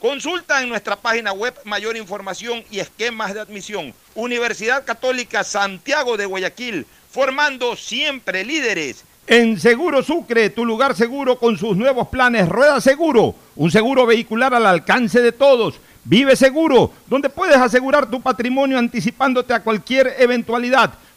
[0.00, 3.92] Consulta en nuestra página web mayor información y esquemas de admisión.
[4.14, 9.04] Universidad Católica Santiago de Guayaquil, formando siempre líderes.
[9.26, 14.54] En Seguro Sucre, tu lugar seguro con sus nuevos planes Rueda Seguro, un seguro vehicular
[14.54, 15.74] al alcance de todos.
[16.04, 20.94] Vive Seguro, donde puedes asegurar tu patrimonio anticipándote a cualquier eventualidad.